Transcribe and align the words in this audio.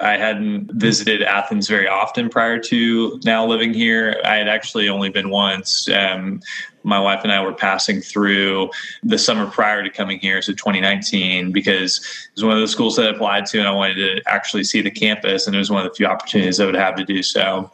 I 0.00 0.16
hadn't 0.16 0.72
visited 0.72 1.22
Athens 1.22 1.68
very 1.68 1.86
often 1.86 2.28
prior 2.28 2.58
to 2.58 3.20
now 3.24 3.46
living 3.46 3.74
here. 3.74 4.20
I 4.24 4.36
had 4.36 4.48
actually 4.48 4.88
only 4.88 5.10
been 5.10 5.30
once. 5.30 5.88
Um, 5.90 6.40
my 6.82 6.98
wife 6.98 7.20
and 7.22 7.32
I 7.32 7.42
were 7.44 7.52
passing 7.52 8.00
through 8.00 8.70
the 9.02 9.18
summer 9.18 9.46
prior 9.46 9.82
to 9.82 9.90
coming 9.90 10.18
here, 10.18 10.40
so 10.40 10.52
2019, 10.52 11.52
because 11.52 11.98
it 11.98 12.36
was 12.36 12.44
one 12.44 12.54
of 12.54 12.60
the 12.60 12.68
schools 12.68 12.96
that 12.96 13.06
I 13.06 13.10
applied 13.10 13.46
to, 13.46 13.58
and 13.58 13.68
I 13.68 13.72
wanted 13.72 13.96
to 13.96 14.22
actually 14.26 14.64
see 14.64 14.80
the 14.80 14.90
campus, 14.90 15.46
and 15.46 15.54
it 15.54 15.58
was 15.58 15.70
one 15.70 15.84
of 15.84 15.90
the 15.90 15.94
few 15.94 16.06
opportunities 16.06 16.58
I 16.58 16.64
would 16.64 16.74
have 16.74 16.96
to 16.96 17.04
do 17.04 17.22
so. 17.22 17.70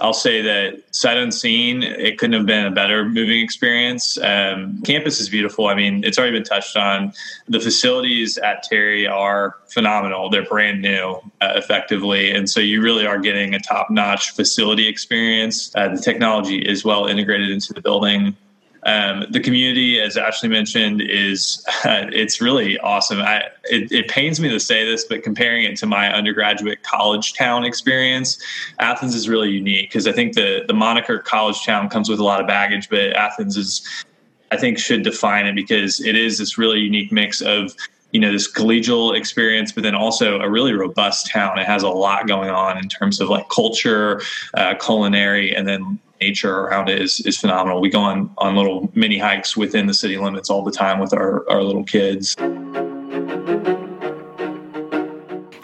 I'll 0.00 0.12
say 0.12 0.42
that 0.42 0.82
sight 0.94 1.16
unseen, 1.16 1.82
it 1.82 2.18
couldn't 2.18 2.34
have 2.34 2.46
been 2.46 2.66
a 2.66 2.70
better 2.70 3.04
moving 3.04 3.40
experience. 3.40 4.18
Um, 4.18 4.82
campus 4.82 5.20
is 5.20 5.28
beautiful. 5.28 5.66
I 5.66 5.74
mean, 5.74 6.04
it's 6.04 6.18
already 6.18 6.32
been 6.32 6.44
touched 6.44 6.76
on. 6.76 7.12
The 7.48 7.60
facilities 7.60 8.38
at 8.38 8.62
Terry 8.62 9.06
are 9.06 9.56
phenomenal. 9.68 10.30
They're 10.30 10.44
brand 10.44 10.82
new, 10.82 11.20
uh, 11.40 11.52
effectively, 11.56 12.30
and 12.30 12.48
so 12.48 12.60
you 12.60 12.82
really 12.82 13.06
are 13.06 13.18
getting 13.18 13.54
a 13.54 13.60
top 13.60 13.90
notch 13.90 14.30
facility 14.32 14.86
experience. 14.86 15.74
Uh, 15.74 15.88
the 15.88 16.00
technology 16.00 16.58
is 16.58 16.84
well 16.84 17.06
integrated 17.06 17.50
into 17.50 17.72
the 17.72 17.80
building. 17.80 18.36
Um, 18.86 19.26
the 19.30 19.40
community, 19.40 20.00
as 20.00 20.16
Ashley 20.16 20.48
mentioned, 20.48 21.02
is 21.02 21.62
uh, 21.84 22.06
it's 22.12 22.40
really 22.40 22.78
awesome. 22.78 23.20
I, 23.20 23.42
it, 23.64 23.90
it, 23.90 24.08
pains 24.08 24.38
me 24.38 24.48
to 24.48 24.60
say 24.60 24.86
this, 24.86 25.04
but 25.04 25.24
comparing 25.24 25.64
it 25.64 25.76
to 25.78 25.86
my 25.86 26.14
undergraduate 26.14 26.84
college 26.84 27.34
town 27.34 27.64
experience, 27.64 28.40
Athens 28.78 29.16
is 29.16 29.28
really 29.28 29.50
unique 29.50 29.90
because 29.90 30.06
I 30.06 30.12
think 30.12 30.34
the 30.34 30.64
the 30.68 30.72
moniker 30.72 31.18
college 31.18 31.64
town 31.64 31.88
comes 31.88 32.08
with 32.08 32.20
a 32.20 32.24
lot 32.24 32.40
of 32.40 32.46
baggage, 32.46 32.88
but 32.88 33.12
Athens 33.16 33.56
is, 33.56 34.04
I 34.52 34.56
think, 34.56 34.78
should 34.78 35.02
define 35.02 35.46
it 35.46 35.56
because 35.56 36.00
it 36.00 36.14
is 36.14 36.38
this 36.38 36.56
really 36.56 36.78
unique 36.78 37.10
mix 37.10 37.42
of 37.42 37.74
you 38.12 38.20
know 38.20 38.30
this 38.30 38.50
collegial 38.50 39.18
experience 39.18 39.72
but 39.72 39.82
then 39.82 39.96
also 39.96 40.38
a 40.38 40.48
really 40.48 40.72
robust 40.72 41.26
town 41.26 41.58
it 41.58 41.66
has 41.66 41.82
a 41.82 41.88
lot 41.88 42.28
going 42.28 42.48
on 42.48 42.78
in 42.78 42.88
terms 42.88 43.20
of 43.20 43.28
like 43.28 43.48
culture 43.48 44.22
uh, 44.54 44.74
culinary 44.76 45.54
and 45.54 45.66
then 45.66 45.98
nature 46.20 46.60
around 46.60 46.88
it 46.88 47.00
is 47.00 47.20
is 47.20 47.38
phenomenal. 47.38 47.80
We 47.80 47.90
go 47.90 48.00
on 48.00 48.30
on 48.38 48.56
little 48.56 48.90
mini 48.94 49.18
hikes 49.18 49.56
within 49.56 49.86
the 49.86 49.94
city 49.94 50.16
limits 50.16 50.50
all 50.50 50.62
the 50.62 50.72
time 50.72 50.98
with 50.98 51.12
our 51.12 51.48
our 51.50 51.62
little 51.62 51.84
kids. 51.84 52.36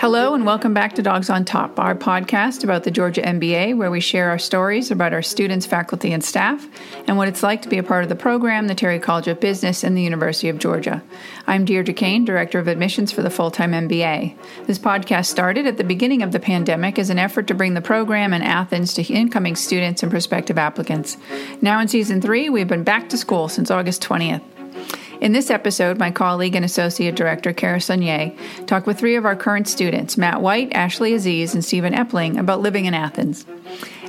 Hello, 0.03 0.35
and 0.35 0.45
welcome 0.45 0.75
back 0.75 0.95
to 0.95 1.01
Dogs 1.03 1.31
on 1.31 1.45
Top, 1.45 1.79
our 1.79 1.95
podcast 1.95 2.65
about 2.65 2.83
the 2.83 2.91
Georgia 2.91 3.23
MBA, 3.23 3.77
where 3.77 3.89
we 3.89 4.01
share 4.01 4.31
our 4.31 4.39
stories 4.39 4.91
about 4.91 5.13
our 5.13 5.23
students, 5.23 5.65
faculty, 5.65 6.13
and 6.13 6.25
staff, 6.25 6.67
and 7.07 7.17
what 7.17 7.29
it's 7.29 7.45
like 7.45 7.63
to 7.63 7.69
be 7.69 7.79
a 7.79 7.85
part 7.85 8.03
of 8.03 8.09
the 8.09 8.17
program, 8.17 8.67
the 8.67 8.75
Terry 8.75 8.99
College 8.99 9.29
of 9.29 9.39
Business, 9.39 9.85
and 9.85 9.97
the 9.97 10.03
University 10.03 10.49
of 10.49 10.59
Georgia. 10.59 11.05
I'm 11.47 11.65
Deirdre 11.65 11.95
Kane, 11.95 12.25
Director 12.25 12.59
of 12.59 12.67
Admissions 12.67 13.13
for 13.13 13.23
the 13.23 13.31
full 13.31 13.53
time 13.53 13.71
MBA. 13.71 14.37
This 14.67 14.81
podcast 14.81 15.27
started 15.27 15.69
at 15.69 15.77
the 15.77 15.85
beginning 15.85 16.23
of 16.23 16.33
the 16.33 16.41
pandemic 16.41 16.99
as 16.99 17.09
an 17.09 17.21
effort 17.21 17.47
to 17.47 17.55
bring 17.55 17.75
the 17.75 17.81
program 17.81 18.35
in 18.35 18.43
Athens 18.43 18.95
to 18.95 19.05
incoming 19.05 19.55
students 19.55 20.03
and 20.03 20.11
prospective 20.11 20.59
applicants. 20.59 21.17
Now 21.61 21.79
in 21.79 21.87
season 21.87 22.21
three, 22.21 22.51
we've 22.51 22.67
been 22.67 22.83
back 22.83 23.09
to 23.11 23.17
school 23.17 23.49
since 23.49 23.71
August 23.71 24.03
20th. 24.03 24.43
In 25.23 25.31
this 25.31 25.53
episode, 25.53 26.01
my 26.01 26.11
colleague 26.11 26.57
and 26.57 26.65
associate 26.65 27.15
director, 27.15 27.53
Kara 27.53 27.79
Saunier, 27.79 28.37
talked 28.67 28.89
with 28.89 28.99
three 28.99 29.15
of 29.15 29.25
our 29.25 29.37
current 29.37 29.69
students, 29.69 30.19
Matt 30.19 30.43
White, 30.43 30.73
Ashley 30.73 31.15
Aziz, 31.15 31.55
and 31.55 31.65
Stephen 31.65 31.95
Epling, 31.95 32.41
about 32.41 32.61
living 32.61 32.87
in 32.87 32.93
Athens. 32.93 33.47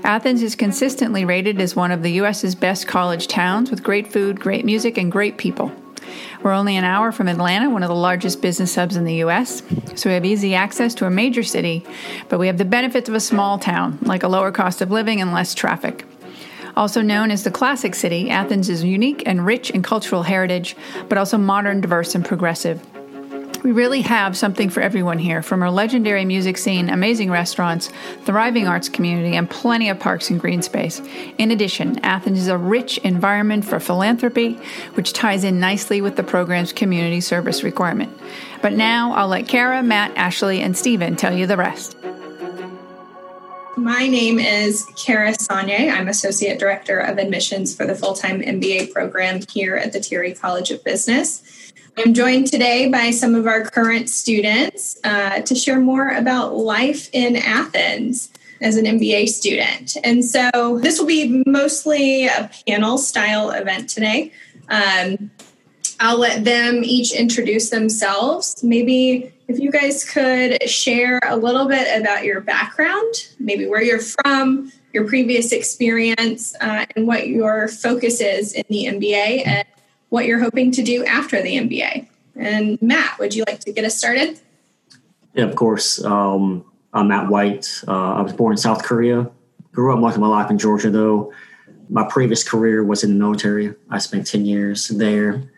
Athens 0.03 0.41
is 0.41 0.55
consistently 0.55 1.23
rated 1.23 1.61
as 1.61 1.75
one 1.75 1.91
of 1.91 2.01
the 2.01 2.13
U.S.'s 2.13 2.55
best 2.55 2.87
college 2.87 3.27
towns 3.27 3.69
with 3.69 3.83
great 3.83 4.11
food, 4.11 4.39
great 4.39 4.65
music, 4.65 4.97
and 4.97 5.11
great 5.11 5.37
people. 5.37 5.71
We're 6.41 6.51
only 6.51 6.77
an 6.77 6.83
hour 6.83 7.11
from 7.11 7.27
Atlanta, 7.27 7.69
one 7.69 7.83
of 7.83 7.89
the 7.89 7.95
largest 7.95 8.41
business 8.41 8.73
hubs 8.73 8.95
in 8.95 9.05
the 9.05 9.17
U.S., 9.17 9.61
so 9.93 10.09
we 10.09 10.15
have 10.15 10.25
easy 10.25 10.55
access 10.55 10.95
to 10.95 11.05
a 11.05 11.11
major 11.11 11.43
city, 11.43 11.85
but 12.27 12.39
we 12.39 12.47
have 12.47 12.57
the 12.57 12.65
benefits 12.65 13.07
of 13.07 13.13
a 13.13 13.19
small 13.19 13.59
town, 13.59 13.99
like 14.01 14.23
a 14.23 14.27
lower 14.27 14.51
cost 14.51 14.81
of 14.81 14.89
living 14.89 15.21
and 15.21 15.31
less 15.31 15.53
traffic. 15.53 16.05
Also 16.75 17.01
known 17.01 17.31
as 17.31 17.43
the 17.43 17.51
Classic 17.51 17.93
City, 17.93 18.29
Athens 18.29 18.69
is 18.69 18.83
unique 18.83 19.23
and 19.25 19.45
rich 19.45 19.69
in 19.69 19.83
cultural 19.83 20.23
heritage, 20.23 20.75
but 21.07 21.17
also 21.17 21.37
modern, 21.37 21.81
diverse, 21.81 22.15
and 22.15 22.25
progressive. 22.25 22.81
We 23.63 23.71
really 23.71 24.01
have 24.01 24.35
something 24.35 24.69
for 24.69 24.81
everyone 24.81 25.19
here, 25.19 25.41
from 25.41 25.63
our 25.63 25.71
legendary 25.71 26.25
music 26.25 26.57
scene, 26.57 26.89
amazing 26.89 27.31
restaurants, 27.31 27.91
thriving 28.25 28.67
arts 28.67 28.89
community, 28.89 29.37
and 29.37 29.49
plenty 29.49 29.87
of 29.87 29.99
parks 29.99 30.29
and 30.29 30.37
green 30.37 30.61
space. 30.61 31.01
In 31.37 31.49
addition, 31.49 31.97
Athens 31.99 32.39
is 32.39 32.49
a 32.49 32.57
rich 32.57 32.97
environment 32.99 33.63
for 33.63 33.79
philanthropy, 33.79 34.59
which 34.95 35.13
ties 35.13 35.45
in 35.45 35.61
nicely 35.61 36.01
with 36.01 36.17
the 36.17 36.23
program's 36.23 36.73
community 36.73 37.21
service 37.21 37.63
requirement. 37.63 38.11
But 38.61 38.73
now 38.73 39.13
I'll 39.13 39.29
let 39.29 39.47
Kara, 39.47 39.81
Matt, 39.81 40.11
Ashley, 40.17 40.59
and 40.59 40.77
Stephen 40.77 41.15
tell 41.15 41.33
you 41.33 41.47
the 41.47 41.55
rest. 41.55 41.95
My 43.83 44.07
name 44.07 44.39
is 44.39 44.85
Kara 44.95 45.33
Saunier. 45.33 45.91
I'm 45.91 46.07
Associate 46.07 46.57
Director 46.57 46.99
of 46.99 47.17
Admissions 47.17 47.75
for 47.75 47.85
the 47.85 47.93
full 47.93 48.13
time 48.13 48.39
MBA 48.39 48.93
program 48.93 49.41
here 49.51 49.75
at 49.75 49.91
the 49.91 49.99
Terry 49.99 50.33
College 50.33 50.71
of 50.71 50.81
Business. 50.85 51.73
I'm 51.97 52.13
joined 52.13 52.47
today 52.47 52.87
by 52.87 53.11
some 53.11 53.35
of 53.35 53.45
our 53.45 53.65
current 53.65 54.09
students 54.09 54.97
uh, 55.03 55.41
to 55.41 55.53
share 55.53 55.81
more 55.81 56.07
about 56.11 56.55
life 56.55 57.09
in 57.11 57.35
Athens 57.35 58.31
as 58.61 58.77
an 58.77 58.85
MBA 58.85 59.27
student. 59.27 59.97
And 60.01 60.23
so 60.23 60.79
this 60.81 60.97
will 60.97 61.07
be 61.07 61.43
mostly 61.45 62.27
a 62.27 62.49
panel 62.65 62.97
style 62.97 63.51
event 63.51 63.89
today. 63.89 64.31
Um, 64.69 65.29
I'll 65.99 66.17
let 66.17 66.43
them 66.43 66.83
each 66.83 67.13
introduce 67.13 67.69
themselves. 67.69 68.63
Maybe 68.63 69.33
if 69.47 69.59
you 69.59 69.71
guys 69.71 70.03
could 70.09 70.69
share 70.69 71.19
a 71.23 71.35
little 71.35 71.67
bit 71.67 72.01
about 72.01 72.23
your 72.23 72.41
background, 72.41 73.13
maybe 73.39 73.67
where 73.67 73.81
you're 73.81 73.99
from, 73.99 74.71
your 74.93 75.07
previous 75.07 75.51
experience, 75.51 76.55
uh, 76.61 76.85
and 76.95 77.07
what 77.07 77.27
your 77.27 77.67
focus 77.67 78.21
is 78.21 78.53
in 78.53 78.63
the 78.69 78.85
MBA 78.85 79.45
and 79.45 79.67
what 80.09 80.25
you're 80.25 80.39
hoping 80.39 80.71
to 80.71 80.83
do 80.83 81.03
after 81.05 81.41
the 81.41 81.57
MBA. 81.57 82.07
And 82.35 82.81
Matt, 82.81 83.19
would 83.19 83.35
you 83.35 83.43
like 83.47 83.59
to 83.61 83.71
get 83.71 83.85
us 83.85 83.97
started? 83.97 84.39
Yeah, 85.33 85.45
of 85.45 85.55
course. 85.55 86.03
Um, 86.03 86.65
I'm 86.93 87.07
Matt 87.07 87.29
White. 87.29 87.83
Uh, 87.87 88.13
I 88.13 88.21
was 88.21 88.33
born 88.33 88.53
in 88.53 88.57
South 88.57 88.83
Korea. 88.83 89.29
Grew 89.71 89.93
up 89.93 89.99
most 89.99 90.15
of 90.15 90.21
my 90.21 90.27
life 90.27 90.51
in 90.51 90.57
Georgia, 90.57 90.89
though. 90.89 91.33
My 91.89 92.07
previous 92.07 92.47
career 92.47 92.83
was 92.83 93.03
in 93.03 93.11
the 93.11 93.19
military. 93.19 93.73
I 93.89 93.97
spent 93.97 94.27
10 94.27 94.45
years 94.45 94.87
there 94.87 95.51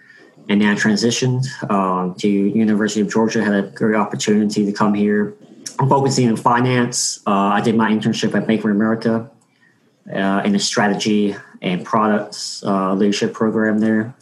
and 0.48 0.62
then 0.62 0.70
I 0.70 0.76
transitioned 0.76 1.46
um, 1.72 2.16
to 2.16 2.28
University 2.28 3.02
of 3.02 3.12
Georgia. 3.12 3.44
Had 3.44 3.54
a 3.54 3.68
great 3.68 3.96
opportunity 3.96 4.66
to 4.66 4.72
come 4.72 4.94
here. 4.94 5.34
I'm 5.80 5.90
focusing 5.90 6.30
on 6.30 6.38
finance. 6.38 7.22
Uh, 7.26 7.32
I 7.32 7.62
did 7.62 7.76
my 7.76 7.92
internship 7.92 8.36
at 8.36 8.48
Bank 8.48 8.64
of 8.64 8.72
America 8.72 9.30
uh, 10.14 10.42
in 10.46 10.54
the 10.54 10.60
strategy 10.60 11.36
and 11.62 11.84
products 11.84 12.64
uh, 12.64 12.94
leadership 12.94 13.34
program 13.34 13.80
there, 13.80 14.14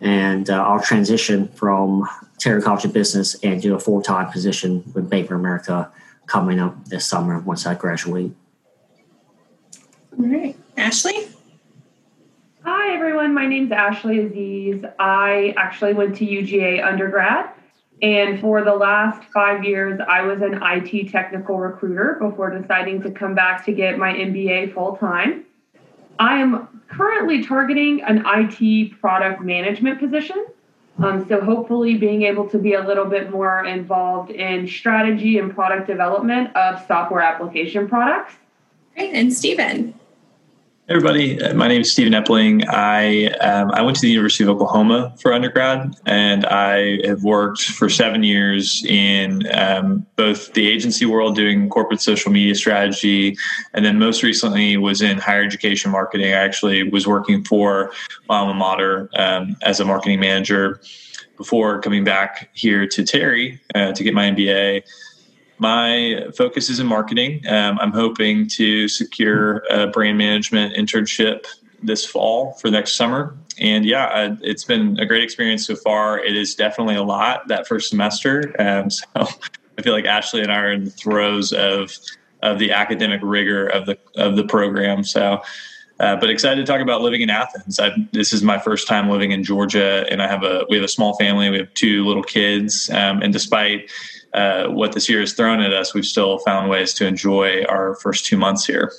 and 0.00 0.50
uh, 0.50 0.62
I'll 0.62 0.80
transition 0.80 1.48
from 1.48 2.08
Terry 2.38 2.60
College 2.60 2.92
Business 2.92 3.36
and 3.42 3.62
do 3.62 3.74
a 3.74 3.78
full 3.78 4.02
time 4.02 4.30
position 4.30 4.82
with 4.94 5.08
Bank 5.08 5.26
of 5.30 5.38
America 5.38 5.90
coming 6.26 6.58
up 6.58 6.84
this 6.86 7.06
summer 7.06 7.38
once 7.38 7.66
I 7.66 7.74
graduate. 7.74 8.32
All 10.18 10.26
right, 10.26 10.56
Ashley. 10.76 11.28
Hi, 12.62 12.94
everyone. 12.94 13.32
My 13.32 13.46
name's 13.46 13.72
Ashley 13.72 14.18
Aziz. 14.18 14.84
I 14.98 15.54
actually 15.56 15.94
went 15.94 16.16
to 16.16 16.26
UGA 16.26 16.84
undergrad. 16.84 17.50
And 18.02 18.38
for 18.38 18.62
the 18.62 18.74
last 18.74 19.24
five 19.32 19.64
years, 19.64 19.98
I 20.06 20.20
was 20.22 20.42
an 20.42 20.60
IT 20.62 21.10
technical 21.10 21.58
recruiter 21.58 22.18
before 22.20 22.50
deciding 22.50 23.00
to 23.02 23.10
come 23.12 23.34
back 23.34 23.64
to 23.64 23.72
get 23.72 23.96
my 23.96 24.12
MBA 24.12 24.74
full 24.74 24.96
time. 24.98 25.46
I 26.18 26.38
am 26.38 26.82
currently 26.88 27.42
targeting 27.42 28.02
an 28.02 28.24
IT 28.26 29.00
product 29.00 29.40
management 29.40 29.98
position. 29.98 30.44
Um, 30.98 31.26
so, 31.28 31.40
hopefully, 31.40 31.96
being 31.96 32.24
able 32.24 32.46
to 32.50 32.58
be 32.58 32.74
a 32.74 32.86
little 32.86 33.06
bit 33.06 33.30
more 33.30 33.64
involved 33.64 34.30
in 34.30 34.68
strategy 34.68 35.38
and 35.38 35.54
product 35.54 35.86
development 35.86 36.54
of 36.54 36.86
software 36.86 37.22
application 37.22 37.88
products. 37.88 38.34
Great. 38.94 39.14
And 39.14 39.32
Stephen 39.32 39.94
everybody, 40.90 41.40
uh, 41.40 41.54
my 41.54 41.68
name 41.68 41.82
is 41.82 41.92
Stephen 41.92 42.12
Epling. 42.12 42.66
I 42.68 43.26
um, 43.38 43.70
I 43.70 43.80
went 43.80 43.96
to 43.98 44.02
the 44.02 44.10
University 44.10 44.42
of 44.42 44.50
Oklahoma 44.50 45.14
for 45.20 45.32
undergrad, 45.32 45.94
and 46.04 46.44
I 46.46 47.06
have 47.06 47.22
worked 47.22 47.62
for 47.62 47.88
seven 47.88 48.24
years 48.24 48.84
in 48.84 49.46
um, 49.54 50.04
both 50.16 50.52
the 50.54 50.68
agency 50.68 51.06
world 51.06 51.36
doing 51.36 51.68
corporate 51.68 52.00
social 52.00 52.32
media 52.32 52.56
strategy, 52.56 53.36
and 53.72 53.84
then 53.84 54.00
most 54.00 54.24
recently 54.24 54.76
was 54.76 55.00
in 55.00 55.18
higher 55.18 55.44
education 55.44 55.92
marketing. 55.92 56.34
I 56.34 56.38
actually 56.38 56.82
was 56.82 57.06
working 57.06 57.44
for 57.44 57.92
my 58.28 58.38
alma 58.38 58.54
mater 58.54 59.08
um, 59.14 59.56
as 59.62 59.78
a 59.78 59.84
marketing 59.84 60.18
manager 60.18 60.80
before 61.36 61.80
coming 61.80 62.02
back 62.02 62.50
here 62.52 62.86
to 62.86 63.04
Terry 63.04 63.60
uh, 63.76 63.92
to 63.92 64.04
get 64.04 64.12
my 64.12 64.28
MBA 64.28 64.82
my 65.60 66.26
focus 66.34 66.70
is 66.70 66.80
in 66.80 66.86
marketing. 66.86 67.46
Um, 67.46 67.78
I'm 67.80 67.92
hoping 67.92 68.48
to 68.48 68.88
secure 68.88 69.62
a 69.70 69.86
brand 69.86 70.16
management 70.16 70.74
internship 70.74 71.44
this 71.82 72.04
fall 72.04 72.54
for 72.54 72.70
next 72.70 72.94
summer. 72.94 73.36
And 73.58 73.84
yeah, 73.84 74.36
it's 74.40 74.64
been 74.64 74.98
a 74.98 75.04
great 75.04 75.22
experience 75.22 75.66
so 75.66 75.76
far. 75.76 76.18
It 76.18 76.34
is 76.34 76.54
definitely 76.54 76.94
a 76.94 77.02
lot 77.02 77.48
that 77.48 77.68
first 77.68 77.90
semester. 77.90 78.54
Um, 78.58 78.90
so 78.90 79.04
I 79.16 79.82
feel 79.82 79.92
like 79.92 80.06
Ashley 80.06 80.40
and 80.40 80.50
I 80.50 80.56
are 80.56 80.72
in 80.72 80.84
the 80.84 80.90
throes 80.90 81.52
of 81.52 81.96
of 82.42 82.58
the 82.58 82.72
academic 82.72 83.20
rigor 83.22 83.66
of 83.66 83.84
the 83.84 83.98
of 84.16 84.36
the 84.36 84.44
program. 84.44 85.04
So, 85.04 85.42
uh, 86.00 86.16
but 86.16 86.30
excited 86.30 86.64
to 86.64 86.72
talk 86.72 86.80
about 86.80 87.02
living 87.02 87.20
in 87.20 87.28
Athens. 87.28 87.78
I, 87.78 87.92
this 88.12 88.32
is 88.32 88.42
my 88.42 88.58
first 88.58 88.88
time 88.88 89.10
living 89.10 89.32
in 89.32 89.44
Georgia, 89.44 90.06
and 90.10 90.22
I 90.22 90.26
have 90.26 90.42
a 90.42 90.64
we 90.70 90.76
have 90.76 90.84
a 90.84 90.88
small 90.88 91.14
family. 91.18 91.50
We 91.50 91.58
have 91.58 91.72
two 91.74 92.06
little 92.06 92.22
kids, 92.22 92.88
um, 92.90 93.20
and 93.20 93.32
despite 93.32 93.90
uh, 94.32 94.68
what 94.68 94.92
this 94.92 95.10
year 95.10 95.20
has 95.20 95.34
thrown 95.34 95.60
at 95.60 95.74
us, 95.74 95.92
we've 95.92 96.06
still 96.06 96.38
found 96.38 96.70
ways 96.70 96.94
to 96.94 97.06
enjoy 97.06 97.64
our 97.64 97.96
first 97.96 98.24
two 98.24 98.38
months 98.38 98.64
here. 98.64 98.92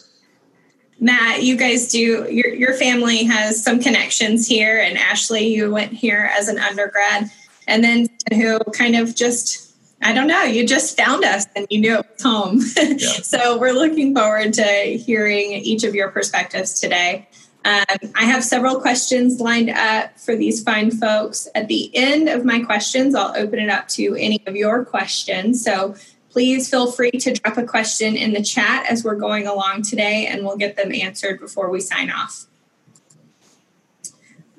Matt, 1.00 1.42
you 1.42 1.58
guys 1.58 1.88
do 1.88 1.98
your 2.32 2.54
your 2.54 2.76
family 2.76 3.24
has 3.24 3.64
some 3.64 3.80
connections 3.80 4.48
here, 4.48 4.80
and 4.80 4.96
Ashley, 4.96 5.48
you 5.48 5.72
went 5.72 5.94
here 5.94 6.30
as 6.38 6.50
an 6.50 6.60
undergrad, 6.60 7.32
and 7.68 7.84
then 7.84 8.10
who 8.32 8.60
kind 8.74 8.96
of 8.96 9.16
just 9.16 9.71
I 10.02 10.14
don't 10.14 10.28
know. 10.28 10.44
You 10.44 10.66
just 10.66 10.98
found 10.98 11.24
us 11.24 11.46
and 11.56 11.68
you 11.70 11.80
knew 11.80 11.96
it 12.00 12.06
was 12.14 12.24
home. 12.24 12.62
Yeah. 12.76 13.22
so 13.22 13.58
we're 13.58 13.74
looking 13.74 14.16
forward 14.16 14.54
to 14.54 14.64
hearing 14.64 15.52
each 15.52 15.84
of 15.84 15.96
your 15.96 16.10
perspectives 16.10 16.80
today. 16.80 17.28
Um, 17.64 18.12
I 18.16 18.26
have 18.26 18.44
several 18.44 18.80
questions 18.80 19.40
lined 19.40 19.70
up 19.70 20.20
for 20.20 20.36
these 20.36 20.64
fine 20.64 20.90
folks. 20.90 21.48
At 21.54 21.68
the 21.68 21.96
end 21.96 22.28
of 22.28 22.44
my 22.44 22.60
questions, 22.62 23.14
I'll 23.14 23.36
open 23.38 23.60
it 23.60 23.70
up 23.70 23.88
to 23.90 24.16
any 24.16 24.42
of 24.48 24.56
your 24.56 24.84
questions. 24.84 25.64
So 25.64 25.96
please 26.32 26.70
feel 26.70 26.92
free 26.92 27.12
to 27.12 27.34
drop 27.34 27.58
a 27.58 27.64
question 27.64 28.16
in 28.16 28.34
the 28.34 28.42
chat 28.42 28.88
as 28.90 29.04
we're 29.04 29.16
going 29.16 29.46
along 29.46 29.84
today, 29.84 30.26
and 30.26 30.44
we'll 30.44 30.58
get 30.58 30.76
them 30.76 30.92
answered 30.92 31.40
before 31.40 31.70
we 31.70 31.80
sign 31.82 32.10
off. 32.10 32.48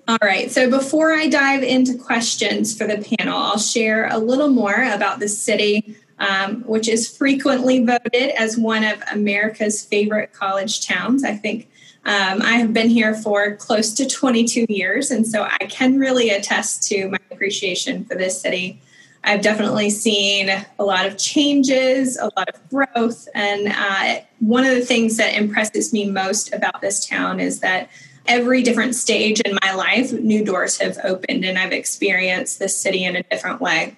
All 0.08 0.18
right, 0.20 0.50
so 0.50 0.68
before 0.68 1.12
I 1.12 1.28
dive 1.28 1.62
into 1.62 1.96
questions 1.96 2.76
for 2.76 2.88
the 2.88 2.98
panel, 3.16 3.38
I'll 3.38 3.58
share 3.58 4.08
a 4.08 4.18
little 4.18 4.48
more 4.48 4.82
about 4.82 5.20
the 5.20 5.28
city, 5.28 5.96
um, 6.18 6.62
which 6.62 6.88
is 6.88 7.16
frequently 7.16 7.84
voted 7.84 8.30
as 8.36 8.58
one 8.58 8.82
of 8.82 9.00
America's 9.12 9.84
favorite 9.84 10.32
college 10.32 10.84
towns. 10.84 11.22
I 11.22 11.36
think 11.36 11.70
um, 12.04 12.42
I 12.42 12.54
have 12.54 12.72
been 12.72 12.90
here 12.90 13.14
for 13.14 13.54
close 13.54 13.94
to 13.94 14.08
22 14.08 14.66
years, 14.68 15.12
and 15.12 15.24
so 15.24 15.44
I 15.44 15.66
can 15.66 16.00
really 16.00 16.30
attest 16.30 16.82
to 16.88 17.08
my 17.08 17.18
appreciation 17.30 18.04
for 18.04 18.16
this 18.16 18.40
city. 18.40 18.82
I've 19.22 19.40
definitely 19.40 19.90
seen 19.90 20.50
a 20.80 20.84
lot 20.84 21.06
of 21.06 21.16
changes, 21.16 22.16
a 22.16 22.28
lot 22.36 22.48
of 22.48 22.70
growth, 22.70 23.28
and 23.36 23.68
uh, 23.68 24.24
one 24.40 24.64
of 24.64 24.74
the 24.74 24.84
things 24.84 25.16
that 25.18 25.34
impresses 25.34 25.92
me 25.92 26.10
most 26.10 26.52
about 26.52 26.80
this 26.80 27.06
town 27.06 27.38
is 27.38 27.60
that 27.60 27.88
every 28.26 28.62
different 28.62 28.94
stage 28.94 29.40
in 29.40 29.58
my 29.62 29.74
life, 29.74 30.12
new 30.12 30.44
doors 30.44 30.78
have 30.78 30.98
opened 31.04 31.44
and 31.44 31.58
I've 31.58 31.72
experienced 31.72 32.58
this 32.58 32.76
city 32.76 33.04
in 33.04 33.16
a 33.16 33.22
different 33.24 33.60
way. 33.60 33.96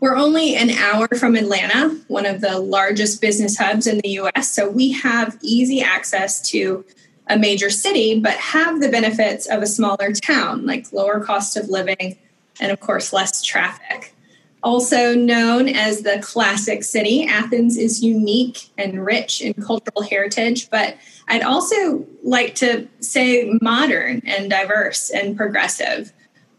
We're 0.00 0.16
only 0.16 0.56
an 0.56 0.70
hour 0.70 1.08
from 1.08 1.36
Atlanta, 1.36 2.00
one 2.08 2.24
of 2.24 2.40
the 2.40 2.58
largest 2.58 3.20
business 3.20 3.58
hubs 3.58 3.86
in 3.86 3.98
the 3.98 4.10
US. 4.20 4.50
So 4.50 4.68
we 4.68 4.92
have 4.92 5.36
easy 5.42 5.82
access 5.82 6.40
to 6.50 6.84
a 7.26 7.38
major 7.38 7.68
city, 7.70 8.18
but 8.18 8.32
have 8.32 8.80
the 8.80 8.88
benefits 8.88 9.46
of 9.46 9.62
a 9.62 9.66
smaller 9.66 10.12
town, 10.12 10.64
like 10.64 10.92
lower 10.92 11.20
cost 11.20 11.56
of 11.56 11.68
living 11.68 12.16
and, 12.60 12.72
of 12.72 12.80
course, 12.80 13.12
less 13.12 13.42
traffic. 13.42 14.14
Also 14.62 15.14
known 15.14 15.68
as 15.68 16.02
the 16.02 16.18
classic 16.20 16.84
city, 16.84 17.26
Athens 17.26 17.78
is 17.78 18.02
unique 18.02 18.70
and 18.76 19.04
rich 19.04 19.40
in 19.40 19.54
cultural 19.54 20.02
heritage, 20.02 20.68
but 20.68 20.96
I'd 21.28 21.42
also 21.42 22.06
like 22.22 22.54
to 22.56 22.86
say 23.00 23.58
modern 23.62 24.20
and 24.26 24.50
diverse 24.50 25.08
and 25.10 25.36
progressive. 25.36 26.12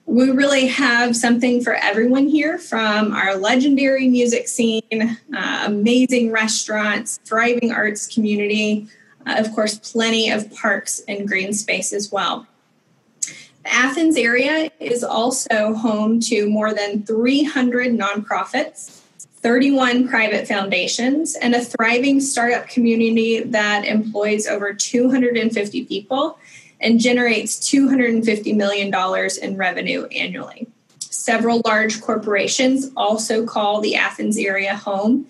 We 0.08 0.32
really 0.32 0.68
have 0.68 1.16
something 1.16 1.64
for 1.64 1.76
everyone 1.76 2.28
here 2.28 2.58
from 2.58 3.14
our 3.14 3.36
legendary 3.36 4.10
music 4.10 4.48
scene, 4.48 5.18
uh, 5.36 5.64
amazing 5.66 6.32
restaurants, 6.32 7.20
thriving 7.24 7.72
arts 7.72 8.08
community, 8.08 8.88
uh, 9.28 9.36
of 9.38 9.54
course, 9.54 9.78
plenty 9.78 10.30
of 10.32 10.52
parks 10.56 11.02
and 11.08 11.28
green 11.28 11.54
space 11.54 11.94
as 11.94 12.12
well. 12.12 12.48
The 13.64 13.74
Athens 13.74 14.18
area 14.18 14.72
is 14.80 15.04
also 15.04 15.74
home 15.76 16.20
to 16.22 16.50
more 16.50 16.74
than 16.74 17.04
300 17.04 17.92
nonprofits, 17.92 19.02
31 19.20 20.08
private 20.08 20.48
foundations, 20.48 21.36
and 21.36 21.54
a 21.54 21.64
thriving 21.64 22.22
startup 22.22 22.68
community 22.68 23.42
that 23.44 23.86
employs 23.86 24.48
over 24.48 24.74
250 24.74 25.86
people 25.86 26.40
and 26.80 27.00
generates 27.00 27.60
$250 27.60 28.56
million 28.56 28.92
in 29.44 29.58
revenue 29.58 30.06
annually. 30.06 30.68
Several 31.00 31.62
large 31.64 32.02
corporations 32.02 32.90
also 32.98 33.46
call 33.46 33.80
the 33.80 33.96
Athens 33.96 34.38
area 34.38 34.76
home, 34.76 35.28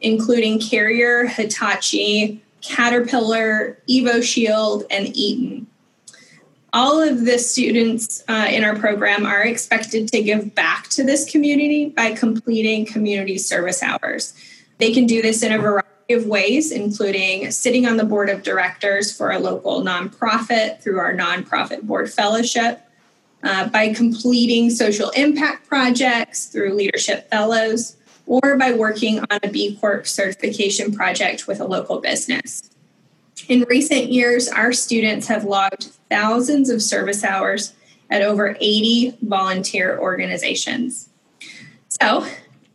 including 0.00 0.58
Carrier, 0.58 1.26
Hitachi, 1.26 2.42
Caterpillar, 2.62 3.78
EvoShield, 3.86 4.86
and 4.90 5.14
Eaton 5.14 5.66
all 6.74 7.00
of 7.00 7.24
the 7.24 7.38
students 7.38 8.24
uh, 8.26 8.48
in 8.50 8.64
our 8.64 8.76
program 8.76 9.24
are 9.24 9.44
expected 9.44 10.08
to 10.08 10.20
give 10.20 10.56
back 10.56 10.88
to 10.88 11.04
this 11.04 11.30
community 11.30 11.88
by 11.90 12.12
completing 12.12 12.84
community 12.84 13.38
service 13.38 13.80
hours. 13.80 14.34
They 14.78 14.92
can 14.92 15.06
do 15.06 15.22
this 15.22 15.44
in 15.44 15.52
a 15.52 15.58
variety 15.58 15.88
of 16.10 16.26
ways, 16.26 16.72
including 16.72 17.52
sitting 17.52 17.86
on 17.86 17.96
the 17.96 18.04
board 18.04 18.28
of 18.28 18.42
directors 18.42 19.16
for 19.16 19.30
a 19.30 19.38
local 19.38 19.82
nonprofit 19.82 20.80
through 20.80 20.98
our 20.98 21.14
nonprofit 21.14 21.82
board 21.82 22.12
fellowship, 22.12 22.80
uh, 23.44 23.68
by 23.68 23.94
completing 23.94 24.68
social 24.68 25.10
impact 25.10 25.68
projects 25.68 26.46
through 26.46 26.74
leadership 26.74 27.30
fellows, 27.30 27.96
or 28.26 28.56
by 28.58 28.72
working 28.72 29.20
on 29.20 29.38
a 29.44 29.48
B 29.48 29.76
Corp 29.80 30.08
certification 30.08 30.92
project 30.92 31.46
with 31.46 31.60
a 31.60 31.64
local 31.64 32.00
business. 32.00 32.73
In 33.48 33.62
recent 33.62 34.12
years, 34.12 34.48
our 34.48 34.72
students 34.72 35.26
have 35.26 35.44
logged 35.44 35.90
thousands 36.08 36.70
of 36.70 36.82
service 36.82 37.24
hours 37.24 37.74
at 38.10 38.22
over 38.22 38.56
80 38.60 39.18
volunteer 39.22 39.98
organizations. 39.98 41.08
So, 41.88 42.26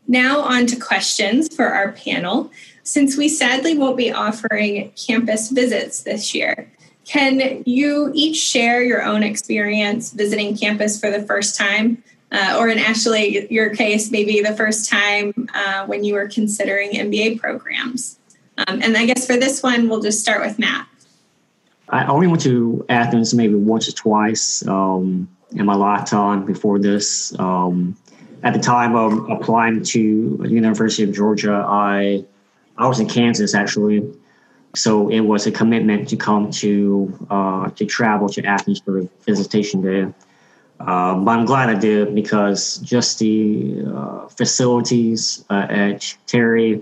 now 0.08 0.42
on 0.42 0.66
to 0.68 0.76
questions 0.76 1.54
for 1.54 1.68
our 1.68 1.92
panel. 1.92 2.52
Since 2.84 3.16
we 3.16 3.30
sadly 3.30 3.78
won't 3.78 3.98
be 3.98 4.12
offering 4.12 4.92
campus 4.92 5.52
visits 5.52 6.02
this 6.02 6.34
year, 6.34 6.72
can 7.06 7.64
you 7.66 8.12
each 8.14 8.38
share 8.38 8.84
your 8.84 9.04
own 9.04 9.24
experience 9.24 10.12
visiting 10.12 10.58
campus 10.58 11.00
for 11.00 11.10
the 11.10 11.22
first 11.22 11.56
time? 11.56 12.04
Uh, 12.32 12.58
or 12.60 12.68
in 12.70 12.78
Ashley, 12.78 13.52
your 13.52 13.74
case, 13.76 14.12
maybe 14.12 14.42
the 14.42 14.56
first 14.56 14.90
time 14.90 15.50
uh, 15.54 15.86
when 15.88 16.04
you 16.04 16.14
were 16.14 16.28
considering 16.28 16.92
MBA 16.92 17.40
programs? 17.40 18.20
Um, 18.68 18.82
and 18.82 18.98
I 18.98 19.06
guess 19.06 19.26
for 19.26 19.38
this 19.38 19.64
one, 19.64 19.88
we'll 19.90 20.02
just 20.02 20.20
start 20.20 20.42
with 20.42 20.60
Matt. 20.60 20.88
I 21.90 22.06
only 22.06 22.28
went 22.28 22.42
to 22.42 22.86
Athens 22.90 23.34
maybe 23.34 23.56
once 23.56 23.88
or 23.88 23.94
twice 23.94 24.66
um, 24.68 25.28
in 25.52 25.66
my 25.66 25.76
lifetime 25.76 26.46
before 26.46 26.80
this. 26.80 27.38
Um, 27.40 27.98
at 28.44 28.54
the 28.54 28.60
time 28.60 28.96
of 28.96 29.30
applying 29.30 29.84
to 29.84 30.46
University 30.48 31.04
of 31.04 31.14
Georgia, 31.14 31.66
I 31.68 32.26
I 32.78 32.88
was 32.88 33.00
in 33.00 33.08
Kansas 33.08 33.54
actually, 33.54 34.10
so 34.76 35.10
it 35.10 35.22
was 35.22 35.46
a 35.48 35.52
commitment 35.52 36.08
to 36.10 36.16
come 36.16 36.52
to 36.52 37.28
uh, 37.30 37.70
to 37.72 37.86
travel 37.86 38.30
to 38.30 38.44
Athens 38.46 38.80
for 38.80 39.00
a 39.00 39.10
visitation 39.26 39.82
day. 39.82 40.14
Um, 40.80 41.26
but 41.26 41.32
I'm 41.32 41.46
glad 41.46 41.70
I 41.70 41.76
did 41.76 42.16
because 42.16 42.78
just 42.78 43.20
the 43.20 43.84
uh, 43.94 44.28
facilities 44.30 45.44
uh, 45.50 45.68
at 45.70 46.16
Terry 46.26 46.82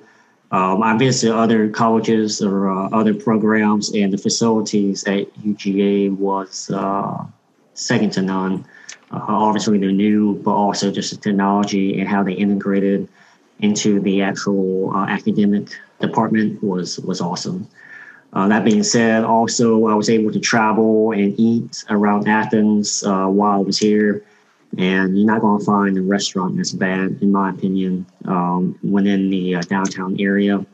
um, 0.51 0.81
I 0.81 0.97
visited 0.97 1.35
other 1.35 1.69
colleges 1.69 2.41
or 2.41 2.69
uh, 2.69 2.89
other 2.89 3.13
programs, 3.13 3.93
and 3.93 4.13
the 4.13 4.17
facilities 4.17 5.03
at 5.03 5.33
UGA 5.43 6.15
was 6.15 6.69
uh, 6.69 7.25
second 7.73 8.13
to 8.13 8.21
none. 8.21 8.65
Uh, 9.11 9.25
obviously, 9.27 9.77
they're 9.77 9.91
new, 9.91 10.35
but 10.35 10.51
also 10.51 10.89
just 10.89 11.11
the 11.11 11.17
technology 11.17 11.99
and 11.99 12.07
how 12.07 12.23
they 12.23 12.33
integrated 12.33 13.09
into 13.59 13.99
the 13.99 14.21
actual 14.21 14.95
uh, 14.95 15.05
academic 15.07 15.77
department 15.99 16.63
was 16.63 16.99
was 16.99 17.19
awesome. 17.19 17.67
Uh, 18.33 18.47
that 18.47 18.63
being 18.63 18.83
said, 18.83 19.23
also 19.23 19.87
I 19.87 19.95
was 19.95 20.09
able 20.09 20.31
to 20.31 20.39
travel 20.39 21.11
and 21.11 21.37
eat 21.37 21.83
around 21.89 22.27
Athens 22.27 23.03
uh, 23.03 23.27
while 23.27 23.59
I 23.59 23.63
was 23.63 23.77
here 23.77 24.23
and 24.77 25.17
you're 25.17 25.27
not 25.27 25.41
going 25.41 25.59
to 25.59 25.65
find 25.65 25.97
a 25.97 26.01
restaurant 26.01 26.57
that's 26.57 26.71
bad, 26.71 27.17
in 27.21 27.31
my 27.31 27.49
opinion, 27.49 28.05
um, 28.25 28.77
within 28.83 29.29
the 29.29 29.55
uh, 29.55 29.61
downtown 29.61 30.19
area. 30.19 30.65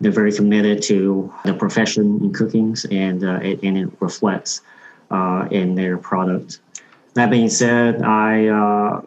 They're 0.00 0.12
very 0.12 0.32
committed 0.32 0.82
to 0.84 1.32
the 1.44 1.54
profession 1.54 2.20
in 2.22 2.32
cookings, 2.32 2.84
and 2.86 3.24
uh, 3.24 3.40
it, 3.42 3.62
and 3.62 3.76
it 3.76 3.90
reflects 4.00 4.62
uh, 5.10 5.48
in 5.50 5.74
their 5.74 5.98
product. 5.98 6.60
That 7.14 7.30
being 7.30 7.48
said, 7.48 8.02
I 8.02 8.48
uh, 8.48 9.02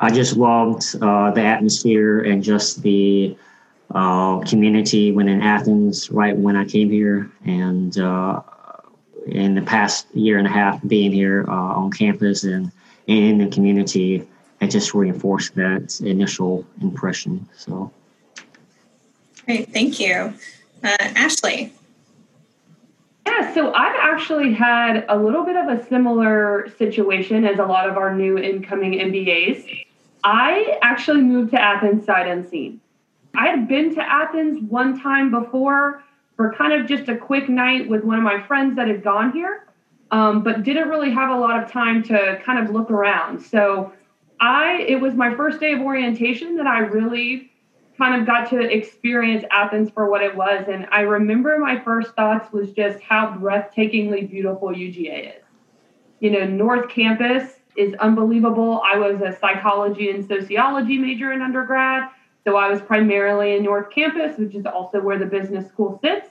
I 0.00 0.10
just 0.10 0.36
loved 0.36 0.84
uh, 1.02 1.32
the 1.32 1.42
atmosphere 1.42 2.20
and 2.20 2.42
just 2.42 2.82
the 2.82 3.36
uh, 3.92 4.38
community 4.40 5.08
in 5.08 5.42
Athens. 5.42 6.10
Right 6.10 6.36
when 6.36 6.54
I 6.54 6.64
came 6.64 6.90
here, 6.90 7.30
and 7.44 7.96
in 9.26 9.54
the 9.54 9.62
past 9.62 10.06
year 10.14 10.38
and 10.38 10.46
a 10.46 10.50
half 10.50 10.80
being 10.86 11.12
here 11.12 11.44
on 11.50 11.90
campus 11.90 12.44
and 12.44 12.70
in 13.08 13.38
the 13.38 13.48
community, 13.48 14.26
and 14.60 14.70
just 14.70 14.94
reinforce 14.94 15.50
that 15.50 16.00
initial 16.00 16.64
impression. 16.80 17.48
So, 17.56 17.90
great, 19.44 19.72
thank 19.72 19.98
you, 19.98 20.34
uh, 20.84 20.96
Ashley. 21.00 21.72
Yeah, 23.26 23.52
so 23.54 23.72
I've 23.74 23.96
actually 24.00 24.54
had 24.54 25.04
a 25.08 25.18
little 25.18 25.44
bit 25.44 25.56
of 25.56 25.68
a 25.68 25.86
similar 25.88 26.68
situation 26.78 27.44
as 27.44 27.58
a 27.58 27.64
lot 27.64 27.88
of 27.88 27.96
our 27.96 28.14
new 28.14 28.38
incoming 28.38 28.92
MBAs. 28.92 29.84
I 30.24 30.78
actually 30.82 31.22
moved 31.22 31.50
to 31.52 31.60
Athens 31.60 32.04
sight 32.04 32.26
unseen. 32.26 32.80
I 33.36 33.48
had 33.48 33.68
been 33.68 33.94
to 33.94 34.02
Athens 34.02 34.62
one 34.68 35.00
time 35.00 35.30
before 35.30 36.02
for 36.36 36.52
kind 36.54 36.72
of 36.72 36.86
just 36.86 37.08
a 37.08 37.16
quick 37.16 37.48
night 37.48 37.88
with 37.88 38.02
one 38.04 38.18
of 38.18 38.24
my 38.24 38.42
friends 38.46 38.76
that 38.76 38.88
had 38.88 39.02
gone 39.02 39.32
here, 39.32 39.67
um, 40.10 40.42
but 40.42 40.62
didn't 40.62 40.88
really 40.88 41.10
have 41.10 41.30
a 41.30 41.38
lot 41.38 41.62
of 41.62 41.70
time 41.70 42.02
to 42.04 42.40
kind 42.44 42.58
of 42.58 42.74
look 42.74 42.90
around. 42.90 43.40
So 43.40 43.92
I, 44.40 44.84
it 44.88 45.00
was 45.00 45.14
my 45.14 45.34
first 45.34 45.60
day 45.60 45.72
of 45.72 45.80
orientation 45.80 46.56
that 46.56 46.66
I 46.66 46.80
really 46.80 47.50
kind 47.98 48.20
of 48.20 48.26
got 48.26 48.48
to 48.50 48.60
experience 48.60 49.44
Athens 49.50 49.90
for 49.90 50.08
what 50.08 50.22
it 50.22 50.34
was. 50.34 50.66
And 50.68 50.86
I 50.92 51.00
remember 51.00 51.58
my 51.58 51.80
first 51.80 52.14
thoughts 52.14 52.52
was 52.52 52.70
just 52.70 53.00
how 53.00 53.36
breathtakingly 53.38 54.30
beautiful 54.30 54.68
UGA 54.68 55.38
is. 55.38 55.44
You 56.20 56.30
know, 56.30 56.46
North 56.46 56.88
Campus 56.88 57.54
is 57.76 57.94
unbelievable. 57.94 58.80
I 58.84 58.98
was 58.98 59.20
a 59.20 59.36
psychology 59.38 60.10
and 60.10 60.26
sociology 60.26 60.98
major 60.98 61.32
in 61.32 61.42
undergrad. 61.42 62.08
So 62.44 62.56
I 62.56 62.68
was 62.70 62.80
primarily 62.80 63.56
in 63.56 63.64
North 63.64 63.90
Campus, 63.90 64.38
which 64.38 64.54
is 64.54 64.64
also 64.64 65.00
where 65.00 65.18
the 65.18 65.26
business 65.26 65.68
school 65.68 65.98
sits. 66.02 66.28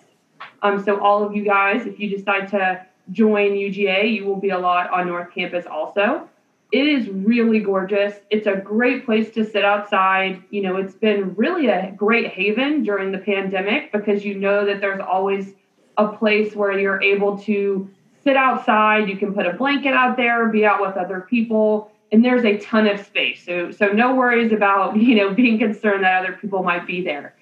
Um, 0.61 0.83
so 0.83 0.99
all 0.99 1.23
of 1.23 1.35
you 1.35 1.43
guys, 1.43 1.85
if 1.85 1.99
you 1.99 2.09
decide 2.09 2.47
to 2.49 2.85
join 3.11 3.51
UGA, 3.51 4.13
you 4.13 4.25
will 4.25 4.39
be 4.39 4.49
a 4.49 4.59
lot 4.59 4.91
on 4.91 5.07
North 5.07 5.33
Campus 5.33 5.65
also. 5.65 6.27
It 6.71 6.85
is 6.85 7.07
really 7.07 7.59
gorgeous. 7.59 8.15
It's 8.29 8.45
a 8.45 8.55
great 8.55 9.05
place 9.05 9.31
to 9.31 9.45
sit 9.45 9.63
outside. 9.63 10.43
You 10.49 10.63
know, 10.63 10.75
it's 10.75 10.95
been 10.95 11.33
really 11.35 11.67
a 11.67 11.93
great 11.95 12.27
haven 12.27 12.83
during 12.83 13.11
the 13.11 13.19
pandemic 13.19 13.91
because 13.93 14.25
you 14.25 14.35
know 14.35 14.65
that 14.65 14.81
there's 14.81 14.99
always 14.99 15.53
a 15.97 16.09
place 16.09 16.55
where 16.55 16.77
you're 16.77 17.01
able 17.01 17.37
to 17.39 17.89
sit 18.23 18.35
outside. 18.35 19.07
You 19.07 19.15
can 19.15 19.33
put 19.33 19.45
a 19.45 19.53
blanket 19.53 19.93
out 19.93 20.17
there, 20.17 20.49
be 20.49 20.65
out 20.65 20.81
with 20.81 20.97
other 20.97 21.21
people, 21.21 21.89
and 22.11 22.23
there's 22.23 22.43
a 22.43 22.57
ton 22.57 22.85
of 22.87 22.99
space. 23.05 23.43
So, 23.45 23.71
so 23.71 23.87
no 23.87 24.13
worries 24.13 24.51
about 24.51 24.97
you 25.01 25.15
know 25.15 25.33
being 25.33 25.57
concerned 25.57 26.03
that 26.03 26.23
other 26.23 26.33
people 26.33 26.63
might 26.63 26.85
be 26.85 27.01
there. 27.01 27.33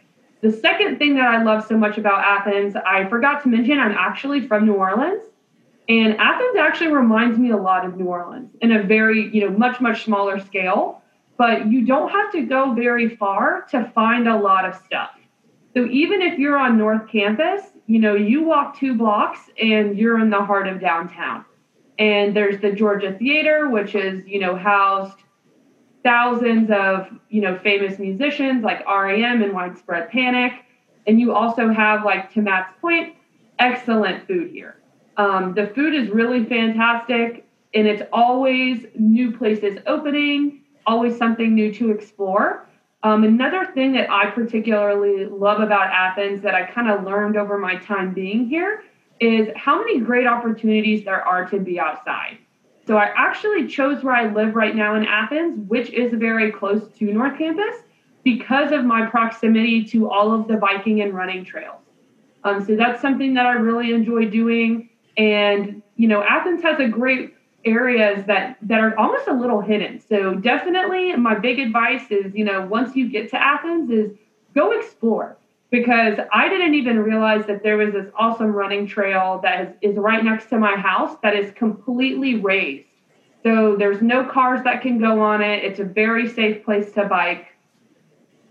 The 0.42 0.52
second 0.52 1.00
thing 1.00 1.16
that 1.16 1.26
I 1.26 1.42
love 1.42 1.66
so 1.66 1.76
much 1.76 1.98
about 1.98 2.24
Athens, 2.24 2.76
I 2.76 3.10
forgot 3.10 3.42
to 3.44 3.50
mention, 3.50 3.80
I'm 3.80 3.94
actually 3.94 4.48
from 4.48 4.68
New 4.68 4.76
Orleans. 4.76 5.24
And 5.88 6.18
Athens 6.18 6.58
actually 6.58 6.92
reminds 6.92 7.38
me 7.38 7.52
a 7.52 7.58
lot 7.58 7.86
of 7.86 7.96
New 7.96 8.06
Orleans 8.06 8.56
in 8.62 8.72
a 8.72 8.84
very, 8.84 9.30
you 9.34 9.42
know, 9.42 9.56
much, 9.56 9.80
much 9.80 10.04
smaller 10.04 10.40
scale. 10.40 11.02
But 11.38 11.70
you 11.70 11.86
don't 11.86 12.10
have 12.10 12.32
to 12.32 12.44
go 12.44 12.74
very 12.74 13.16
far 13.18 13.66
to 13.72 13.92
find 13.94 14.28
a 14.28 14.38
lot 14.38 14.66
of 14.66 14.76
stuff. 14.86 15.12
So 15.74 15.86
even 15.88 16.22
if 16.22 16.40
you're 16.40 16.58
on 16.58 16.78
North 16.78 17.10
Campus, 17.10 17.62
you 17.88 18.00
know, 18.00 18.16
you 18.16 18.44
walk 18.44 18.80
two 18.80 18.96
blocks 18.96 19.40
and 19.62 19.98
you're 19.98 20.20
in 20.20 20.30
the 20.30 20.42
heart 20.42 20.68
of 20.68 20.80
downtown. 20.80 21.44
And 22.00 22.36
there's 22.36 22.62
the 22.62 22.72
Georgia 22.72 23.14
Theater, 23.18 23.70
which 23.70 23.96
is, 23.96 24.26
you 24.26 24.40
know, 24.40 24.56
housed 24.56 25.18
thousands 26.04 26.70
of, 26.72 27.08
you 27.30 27.42
know, 27.42 27.60
famous 27.64 28.00
musicians 28.00 28.64
like 28.64 28.86
REM 28.88 29.44
and 29.44 29.54
Widespread 29.54 30.10
Panic. 30.10 30.54
And 31.08 31.20
you 31.20 31.34
also 31.34 31.70
have, 31.70 32.06
like, 32.06 32.32
to 32.34 32.42
Matt's 32.42 32.74
point, 32.80 33.16
excellent 33.60 34.26
food 34.28 34.52
here. 34.52 34.78
Um, 35.18 35.54
the 35.54 35.68
food 35.68 35.94
is 35.94 36.10
really 36.10 36.46
fantastic, 36.46 37.46
and 37.74 37.88
it's 37.88 38.04
always 38.12 38.86
new 38.96 39.38
places 39.38 39.80
opening, 39.88 40.62
always 40.86 41.18
something 41.18 41.56
new 41.56 41.74
to 41.74 41.92
explore. 41.92 42.68
Um, 43.04 43.24
another 43.24 43.66
thing 43.74 43.94
that 43.94 44.10
I 44.10 44.32
particularly 44.32 45.26
love 45.26 45.60
about 45.60 45.92
Athens 45.92 46.42
that 46.42 46.56
I 46.56 46.66
kind 46.66 46.90
of 46.90 47.04
learned 47.04 47.38
over 47.38 47.58
my 47.58 47.76
time 47.76 48.14
being 48.14 48.48
here 48.48 48.84
is 49.20 49.48
how 49.56 49.78
many 49.78 50.00
great 50.00 50.28
opportunities 50.28 51.06
there 51.06 51.22
are 51.22 51.46
to 51.50 51.60
be 51.60 51.80
outside. 51.80 52.38
So 52.88 52.98
I 52.98 53.12
actually 53.16 53.68
chose 53.68 54.04
where 54.04 54.16
I 54.16 54.32
live 54.32 54.56
right 54.56 54.76
now 54.76 54.96
in 54.96 55.06
Athens, 55.06 55.68
which 55.68 55.90
is 55.92 56.14
very 56.14 56.52
close 56.52 56.88
to 56.98 57.06
North 57.06 57.38
Campus, 57.38 57.76
because 58.24 58.72
of 58.72 58.84
my 58.84 59.06
proximity 59.06 59.84
to 59.86 60.10
all 60.10 60.34
of 60.34 60.48
the 60.48 60.58
biking 60.58 61.02
and 61.02 61.14
running 61.14 61.46
trails. 61.46 61.82
Um, 62.44 62.66
so 62.66 62.76
that's 62.76 63.02
something 63.02 63.34
that 63.36 63.46
I 63.46 63.54
really 63.54 63.94
enjoy 63.94 64.26
doing. 64.26 64.90
And, 65.18 65.82
you 65.96 66.08
know, 66.08 66.24
Athens 66.24 66.62
has 66.64 66.80
a 66.80 66.88
great 66.88 67.36
areas 67.66 68.26
that 68.28 68.58
that 68.62 68.80
are 68.80 68.98
almost 68.98 69.28
a 69.28 69.34
little 69.34 69.60
hidden. 69.60 70.00
So 70.00 70.36
definitely 70.36 71.16
my 71.16 71.38
big 71.38 71.60
advice 71.60 72.04
is, 72.10 72.34
you 72.36 72.46
know, 72.46 72.66
once 72.66 72.96
you 72.96 73.10
get 73.10 73.30
to 73.32 73.42
Athens 73.42 73.90
is 73.90 74.12
go 74.54 74.72
explore 74.72 75.38
because 75.72 76.18
I 76.32 76.48
didn't 76.48 76.76
even 76.76 77.00
realize 77.00 77.46
that 77.48 77.64
there 77.64 77.78
was 77.78 77.94
this 77.94 78.06
awesome 78.18 78.54
running 78.54 78.88
trail 78.88 79.40
that 79.44 79.62
is, 79.62 79.92
is 79.92 79.98
right 79.98 80.24
next 80.24 80.50
to 80.50 80.58
my 80.58 80.76
house 80.76 81.18
that 81.24 81.36
is 81.36 81.52
completely 81.54 82.36
raised. 82.36 82.88
So 83.44 83.76
there's 83.76 84.02
no 84.02 84.24
cars 84.24 84.64
that 84.64 84.82
can 84.82 85.00
go 85.00 85.22
on 85.22 85.42
it. 85.42 85.64
It's 85.64 85.80
a 85.80 85.84
very 85.84 86.30
safe 86.30 86.64
place 86.64 86.92
to 86.94 87.06
bike. 87.06 87.48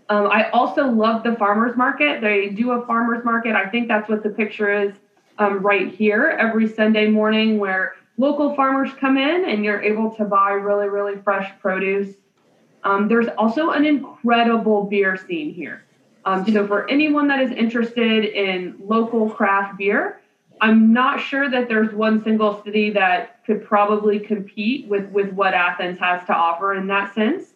Um, 0.07 0.27
I 0.27 0.49
also 0.51 0.87
love 0.87 1.23
the 1.23 1.35
farmers 1.35 1.75
market. 1.75 2.21
They 2.21 2.49
do 2.49 2.71
a 2.71 2.85
farmers 2.85 3.25
market. 3.25 3.55
I 3.55 3.67
think 3.67 3.87
that's 3.87 4.07
what 4.07 4.21
the 4.23 4.29
picture 4.29 4.71
is 4.71 4.93
um, 5.37 5.59
right 5.59 5.93
here 5.93 6.35
every 6.39 6.67
Sunday 6.67 7.07
morning, 7.07 7.59
where 7.59 7.95
local 8.17 8.55
farmers 8.55 8.91
come 8.99 9.17
in 9.17 9.45
and 9.45 9.63
you're 9.63 9.81
able 9.81 10.11
to 10.15 10.25
buy 10.25 10.51
really, 10.51 10.87
really 10.87 11.17
fresh 11.21 11.51
produce. 11.59 12.15
Um, 12.83 13.07
there's 13.07 13.27
also 13.37 13.71
an 13.71 13.85
incredible 13.85 14.83
beer 14.83 15.17
scene 15.17 15.53
here. 15.53 15.83
Um, 16.23 16.49
so, 16.51 16.65
for 16.65 16.89
anyone 16.89 17.27
that 17.27 17.39
is 17.41 17.51
interested 17.51 18.25
in 18.25 18.75
local 18.79 19.29
craft 19.29 19.77
beer, 19.77 20.21
I'm 20.61 20.93
not 20.93 21.19
sure 21.19 21.49
that 21.49 21.67
there's 21.67 21.93
one 21.93 22.23
single 22.23 22.63
city 22.63 22.89
that 22.91 23.43
could 23.45 23.63
probably 23.63 24.19
compete 24.19 24.87
with, 24.87 25.09
with 25.11 25.31
what 25.33 25.53
Athens 25.53 25.99
has 25.99 26.25
to 26.27 26.33
offer 26.33 26.73
in 26.73 26.87
that 26.87 27.13
sense. 27.13 27.53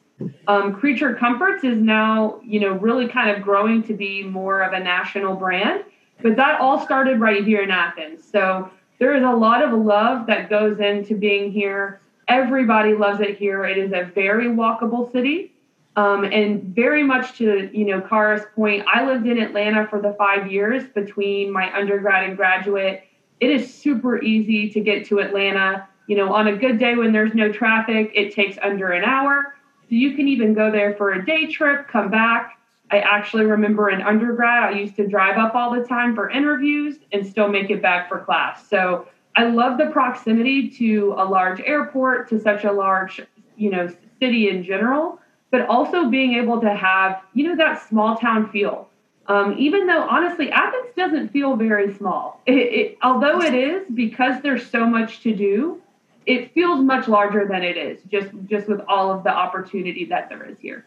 Um, 0.47 0.75
Creature 0.75 1.15
Comforts 1.15 1.63
is 1.63 1.79
now, 1.79 2.41
you 2.43 2.59
know, 2.59 2.73
really 2.73 3.07
kind 3.07 3.29
of 3.29 3.41
growing 3.41 3.83
to 3.83 3.93
be 3.93 4.23
more 4.23 4.61
of 4.61 4.73
a 4.73 4.79
national 4.79 5.35
brand, 5.35 5.85
but 6.21 6.35
that 6.35 6.59
all 6.59 6.79
started 6.79 7.19
right 7.19 7.45
here 7.45 7.61
in 7.61 7.71
Athens. 7.71 8.23
So 8.29 8.69
there 8.99 9.15
is 9.15 9.23
a 9.23 9.31
lot 9.31 9.63
of 9.63 9.71
love 9.73 10.27
that 10.27 10.49
goes 10.49 10.79
into 10.79 11.15
being 11.15 11.51
here. 11.51 12.01
Everybody 12.27 12.93
loves 12.93 13.21
it 13.21 13.37
here. 13.37 13.65
It 13.65 13.77
is 13.77 13.91
a 13.91 14.11
very 14.13 14.47
walkable 14.47 15.11
city. 15.11 15.53
Um, 15.95 16.23
and 16.23 16.63
very 16.63 17.03
much 17.03 17.37
to 17.39 17.69
you 17.73 17.85
know 17.85 17.99
Kara's 17.99 18.45
point, 18.55 18.85
I 18.87 19.05
lived 19.05 19.25
in 19.25 19.39
Atlanta 19.39 19.87
for 19.87 20.01
the 20.01 20.13
five 20.13 20.51
years 20.51 20.83
between 20.93 21.51
my 21.51 21.75
undergrad 21.75 22.27
and 22.27 22.37
graduate. 22.37 23.03
It 23.39 23.49
is 23.49 23.73
super 23.73 24.21
easy 24.21 24.69
to 24.69 24.79
get 24.79 25.05
to 25.07 25.19
Atlanta. 25.19 25.87
You 26.07 26.15
know, 26.15 26.33
on 26.33 26.47
a 26.47 26.55
good 26.55 26.77
day 26.77 26.95
when 26.95 27.11
there's 27.11 27.33
no 27.33 27.51
traffic, 27.51 28.11
it 28.13 28.33
takes 28.33 28.57
under 28.61 28.91
an 28.91 29.03
hour. 29.03 29.55
So 29.89 29.95
you 29.95 30.15
can 30.15 30.27
even 30.27 30.53
go 30.53 30.71
there 30.71 30.93
for 30.95 31.13
a 31.13 31.25
day 31.25 31.47
trip, 31.47 31.87
come 31.87 32.11
back, 32.11 32.58
I 32.91 32.99
actually 32.99 33.45
remember 33.45 33.89
in 33.89 34.01
undergrad, 34.01 34.73
I 34.73 34.79
used 34.79 34.95
to 34.95 35.07
drive 35.07 35.37
up 35.37 35.55
all 35.55 35.73
the 35.73 35.85
time 35.85 36.15
for 36.15 36.29
interviews 36.29 36.97
and 37.11 37.25
still 37.25 37.47
make 37.47 37.69
it 37.69 37.81
back 37.81 38.09
for 38.09 38.19
class. 38.19 38.67
So 38.67 39.07
I 39.35 39.45
love 39.45 39.77
the 39.77 39.87
proximity 39.87 40.69
to 40.71 41.15
a 41.17 41.25
large 41.25 41.61
airport, 41.61 42.29
to 42.29 42.39
such 42.39 42.63
a 42.63 42.71
large, 42.71 43.21
you 43.57 43.69
know, 43.69 43.93
city 44.19 44.49
in 44.49 44.63
general, 44.63 45.19
but 45.51 45.67
also 45.67 46.09
being 46.09 46.33
able 46.33 46.59
to 46.61 46.73
have, 46.73 47.21
you 47.33 47.47
know, 47.47 47.55
that 47.55 47.87
small 47.87 48.17
town 48.17 48.49
feel. 48.49 48.89
Um, 49.27 49.55
even 49.59 49.85
though 49.85 50.01
honestly, 50.09 50.51
Athens 50.51 50.87
doesn't 50.95 51.29
feel 51.29 51.55
very 51.55 51.93
small. 51.93 52.41
It, 52.47 52.53
it, 52.57 52.97
although 53.03 53.41
it 53.41 53.53
is, 53.53 53.85
because 53.93 54.41
there's 54.41 54.65
so 54.65 54.87
much 54.87 55.21
to 55.21 55.35
do, 55.35 55.79
it 56.25 56.51
feels 56.53 56.81
much 56.81 57.07
larger 57.07 57.47
than 57.47 57.63
it 57.63 57.77
is, 57.77 57.99
just 58.11 58.29
just 58.45 58.67
with 58.67 58.81
all 58.87 59.11
of 59.11 59.23
the 59.23 59.29
opportunity 59.29 60.05
that 60.05 60.29
there 60.29 60.45
is 60.45 60.57
here. 60.59 60.85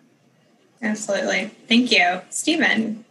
Absolutely. 0.83 1.51
Thank 1.69 1.93
you. 1.93 2.21
Stephen. 2.31 3.05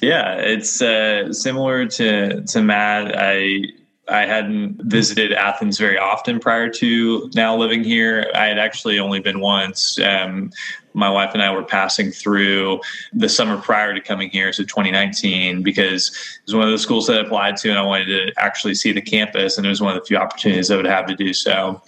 Yeah, 0.00 0.34
it's 0.36 0.80
uh, 0.80 1.32
similar 1.32 1.86
to 1.86 2.42
to 2.42 2.62
Matt. 2.62 3.14
I 3.18 3.64
I 4.08 4.26
hadn't 4.26 4.82
visited 4.82 5.32
Athens 5.32 5.78
very 5.78 5.98
often 5.98 6.40
prior 6.40 6.68
to 6.70 7.30
now 7.34 7.56
living 7.56 7.84
here. 7.84 8.30
I 8.34 8.46
had 8.46 8.58
actually 8.58 8.98
only 8.98 9.20
been 9.20 9.40
once. 9.40 10.00
Um, 10.00 10.50
my 10.94 11.08
wife 11.08 11.30
and 11.34 11.42
I 11.42 11.52
were 11.54 11.62
passing 11.62 12.10
through 12.10 12.80
the 13.12 13.28
summer 13.28 13.56
prior 13.58 13.94
to 13.94 14.00
coming 14.00 14.28
here, 14.30 14.52
so 14.52 14.64
2019, 14.64 15.62
because 15.62 16.08
it 16.08 16.46
was 16.46 16.54
one 16.56 16.66
of 16.66 16.72
the 16.72 16.78
schools 16.78 17.06
that 17.06 17.18
I 17.18 17.20
applied 17.20 17.56
to, 17.58 17.70
and 17.70 17.78
I 17.78 17.82
wanted 17.82 18.06
to 18.06 18.32
actually 18.38 18.74
see 18.74 18.90
the 18.90 19.00
campus, 19.00 19.56
and 19.56 19.64
it 19.64 19.70
was 19.70 19.80
one 19.80 19.96
of 19.96 20.02
the 20.02 20.06
few 20.06 20.16
opportunities 20.16 20.70
I 20.70 20.76
would 20.76 20.86
have 20.86 21.06
to 21.06 21.14
do 21.14 21.32
so. 21.32 21.80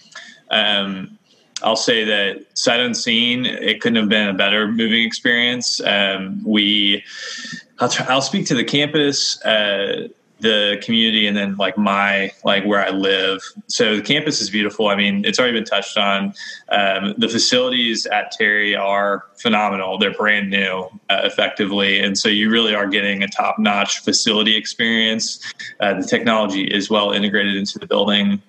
Um, 0.51 1.19
I'll 1.63 1.77
say 1.77 2.05
that 2.05 2.47
sight 2.55 2.81
unseen, 2.81 3.47
it 3.47 3.81
couldn't 3.81 3.97
have 3.97 4.09
been 4.09 4.29
a 4.29 4.35
better 4.35 4.69
moving 4.69 5.05
experience. 5.05 5.81
Um, 5.81 6.43
we, 6.45 7.05
I'll, 7.79 7.93
I'll, 8.09 8.23
speak 8.23 8.47
to 8.47 8.55
the 8.55 8.65
campus. 8.65 9.43
Uh, 9.45 10.09
the 10.43 10.77
community 10.83 11.27
and 11.27 11.37
then 11.37 11.57
like 11.57 11.79
my 11.79 12.31
like 12.45 12.65
where 12.65 12.85
I 12.85 12.91
live. 12.91 13.41
So 13.69 13.97
the 13.97 14.03
campus 14.03 14.41
is 14.41 14.51
beautiful. 14.51 14.89
I 14.89 14.97
mean, 14.97 15.25
it's 15.25 15.39
already 15.39 15.55
been 15.55 15.65
touched 15.65 15.97
on. 15.97 16.35
Um, 16.69 17.15
the 17.17 17.29
facilities 17.29 18.07
at 18.07 18.33
Terry 18.33 18.75
are 18.75 19.25
phenomenal. 19.37 19.99
They're 19.99 20.13
brand 20.13 20.51
new, 20.51 20.89
uh, 21.09 21.21
effectively, 21.23 22.01
and 22.01 22.19
so 22.19 22.29
you 22.29 22.51
really 22.51 22.75
are 22.75 22.89
getting 22.89 23.23
a 23.23 23.29
top 23.29 23.59
notch 23.59 24.01
facility 24.01 24.57
experience. 24.57 25.41
Uh, 25.81 25.95
the 25.95 26.07
technology 26.07 26.65
is 26.65 26.91
well 26.91 27.13
integrated 27.13 27.57
into 27.57 27.79
the 27.79 27.87
building. 27.87 28.43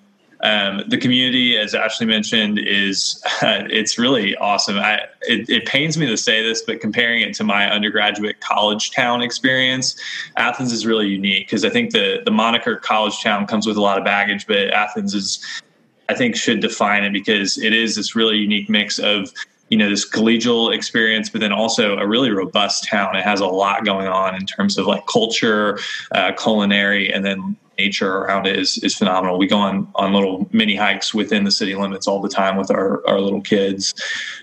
Um, 0.44 0.82
the 0.88 0.98
community, 0.98 1.56
as 1.56 1.74
Ashley 1.74 2.06
mentioned, 2.06 2.58
is 2.58 3.20
uh, 3.42 3.64
it's 3.70 3.98
really 3.98 4.36
awesome. 4.36 4.78
I, 4.78 5.06
it, 5.22 5.48
it, 5.48 5.64
pains 5.64 5.96
me 5.96 6.04
to 6.06 6.18
say 6.18 6.42
this, 6.42 6.60
but 6.60 6.82
comparing 6.82 7.22
it 7.22 7.34
to 7.36 7.44
my 7.44 7.70
undergraduate 7.70 8.40
college 8.40 8.90
town 8.90 9.22
experience, 9.22 9.98
Athens 10.36 10.70
is 10.70 10.84
really 10.84 11.08
unique 11.08 11.46
because 11.46 11.64
I 11.64 11.70
think 11.70 11.92
the 11.92 12.20
the 12.26 12.30
moniker 12.30 12.76
college 12.76 13.22
town 13.22 13.46
comes 13.46 13.66
with 13.66 13.78
a 13.78 13.80
lot 13.80 13.96
of 13.96 14.04
baggage, 14.04 14.46
but 14.46 14.68
Athens 14.68 15.14
is, 15.14 15.62
I 16.10 16.14
think, 16.14 16.36
should 16.36 16.60
define 16.60 17.04
it 17.04 17.14
because 17.14 17.56
it 17.56 17.72
is 17.72 17.96
this 17.96 18.14
really 18.14 18.36
unique 18.36 18.68
mix 18.68 18.98
of 18.98 19.32
you 19.70 19.78
know 19.78 19.88
this 19.88 20.08
collegial 20.08 20.74
experience 20.74 21.30
but 21.30 21.40
then 21.40 21.50
also 21.50 21.96
a 21.96 22.06
really 22.06 22.30
robust 22.30 22.84
town 22.84 23.16
it 23.16 23.24
has 23.24 23.40
a 23.40 23.46
lot 23.46 23.82
going 23.82 24.06
on 24.06 24.34
in 24.34 24.44
terms 24.44 24.76
of 24.76 24.86
like 24.86 25.06
culture 25.06 25.78
uh, 26.12 26.32
culinary 26.32 27.10
and 27.10 27.24
then 27.24 27.56
nature 27.78 28.18
around 28.18 28.46
it 28.46 28.58
is 28.58 28.78
is 28.78 28.94
phenomenal. 28.94 29.38
We 29.38 29.46
go 29.46 29.58
on 29.58 29.88
on 29.94 30.12
little 30.12 30.48
mini 30.52 30.76
hikes 30.76 31.14
within 31.14 31.44
the 31.44 31.50
city 31.50 31.74
limits 31.74 32.06
all 32.06 32.20
the 32.20 32.28
time 32.28 32.56
with 32.56 32.70
our 32.70 33.06
our 33.08 33.20
little 33.20 33.40
kids, 33.40 33.94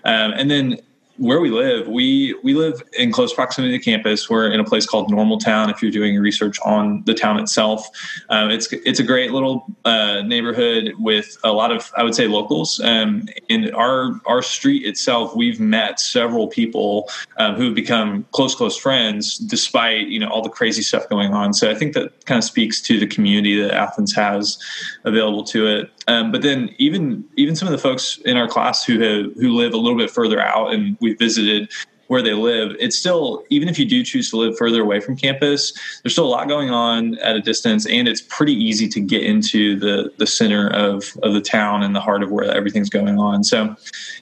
um, 0.03 0.33
and 0.33 0.49
then 0.49 0.79
where 1.17 1.39
we 1.39 1.49
live, 1.49 1.87
we 1.87 2.35
we 2.43 2.53
live 2.53 2.81
in 2.97 3.11
close 3.11 3.33
proximity 3.33 3.77
to 3.77 3.83
campus. 3.83 4.29
We're 4.29 4.51
in 4.51 4.59
a 4.59 4.63
place 4.63 4.85
called 4.85 5.11
Normaltown. 5.11 5.69
If 5.69 5.81
you're 5.81 5.91
doing 5.91 6.17
research 6.19 6.57
on 6.65 7.03
the 7.05 7.13
town 7.13 7.39
itself, 7.39 7.87
um, 8.29 8.49
it's 8.49 8.71
it's 8.71 8.99
a 8.99 9.03
great 9.03 9.31
little 9.31 9.65
uh, 9.85 10.21
neighborhood 10.21 10.93
with 10.99 11.37
a 11.43 11.51
lot 11.51 11.71
of 11.71 11.91
I 11.95 12.03
would 12.03 12.15
say 12.15 12.27
locals. 12.27 12.79
Um, 12.83 13.27
in 13.49 13.73
our 13.75 14.19
our 14.25 14.41
street 14.41 14.85
itself, 14.85 15.35
we've 15.35 15.59
met 15.59 15.99
several 15.99 16.47
people 16.47 17.09
um, 17.37 17.55
who 17.55 17.65
have 17.65 17.75
become 17.75 18.25
close 18.31 18.55
close 18.55 18.77
friends 18.77 19.37
despite 19.37 20.07
you 20.07 20.19
know 20.19 20.29
all 20.29 20.41
the 20.41 20.49
crazy 20.49 20.81
stuff 20.81 21.07
going 21.09 21.33
on. 21.33 21.53
So 21.53 21.69
I 21.69 21.75
think 21.75 21.93
that 21.93 22.25
kind 22.25 22.37
of 22.37 22.43
speaks 22.43 22.81
to 22.81 22.99
the 22.99 23.07
community 23.07 23.61
that 23.61 23.71
Athens 23.71 24.13
has 24.15 24.57
available 25.03 25.43
to 25.45 25.67
it. 25.67 25.91
Um, 26.07 26.31
but 26.31 26.41
then 26.41 26.73
even 26.77 27.23
even 27.35 27.55
some 27.55 27.67
of 27.67 27.71
the 27.71 27.77
folks 27.77 28.17
in 28.25 28.37
our 28.37 28.47
class 28.47 28.83
who 28.83 28.99
have 28.99 29.33
who 29.35 29.53
live 29.53 29.73
a 29.73 29.77
little 29.77 29.97
bit 29.97 30.09
further 30.09 30.39
out 30.39 30.73
and 30.73 30.97
we 30.99 31.13
visited 31.13 31.69
where 32.11 32.21
they 32.21 32.33
live, 32.33 32.75
it's 32.77 32.97
still 32.97 33.45
even 33.49 33.69
if 33.69 33.79
you 33.79 33.85
do 33.85 34.03
choose 34.03 34.29
to 34.29 34.35
live 34.35 34.57
further 34.57 34.81
away 34.81 34.99
from 34.99 35.15
campus, 35.15 35.71
there's 36.03 36.11
still 36.11 36.25
a 36.25 36.27
lot 36.27 36.49
going 36.49 36.69
on 36.69 37.17
at 37.19 37.37
a 37.37 37.39
distance, 37.39 37.85
and 37.85 38.05
it's 38.05 38.19
pretty 38.19 38.53
easy 38.53 38.89
to 38.89 38.99
get 38.99 39.23
into 39.23 39.79
the 39.79 40.11
the 40.17 40.27
center 40.27 40.69
of 40.71 41.17
of 41.23 41.33
the 41.33 41.39
town 41.39 41.83
and 41.83 41.95
the 41.95 42.01
heart 42.01 42.21
of 42.21 42.29
where 42.29 42.43
everything's 42.43 42.89
going 42.89 43.17
on. 43.17 43.45
So, 43.45 43.75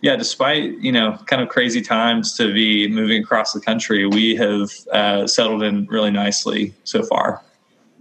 yeah, 0.03 0.15
despite 0.15 0.77
you 0.79 0.91
know 0.91 1.17
kind 1.25 1.41
of 1.41 1.50
crazy 1.50 1.81
times 1.81 2.38
to 2.38 2.53
be 2.53 2.88
moving 2.88 3.24
across 3.24 3.53
the 3.53 3.62
country, 3.62 4.05
we 4.05 4.36
have 4.36 4.69
uh, 4.91 5.25
settled 5.25 5.63
in 5.63 5.88
really 5.88 6.12
nicely 6.12 6.75
so 6.83 7.01
far. 7.01 7.41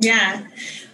Yeah. 0.01 0.47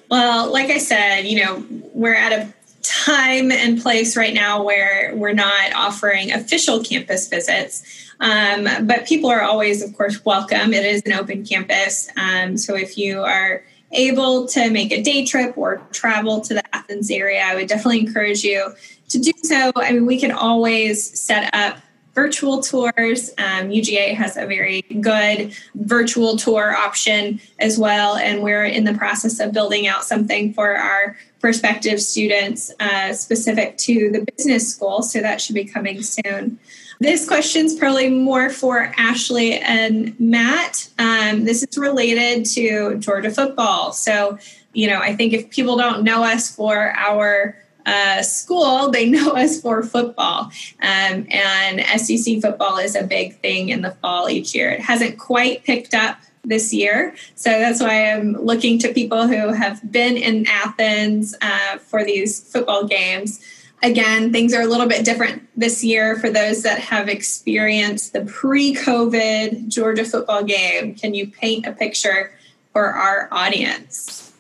Well, 0.09 0.53
like 0.53 0.71
I 0.71 0.79
said, 0.79 1.23
you 1.23 1.45
know, 1.45 1.65
we're 1.93 2.15
at 2.15 2.33
a 2.33 2.55
time 2.85 3.51
and 3.51 3.81
place 3.81 4.17
right 4.17 4.35
now 4.35 4.63
where 4.63 5.13
we're 5.17 5.33
not 5.33 5.73
offering 5.75 6.33
official 6.33 6.83
campus 6.85 7.29
visits. 7.29 8.13
Um, 8.21 8.87
but 8.87 9.07
people 9.07 9.31
are 9.31 9.43
always, 9.43 9.83
of 9.83 9.97
course, 9.97 10.25
welcome. 10.25 10.73
It 10.73 10.85
is 10.85 11.03
an 11.05 11.13
open 11.13 11.45
campus. 11.45 12.09
Um, 12.17 12.57
so 12.57 12.77
if 12.77 12.97
you 12.97 13.23
are 13.23 13.65
able 13.93 14.47
to 14.49 14.71
make 14.71 14.93
a 14.93 15.03
day 15.03 15.25
trip 15.25 15.57
or 15.57 15.79
travel 15.93 16.41
to 16.43 16.55
the 16.55 16.75
Athens 16.75 17.11
area, 17.11 17.43
I 17.43 17.55
would 17.55 17.69
definitely 17.69 18.01
encourage 18.01 18.45
you 18.45 18.73
to 19.09 19.19
do 19.19 19.33
so. 19.43 19.73
I 19.77 19.93
mean, 19.93 20.07
we 20.07 20.19
can 20.19 20.33
always 20.33 21.19
set 21.19 21.53
up 21.55 21.79
virtual 22.15 22.63
tours. 22.63 23.31
Um, 23.39 23.71
UGA 23.71 24.15
has 24.15 24.37
a 24.37 24.47
very 24.47 24.83
good 24.83 25.55
virtual 25.75 26.37
tour 26.37 26.75
option 26.75 27.41
as 27.59 27.79
well, 27.79 28.17
and 28.17 28.43
we're 28.43 28.65
in 28.65 28.85
the 28.85 28.95
process 28.95 29.41
of 29.41 29.53
building 29.53 29.87
out 29.87 30.05
something 30.05 30.53
for 30.55 30.77
our 30.77 31.17
prospective 31.41 32.01
students 32.01 32.73
uh, 32.81 33.13
specific 33.13 33.77
to 33.77 34.11
the 34.11 34.25
business 34.37 34.75
school. 34.75 35.03
So 35.03 35.21
that 35.21 35.41
should 35.41 35.55
be 35.55 35.65
coming 35.65 36.03
soon. 36.03 36.59
This 37.01 37.27
question 37.27 37.67
is 37.67 37.75
probably 37.75 38.09
more 38.09 38.49
for 38.49 38.93
Ashley 38.97 39.59
and 39.59 40.19
Matt. 40.21 40.89
Um, 40.99 41.45
this 41.45 41.63
is 41.63 41.77
related 41.77 42.47
to 42.53 42.99
Georgia 42.99 43.31
football. 43.31 43.93
So, 43.93 44.39
you 44.73 44.87
know, 44.87 45.01
I 45.01 45.15
think 45.17 45.33
if 45.33 45.51
people 45.51 45.77
don't 45.77 46.05
know 46.05 46.23
us 46.23 46.55
for 46.55 46.93
our 46.97 47.57
uh, 47.87 48.23
school, 48.23 48.91
they 48.91 49.09
know 49.11 49.33
us 49.33 49.61
for 49.61 49.83
football. 49.83 50.51
Um, 50.81 51.27
and 51.31 51.81
SEC 52.01 52.41
football 52.41 52.79
is 52.79 52.97
a 52.97 53.05
big 53.05 53.37
thing 53.39 53.69
in 53.69 53.83
the 53.83 53.93
fall 53.93 54.29
each 54.29 54.55
year. 54.55 54.71
It 54.71 54.81
hasn't 54.81 55.19
quite 55.19 55.65
picked 55.65 55.95
up 55.95 56.19
this 56.45 56.73
year. 56.73 57.15
So 57.35 57.51
that's 57.51 57.81
why 57.81 58.13
I'm 58.13 58.33
looking 58.33 58.79
to 58.81 58.93
people 58.93 59.27
who 59.27 59.53
have 59.53 59.81
been 59.91 60.17
in 60.17 60.47
Athens 60.47 61.35
uh, 61.41 61.79
for 61.79 62.05
these 62.05 62.41
football 62.53 62.85
games. 62.85 63.41
Again, 63.83 64.33
things 64.33 64.55
are 64.55 64.63
a 64.63 64.67
little 64.67 64.87
bit 64.87 65.05
different 65.05 65.43
this 65.57 65.85
year 65.85 66.17
for 66.17 66.31
those 66.31 66.63
that 66.63 66.79
have 66.79 67.09
experienced 67.09 68.13
the 68.13 68.23
pre 68.23 68.75
COVID 68.75 69.69
Georgia 69.69 70.05
football 70.05 70.43
game. 70.43 70.95
Can 70.95 71.13
you 71.13 71.27
paint 71.27 71.67
a 71.67 71.73
picture 71.73 72.33
for 72.73 72.87
our 72.87 73.29
audience? 73.31 74.33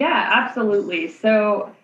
Yeah, 0.00 0.30
absolutely. 0.32 1.08
So 1.08 1.74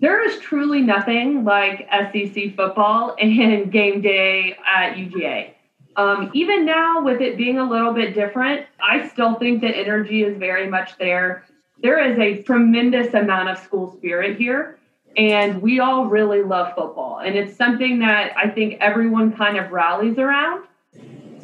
there 0.00 0.24
is 0.24 0.38
truly 0.38 0.80
nothing 0.80 1.44
like 1.44 1.88
SEC 1.90 2.54
football 2.54 3.16
and 3.20 3.70
game 3.72 4.00
day 4.00 4.56
at 4.64 4.94
UGA. 4.94 5.54
Um, 5.96 6.30
even 6.32 6.64
now, 6.64 7.02
with 7.02 7.20
it 7.20 7.36
being 7.36 7.58
a 7.58 7.68
little 7.68 7.92
bit 7.92 8.14
different, 8.14 8.66
I 8.80 9.08
still 9.08 9.34
think 9.34 9.60
the 9.60 9.68
energy 9.68 10.22
is 10.22 10.38
very 10.38 10.68
much 10.68 10.96
there. 10.96 11.44
There 11.82 11.98
is 11.98 12.18
a 12.18 12.42
tremendous 12.42 13.14
amount 13.14 13.48
of 13.48 13.58
school 13.58 13.96
spirit 13.96 14.38
here, 14.38 14.78
and 15.16 15.60
we 15.60 15.80
all 15.80 16.06
really 16.06 16.42
love 16.42 16.74
football. 16.76 17.18
And 17.18 17.36
it's 17.36 17.56
something 17.56 17.98
that 17.98 18.32
I 18.36 18.48
think 18.48 18.76
everyone 18.80 19.36
kind 19.36 19.56
of 19.56 19.72
rallies 19.72 20.18
around. 20.18 20.66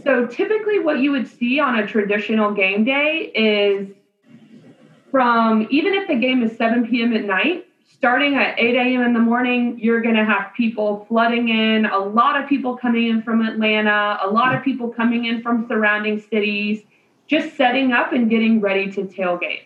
So, 0.05 0.27
typically, 0.27 0.79
what 0.79 1.01
you 1.01 1.11
would 1.11 1.27
see 1.27 1.59
on 1.59 1.81
a 1.81 1.87
traditional 1.87 2.53
game 2.53 2.85
day 2.85 3.33
is 3.35 3.89
from 5.11 5.67
even 5.71 5.95
if 5.95 6.07
the 6.07 6.17
game 6.17 6.45
is 6.45 6.57
7 6.57 6.87
p.m. 6.87 7.13
at 7.17 7.25
night, 7.25 7.64
starting 8.05 8.35
at 8.35 8.61
8 8.61 8.75
a.m. 8.75 9.01
in 9.01 9.15
the 9.15 9.19
morning, 9.19 9.79
you're 9.81 10.03
going 10.03 10.15
to 10.15 10.27
have 10.27 10.53
people 10.55 11.07
flooding 11.09 11.49
in, 11.49 11.87
a 11.87 11.97
lot 11.97 12.39
of 12.39 12.47
people 12.47 12.77
coming 12.77 13.07
in 13.07 13.23
from 13.23 13.41
Atlanta, 13.41 14.19
a 14.23 14.29
lot 14.29 14.55
of 14.55 14.63
people 14.63 14.91
coming 14.91 15.25
in 15.25 15.41
from 15.41 15.67
surrounding 15.67 16.21
cities, 16.21 16.83
just 17.29 17.57
setting 17.57 17.93
up 17.93 18.13
and 18.13 18.29
getting 18.29 18.61
ready 18.61 18.93
to 18.93 19.05
tailgate. 19.05 19.63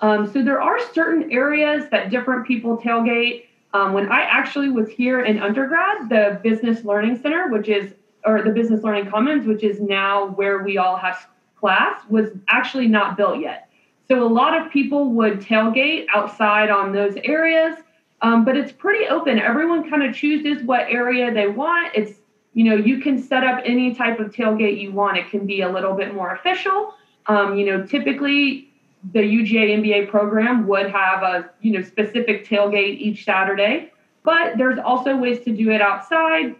Um, 0.00 0.30
so 0.30 0.44
there 0.44 0.60
are 0.60 0.78
certain 0.92 1.32
areas 1.32 1.88
that 1.90 2.10
different 2.10 2.46
people 2.46 2.76
tailgate. 2.76 3.46
Um, 3.72 3.94
when 3.94 4.12
I 4.12 4.20
actually 4.20 4.68
was 4.68 4.90
here 4.90 5.22
in 5.22 5.40
undergrad, 5.40 6.10
the 6.10 6.40
Business 6.42 6.84
Learning 6.84 7.18
Center, 7.18 7.48
which 7.48 7.70
is, 7.70 7.94
or 8.26 8.42
the 8.42 8.50
Business 8.50 8.82
Learning 8.82 9.10
Commons, 9.10 9.46
which 9.46 9.64
is 9.64 9.80
now 9.80 10.26
where 10.32 10.62
we 10.62 10.76
all 10.76 10.98
have 10.98 11.26
class, 11.58 12.02
was 12.10 12.28
actually 12.48 12.86
not 12.86 13.16
built 13.16 13.40
yet. 13.40 13.67
So 14.10 14.26
a 14.26 14.28
lot 14.28 14.58
of 14.58 14.72
people 14.72 15.10
would 15.12 15.40
tailgate 15.40 16.06
outside 16.14 16.70
on 16.70 16.92
those 16.92 17.14
areas, 17.24 17.76
um, 18.22 18.42
but 18.42 18.56
it's 18.56 18.72
pretty 18.72 19.06
open. 19.06 19.38
Everyone 19.38 19.88
kind 19.88 20.02
of 20.02 20.14
chooses 20.14 20.62
what 20.62 20.86
area 20.88 21.32
they 21.32 21.46
want. 21.46 21.92
It's 21.94 22.18
you 22.54 22.64
know 22.64 22.74
you 22.74 23.00
can 23.00 23.22
set 23.22 23.44
up 23.44 23.60
any 23.64 23.94
type 23.94 24.18
of 24.18 24.32
tailgate 24.32 24.80
you 24.80 24.92
want. 24.92 25.18
It 25.18 25.28
can 25.30 25.46
be 25.46 25.60
a 25.60 25.68
little 25.68 25.94
bit 25.94 26.14
more 26.14 26.34
official. 26.34 26.94
Um, 27.26 27.58
you 27.58 27.66
know, 27.66 27.86
typically 27.86 28.72
the 29.12 29.20
UGA 29.20 29.78
MBA 29.78 30.08
program 30.08 30.66
would 30.66 30.90
have 30.90 31.22
a 31.22 31.50
you 31.60 31.72
know 31.72 31.82
specific 31.82 32.48
tailgate 32.48 32.98
each 32.98 33.26
Saturday, 33.26 33.92
but 34.24 34.56
there's 34.56 34.78
also 34.78 35.16
ways 35.16 35.44
to 35.44 35.54
do 35.54 35.70
it 35.70 35.82
outside 35.82 36.56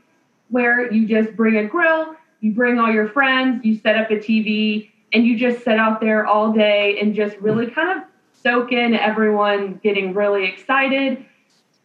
where 0.51 0.93
you 0.93 1.09
just 1.09 1.35
bring 1.35 1.57
a 1.57 1.65
grill, 1.65 2.15
you 2.41 2.53
bring 2.53 2.79
all 2.79 2.93
your 2.93 3.09
friends, 3.09 3.65
you 3.65 3.79
set 3.79 3.97
up 3.97 4.11
a 4.11 4.17
TV, 4.17 4.91
and 5.13 5.27
you 5.27 5.39
just 5.39 5.65
sit 5.65 5.79
out 5.79 6.01
there 6.01 6.27
all 6.27 6.53
day 6.53 6.99
and 7.01 7.15
just 7.15 7.37
really 7.39 7.71
kind 7.71 7.99
of 7.99 8.09
soak 8.43 8.73
in 8.73 8.95
everyone 8.95 9.81
getting 9.83 10.15
really 10.15 10.47
excited. 10.47 11.25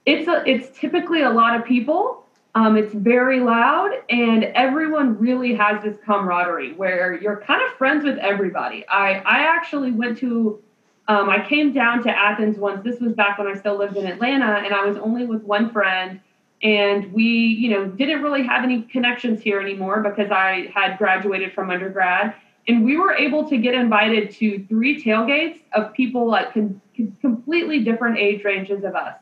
It's 0.06 0.28
a, 0.28 0.44
it's 0.46 0.78
typically 0.78 1.22
a 1.22 1.30
lot 1.30 1.58
of 1.58 1.66
people. 1.66 2.26
Um, 2.56 2.78
it's 2.78 2.94
very 2.94 3.40
loud, 3.40 3.92
and 4.10 4.44
everyone 4.44 5.18
really 5.18 5.56
has 5.56 5.82
this 5.82 5.98
camaraderie 6.06 6.74
where 6.74 7.20
you're 7.20 7.38
kind 7.38 7.62
of 7.64 7.76
friends 7.78 8.04
with 8.04 8.20
everybody. 8.20 8.88
I 8.88 9.14
I 9.26 9.40
actually 9.56 9.92
went 9.92 10.20
to 10.20 10.62
um, 11.08 11.30
I 11.30 11.44
came 11.48 11.74
down 11.74 12.04
to 12.04 12.12
Athens 12.12 12.58
once. 12.58 12.84
This 12.84 13.00
was 13.00 13.14
back 13.14 13.40
when 13.40 13.48
I 13.48 13.56
still 13.56 13.78
lived 13.78 13.98
in 13.98 14.06
Atlanta, 14.06 14.62
and 14.64 14.74
I 14.74 14.86
was 14.86 14.98
only 14.98 15.26
with 15.26 15.42
one 15.44 15.72
friend. 15.72 16.20
And 16.62 17.12
we, 17.12 17.26
you 17.26 17.72
know, 17.72 17.88
didn't 17.88 18.24
really 18.24 18.44
have 18.44 18.64
any 18.64 18.84
connections 18.84 19.42
here 19.42 19.60
anymore 19.60 20.00
because 20.02 20.32
I 20.32 20.72
had 20.74 20.98
graduated 20.98 21.52
from 21.52 21.70
undergrad 21.70 22.36
And 22.68 22.86
we 22.86 22.98
were 22.98 23.14
able 23.14 23.48
to 23.50 23.58
get 23.58 23.74
invited 23.74 24.32
to 24.36 24.66
three 24.70 25.04
tailgates 25.04 25.60
of 25.74 25.94
people 25.94 26.34
at 26.36 26.54
con- 26.54 26.82
completely 27.22 27.84
different 27.84 28.18
age 28.18 28.44
ranges 28.44 28.84
of 28.84 28.96
us. 28.96 29.16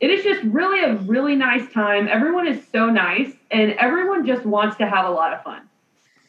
It 0.00 0.10
is 0.10 0.24
just 0.24 0.42
really 0.44 0.82
a 0.82 0.96
really 0.96 1.36
nice 1.36 1.70
time. 1.72 2.08
Everyone 2.08 2.48
is 2.48 2.60
so 2.72 2.86
nice 2.86 3.32
and 3.50 3.72
everyone 3.72 4.26
just 4.26 4.44
wants 4.44 4.76
to 4.78 4.86
have 4.86 5.04
a 5.06 5.10
lot 5.10 5.32
of 5.34 5.42
fun. 5.42 5.68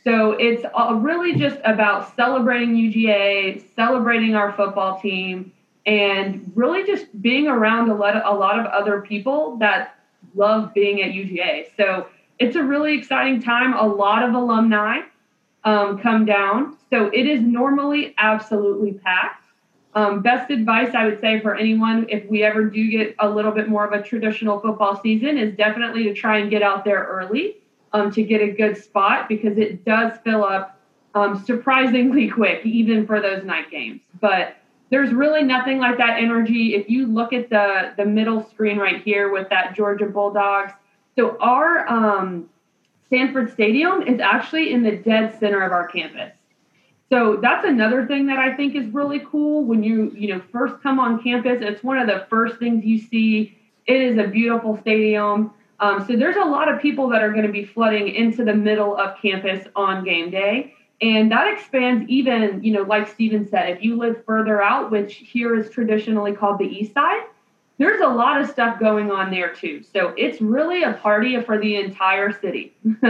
So 0.03 0.31
it's 0.31 0.65
really 1.01 1.35
just 1.35 1.57
about 1.63 2.15
celebrating 2.15 2.75
UGA, 2.75 3.63
celebrating 3.75 4.35
our 4.35 4.51
football 4.53 4.99
team, 4.99 5.53
and 5.85 6.51
really 6.55 6.83
just 6.85 7.21
being 7.21 7.47
around 7.47 7.89
a 7.89 7.95
lot 7.95 8.17
of, 8.17 8.35
a 8.35 8.37
lot 8.37 8.59
of 8.59 8.65
other 8.65 9.01
people 9.01 9.57
that 9.57 9.95
love 10.35 10.73
being 10.73 11.01
at 11.01 11.11
UGA. 11.11 11.67
So 11.77 12.07
it's 12.39 12.55
a 12.55 12.63
really 12.63 12.97
exciting 12.97 13.41
time. 13.41 13.73
A 13.73 13.85
lot 13.85 14.23
of 14.23 14.33
alumni 14.33 15.01
um, 15.63 15.99
come 15.99 16.25
down. 16.25 16.77
So 16.89 17.07
it 17.07 17.25
is 17.27 17.41
normally 17.41 18.15
absolutely 18.17 18.93
packed. 18.93 19.43
Um, 19.93 20.21
best 20.21 20.49
advice 20.49 20.95
I 20.95 21.05
would 21.05 21.19
say 21.19 21.41
for 21.41 21.55
anyone, 21.55 22.05
if 22.09 22.25
we 22.29 22.43
ever 22.43 22.65
do 22.65 22.89
get 22.89 23.15
a 23.19 23.29
little 23.29 23.51
bit 23.51 23.67
more 23.67 23.85
of 23.85 23.91
a 23.91 24.01
traditional 24.01 24.59
football 24.59 24.99
season, 25.01 25.37
is 25.37 25.55
definitely 25.55 26.05
to 26.05 26.13
try 26.13 26.37
and 26.37 26.49
get 26.49 26.61
out 26.61 26.85
there 26.85 27.03
early 27.03 27.57
um, 27.93 28.11
to 28.11 28.23
get 28.23 28.41
a 28.41 28.51
good 28.51 28.77
spot 28.77 29.27
because 29.27 29.57
it 29.57 29.83
does 29.83 30.17
fill 30.23 30.43
up 30.43 30.79
um, 31.13 31.43
surprisingly 31.43 32.29
quick, 32.31 32.65
even 32.65 33.05
for 33.05 33.19
those 33.19 33.43
night 33.43 33.69
games. 33.69 34.01
But 34.19 34.55
there's 34.91 35.13
really 35.13 35.43
nothing 35.43 35.79
like 35.79 35.97
that 35.97 36.19
energy. 36.19 36.75
If 36.75 36.89
you 36.89 37.07
look 37.07 37.33
at 37.33 37.49
the 37.49 37.93
the 37.97 38.05
middle 38.05 38.43
screen 38.49 38.77
right 38.77 39.01
here 39.01 39.31
with 39.31 39.49
that 39.49 39.75
Georgia 39.75 40.05
Bulldogs, 40.05 40.73
so 41.17 41.37
our 41.39 41.87
um, 41.87 42.49
Sanford 43.11 43.51
Stadium 43.51 44.01
is 44.01 44.19
actually 44.19 44.71
in 44.71 44.83
the 44.83 44.95
dead 44.95 45.37
center 45.39 45.61
of 45.61 45.71
our 45.71 45.87
campus. 45.87 46.31
So 47.09 47.37
that's 47.41 47.67
another 47.67 48.07
thing 48.07 48.25
that 48.27 48.39
I 48.39 48.55
think 48.55 48.73
is 48.73 48.87
really 48.87 49.19
cool 49.29 49.65
when 49.65 49.83
you 49.83 50.11
you 50.15 50.33
know 50.33 50.41
first 50.51 50.81
come 50.81 50.97
on 50.97 51.21
campus. 51.21 51.59
It's 51.61 51.83
one 51.83 51.97
of 51.97 52.07
the 52.07 52.25
first 52.29 52.57
things 52.57 52.85
you 52.85 52.97
see. 52.99 53.57
It 53.85 54.01
is 54.01 54.17
a 54.17 54.27
beautiful 54.27 54.77
stadium. 54.77 55.51
Um, 55.81 56.05
so 56.07 56.15
there's 56.15 56.37
a 56.37 56.47
lot 56.47 56.73
of 56.73 56.81
people 56.81 57.09
that 57.09 57.21
are 57.21 57.31
going 57.31 57.45
to 57.45 57.51
be 57.51 57.65
flooding 57.65 58.15
into 58.15 58.45
the 58.45 58.53
middle 58.53 58.95
of 58.95 59.17
campus 59.21 59.67
on 59.75 60.05
game 60.05 60.31
day. 60.31 60.73
And 61.01 61.31
that 61.31 61.51
expands 61.51 62.07
even, 62.07 62.63
you 62.63 62.71
know, 62.71 62.83
like 62.83 63.07
Steven 63.07 63.49
said, 63.49 63.69
if 63.69 63.83
you 63.83 63.97
live 63.97 64.23
further 64.23 64.61
out, 64.61 64.91
which 64.91 65.15
here 65.15 65.59
is 65.59 65.71
traditionally 65.71 66.33
called 66.33 66.59
the 66.59 66.65
east 66.65 66.93
side, 66.93 67.23
there's 67.81 68.01
a 68.01 68.07
lot 68.07 68.41
of 68.41 68.49
stuff 68.49 68.79
going 68.79 69.11
on 69.11 69.31
there 69.31 69.53
too. 69.53 69.83
So 69.93 70.13
it's 70.17 70.39
really 70.41 70.83
a 70.83 70.93
party 70.93 71.41
for 71.41 71.57
the 71.57 71.77
entire 71.77 72.31
city. 72.39 72.73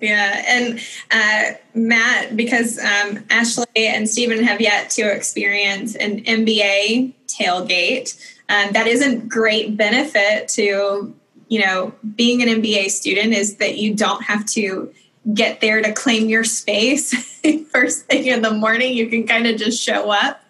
yeah. 0.00 0.44
And 0.46 0.80
uh, 1.10 1.58
Matt, 1.74 2.36
because 2.36 2.78
um, 2.78 3.24
Ashley 3.30 3.64
and 3.76 4.08
Stephen 4.08 4.42
have 4.44 4.60
yet 4.60 4.90
to 4.90 5.02
experience 5.02 5.94
an 5.96 6.22
MBA 6.24 7.14
tailgate, 7.26 8.18
um, 8.48 8.72
that 8.72 8.86
is 8.86 9.00
a 9.00 9.16
great 9.16 9.76
benefit 9.76 10.48
to 10.48 11.14
you 11.48 11.60
know, 11.60 11.92
being 12.16 12.42
an 12.42 12.48
MBA 12.60 12.90
student 12.90 13.32
is 13.32 13.56
that 13.56 13.78
you 13.78 13.94
don't 13.94 14.22
have 14.24 14.44
to 14.46 14.92
get 15.32 15.60
there 15.60 15.80
to 15.82 15.92
claim 15.92 16.28
your 16.28 16.44
space 16.44 17.14
first 17.72 18.06
thing 18.06 18.26
in 18.26 18.42
the 18.42 18.50
morning. 18.50 18.94
You 18.94 19.08
can 19.08 19.26
kind 19.26 19.46
of 19.46 19.56
just 19.56 19.82
show 19.82 20.10
up. 20.10 20.42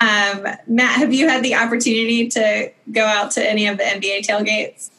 Um, 0.00 0.46
Matt, 0.66 0.98
have 0.98 1.12
you 1.12 1.28
had 1.28 1.44
the 1.44 1.54
opportunity 1.54 2.28
to 2.28 2.72
go 2.90 3.04
out 3.04 3.30
to 3.32 3.48
any 3.48 3.66
of 3.66 3.78
the 3.78 3.84
MBA 3.84 4.26
tailgates? 4.26 4.90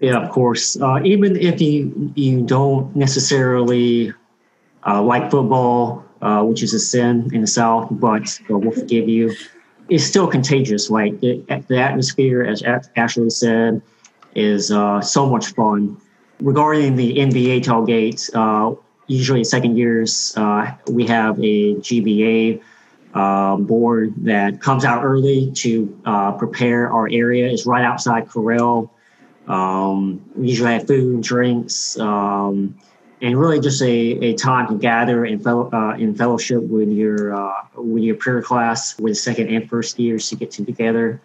Yeah, 0.00 0.16
of 0.16 0.30
course. 0.30 0.80
Uh, 0.80 1.00
even 1.04 1.36
if 1.36 1.60
you 1.60 2.12
you 2.16 2.42
don't 2.42 2.94
necessarily 2.96 4.12
uh, 4.86 5.02
like 5.02 5.30
football, 5.30 6.04
uh, 6.22 6.42
which 6.42 6.62
is 6.62 6.74
a 6.74 6.80
sin 6.80 7.30
in 7.32 7.40
the 7.40 7.46
South, 7.46 7.88
but 7.90 8.40
we'll 8.48 8.72
forgive 8.72 9.08
you. 9.08 9.34
It's 9.88 10.04
still 10.04 10.26
contagious. 10.26 10.90
Like 10.90 11.20
the, 11.20 11.44
the 11.68 11.78
atmosphere, 11.78 12.42
as 12.42 12.62
Ashley 12.96 13.30
said, 13.30 13.82
is 14.34 14.72
uh, 14.72 15.00
so 15.00 15.26
much 15.26 15.54
fun. 15.54 15.96
Regarding 16.40 16.96
the 16.96 17.18
MBA 17.18 17.62
tailgate, 17.62 18.30
uh, 18.34 18.74
usually 19.06 19.44
second 19.44 19.76
years, 19.76 20.32
uh, 20.36 20.72
we 20.88 21.06
have 21.06 21.38
a 21.38 21.74
GBA 21.76 22.60
uh, 23.14 23.56
board 23.56 24.14
that 24.18 24.60
comes 24.60 24.84
out 24.84 25.04
early 25.04 25.50
to 25.52 26.00
uh, 26.04 26.32
prepare 26.32 26.92
our 26.92 27.08
area. 27.10 27.48
It's 27.48 27.66
right 27.66 27.84
outside 27.84 28.28
Correll. 28.28 28.90
Um, 29.48 30.24
we 30.34 30.48
usually 30.48 30.72
have 30.72 30.86
food 30.86 31.14
and 31.14 31.22
drinks. 31.22 31.98
Um, 31.98 32.76
and 33.20 33.38
really 33.38 33.60
just 33.60 33.80
a, 33.82 33.86
a 33.86 34.34
time 34.34 34.66
to 34.66 34.74
gather 34.74 35.24
in, 35.24 35.38
fellow, 35.38 35.70
uh, 35.72 35.94
in 35.94 36.14
fellowship 36.14 36.62
with 36.64 36.88
your 36.88 37.32
uh, 37.32 37.52
with 37.76 38.02
your 38.02 38.16
prayer 38.16 38.42
class 38.42 38.98
with 38.98 39.16
second 39.16 39.48
and 39.48 39.68
first 39.70 39.96
years 39.98 40.28
to 40.30 40.36
get 40.36 40.50
to 40.52 40.64
together 40.64 41.20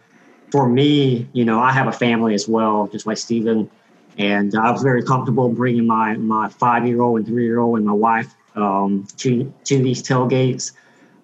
for 0.51 0.67
me, 0.67 1.27
you 1.33 1.45
know, 1.45 1.59
I 1.59 1.71
have 1.71 1.87
a 1.87 1.91
family 1.91 2.33
as 2.33 2.47
well, 2.47 2.87
just 2.87 3.05
like 3.05 3.17
Steven. 3.17 3.69
And 4.17 4.55
I 4.55 4.71
was 4.71 4.81
very 4.81 5.03
comfortable 5.03 5.49
bringing 5.49 5.85
my, 5.85 6.15
my 6.17 6.49
five 6.49 6.87
year 6.87 7.01
old 7.01 7.19
and 7.19 7.27
three 7.27 7.45
year 7.45 7.59
old 7.59 7.77
and 7.77 7.85
my 7.85 7.93
wife 7.93 8.33
um, 8.55 9.07
to, 9.17 9.51
to 9.65 9.83
these 9.83 10.01
tailgates. 10.01 10.71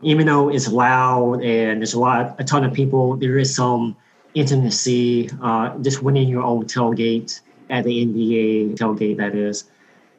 Even 0.03 0.27
though 0.27 0.49
it's 0.49 0.67
loud 0.67 1.41
and 1.43 1.81
there's 1.81 1.93
a 1.93 1.99
lot, 1.99 2.35
a 2.39 2.43
ton 2.43 2.63
of 2.63 2.73
people, 2.73 3.15
there 3.15 3.37
is 3.37 3.55
some 3.55 3.95
intimacy 4.33 5.29
uh, 5.41 5.77
just 5.79 6.01
winning 6.01 6.27
your 6.27 6.43
own 6.43 6.65
tailgate 6.65 7.41
at 7.69 7.83
the 7.83 8.05
MBA 8.05 8.75
tailgate, 8.75 9.17
that 9.17 9.35
is. 9.35 9.65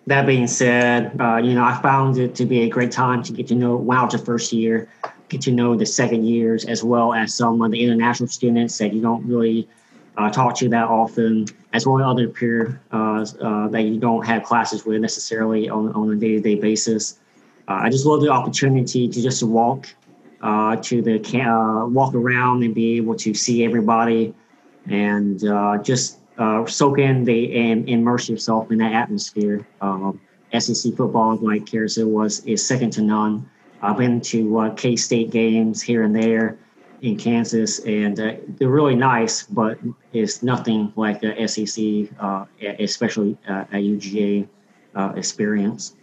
That 0.07 0.27
being 0.27 0.47
said, 0.47 1.19
uh, 1.21 1.37
you 1.37 1.55
know, 1.55 1.65
I 1.65 1.81
found 1.81 2.19
it 2.19 2.35
to 2.37 2.45
be 2.45 2.63
a 2.63 2.69
great 2.69 2.93
time 2.93 3.23
to 3.23 3.33
get 3.33 3.47
to 3.49 3.55
know, 3.55 3.77
wow, 3.77 4.07
the 4.07 4.19
first 4.19 4.53
year, 4.53 4.89
get 5.29 5.41
to 5.43 5.51
know 5.51 5.75
the 5.77 5.87
second 5.87 6.27
years 6.27 6.65
as 6.67 6.85
well 6.85 7.15
as 7.15 7.35
some 7.35 7.63
of 7.63 7.71
the 7.71 7.83
international 7.83 8.29
students 8.29 8.77
that 8.79 8.93
you 8.93 9.01
don't 9.01 9.27
really 9.27 9.67
uh, 10.17 10.31
talk 10.31 10.57
to 10.57 10.69
that 10.69 10.85
often, 10.85 11.47
as 11.73 11.87
well 11.87 11.99
as 11.99 12.05
other 12.05 12.29
peer 12.29 12.81
uh, 12.93 13.27
uh, 13.41 13.69
that 13.69 13.83
you 13.83 13.99
don't 13.99 14.25
have 14.27 14.43
classes 14.43 14.85
with 14.85 15.01
necessarily 15.01 15.69
on, 15.69 15.93
on 15.93 16.11
a 16.11 16.17
day-to-day 16.17 16.57
basis. 16.57 17.19
Uh, 17.69 17.81
I 17.83 17.91
just 17.91 18.07
love 18.07 18.21
the 18.21 18.31
opportunity 18.31 19.09
to 19.09 19.23
just 19.23 19.43
walk 19.43 19.89
uh, 20.43 20.77
to 20.77 21.01
the 21.01 21.19
uh, 21.41 21.87
walk 21.87 22.15
around 22.15 22.63
and 22.63 22.75
be 22.75 22.97
able 22.97 23.15
to 23.17 23.33
see 23.33 23.65
everybody 23.65 24.35
and 24.91 25.41
just 25.83 26.19
soak 26.67 26.99
in 26.99 27.25
the 27.25 27.57
and 27.57 27.89
immerse 27.89 28.29
yourself 28.29 28.71
in 28.71 28.79
that 28.79 28.93
atmosphere. 28.93 29.67
Um, 29.81 30.21
SEC 30.59 30.95
football, 30.95 31.37
like 31.37 31.67
Kara 31.67 31.89
was 31.99 32.45
is 32.45 32.67
second 32.67 32.91
to 32.93 33.03
none. 33.03 33.49
I've 33.83 33.99
been 33.99 34.21
to 34.23 34.59
uh, 34.59 34.75
K 34.75 34.97
State 34.97 35.31
games 35.31 35.83
here 35.83 36.05
and 36.05 36.15
there 36.15 36.59
in 37.03 37.17
Kansas, 37.19 37.81
and 37.81 38.19
uh, 38.19 38.35
they're 38.57 38.69
really 38.69 38.95
nice, 38.95 39.43
but 39.43 39.79
it's 40.13 40.43
nothing 40.43 40.93
like 40.97 41.21
the 41.21 41.47
SEC, 41.47 42.09
uh, 42.19 42.47
especially 42.79 43.37
uh, 43.47 43.65
a 43.73 43.77
UGA 43.77 44.49
uh, 44.95 45.13
experience. 45.17 45.97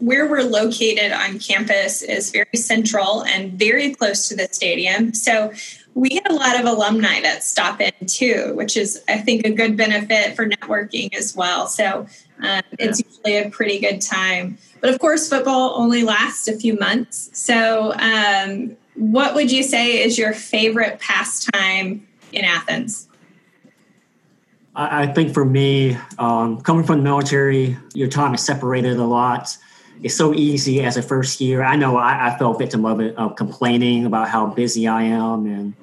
Where 0.00 0.28
we're 0.28 0.42
located 0.42 1.12
on 1.12 1.38
campus 1.38 2.02
is 2.02 2.30
very 2.30 2.56
central 2.56 3.22
and 3.24 3.52
very 3.52 3.94
close 3.94 4.28
to 4.28 4.36
the 4.36 4.48
stadium. 4.50 5.14
So 5.14 5.52
we 5.94 6.10
get 6.10 6.30
a 6.30 6.34
lot 6.34 6.58
of 6.58 6.66
alumni 6.66 7.20
that 7.20 7.42
stop 7.44 7.80
in 7.80 7.92
too, 8.06 8.52
which 8.54 8.76
is, 8.76 9.02
I 9.08 9.18
think, 9.18 9.46
a 9.46 9.50
good 9.50 9.76
benefit 9.76 10.36
for 10.36 10.48
networking 10.48 11.14
as 11.14 11.36
well. 11.36 11.66
So 11.66 12.06
um, 12.42 12.62
it's 12.78 13.02
usually 13.04 13.36
a 13.36 13.50
pretty 13.50 13.78
good 13.78 14.00
time. 14.00 14.58
But 14.80 14.90
of 14.90 14.98
course, 14.98 15.28
football 15.28 15.74
only 15.76 16.02
lasts 16.02 16.48
a 16.48 16.56
few 16.56 16.78
months. 16.78 17.30
So, 17.32 17.92
um, 17.94 18.76
what 18.94 19.34
would 19.34 19.50
you 19.50 19.62
say 19.62 20.02
is 20.02 20.18
your 20.18 20.32
favorite 20.32 21.00
pastime 21.00 22.06
in 22.32 22.44
Athens? 22.44 23.08
I 24.74 25.08
think 25.08 25.34
for 25.34 25.44
me, 25.44 25.96
um, 26.18 26.60
coming 26.60 26.84
from 26.84 26.98
the 26.98 27.04
military, 27.04 27.76
your 27.92 28.08
time 28.08 28.34
is 28.34 28.40
separated 28.40 28.98
a 28.98 29.04
lot. 29.04 29.56
It's 30.02 30.14
so 30.14 30.32
easy 30.32 30.82
as 30.82 30.96
a 30.96 31.02
first 31.02 31.40
year. 31.40 31.62
I 31.62 31.76
know 31.76 31.96
I, 31.96 32.28
I 32.28 32.38
felt 32.38 32.58
victim 32.58 32.86
of 32.86 33.00
it, 33.00 33.16
of 33.16 33.36
complaining 33.36 34.06
about 34.06 34.28
how 34.28 34.46
busy 34.46 34.88
I 34.88 35.02
am 35.02 35.46
and 35.46 35.74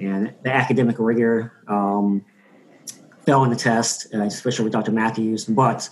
and 0.00 0.32
the 0.42 0.50
academic 0.50 0.96
rigor 0.98 1.52
um, 1.68 2.24
fell 3.26 3.44
in 3.44 3.50
the 3.50 3.56
test, 3.56 4.06
uh, 4.14 4.22
especially 4.22 4.64
with 4.64 4.72
Dr. 4.72 4.92
Matthews. 4.92 5.44
But 5.44 5.90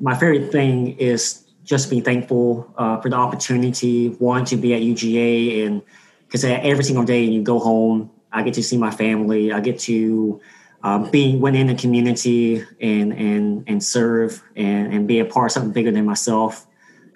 my 0.00 0.14
favorite 0.14 0.50
thing 0.50 0.96
is 0.98 1.44
just 1.62 1.90
being 1.90 2.02
thankful 2.02 2.72
uh, 2.78 3.00
for 3.02 3.10
the 3.10 3.16
opportunity. 3.16 4.08
One 4.08 4.46
to 4.46 4.56
be 4.56 4.72
at 4.72 4.80
UGA, 4.80 5.66
and 5.66 5.82
because 6.26 6.42
every 6.44 6.84
single 6.84 7.04
day 7.04 7.24
you 7.24 7.42
go 7.42 7.58
home, 7.58 8.10
I 8.32 8.42
get 8.42 8.54
to 8.54 8.62
see 8.62 8.78
my 8.78 8.90
family. 8.90 9.52
I 9.52 9.60
get 9.60 9.78
to 9.80 10.40
uh, 10.82 11.10
be 11.10 11.36
within 11.36 11.66
the 11.66 11.74
community 11.74 12.64
and 12.80 13.12
and 13.12 13.64
and 13.66 13.84
serve 13.84 14.42
and, 14.56 14.92
and 14.92 15.06
be 15.06 15.18
a 15.20 15.24
part 15.26 15.50
of 15.50 15.52
something 15.52 15.72
bigger 15.72 15.92
than 15.92 16.06
myself. 16.06 16.66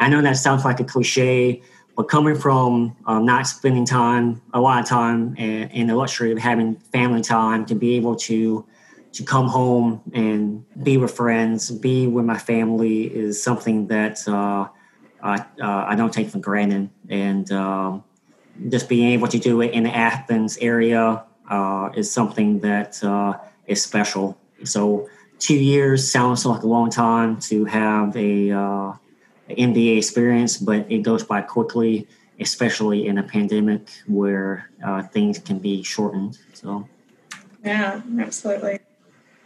I 0.00 0.08
know 0.08 0.22
that 0.22 0.36
sounds 0.36 0.64
like 0.64 0.80
a 0.80 0.84
cliche, 0.84 1.62
but 1.96 2.04
coming 2.04 2.34
from 2.34 2.96
um, 3.06 3.24
not 3.24 3.46
spending 3.46 3.86
time, 3.86 4.42
a 4.52 4.60
lot 4.60 4.80
of 4.82 4.88
time, 4.88 5.34
and, 5.38 5.70
and 5.72 5.90
the 5.90 5.96
luxury 5.96 6.32
of 6.32 6.38
having 6.38 6.76
family 6.92 7.22
time 7.22 7.64
to 7.66 7.74
be 7.74 7.96
able 7.96 8.16
to 8.16 8.66
to 9.12 9.22
come 9.22 9.46
home 9.46 10.02
and 10.12 10.64
be 10.82 10.96
with 10.96 11.12
friends, 11.12 11.70
be 11.70 12.08
with 12.08 12.24
my 12.24 12.36
family 12.36 13.04
is 13.04 13.40
something 13.40 13.86
that 13.86 14.26
uh, 14.26 14.66
I 15.22 15.36
uh, 15.62 15.84
I 15.88 15.94
don't 15.94 16.12
take 16.12 16.28
for 16.30 16.40
granted, 16.40 16.90
and 17.08 17.50
um, 17.52 18.04
just 18.68 18.88
being 18.88 19.12
able 19.12 19.28
to 19.28 19.38
do 19.38 19.60
it 19.60 19.72
in 19.72 19.84
the 19.84 19.94
Athens 19.94 20.58
area 20.58 21.24
uh, 21.48 21.90
is 21.94 22.10
something 22.10 22.60
that 22.60 23.02
uh, 23.04 23.38
is 23.66 23.82
special. 23.82 24.36
So 24.64 25.08
two 25.38 25.56
years 25.56 26.10
sounds 26.10 26.44
like 26.44 26.62
a 26.62 26.66
long 26.66 26.90
time 26.90 27.38
to 27.40 27.64
have 27.66 28.16
a 28.16 28.50
uh, 28.50 28.92
MBA 29.54 29.98
experience, 29.98 30.56
but 30.56 30.90
it 30.90 30.98
goes 31.02 31.22
by 31.22 31.40
quickly, 31.40 32.06
especially 32.40 33.06
in 33.06 33.18
a 33.18 33.22
pandemic 33.22 33.88
where 34.06 34.70
uh, 34.84 35.02
things 35.02 35.38
can 35.38 35.58
be 35.58 35.82
shortened. 35.82 36.38
So, 36.52 36.88
yeah, 37.64 38.02
absolutely. 38.18 38.80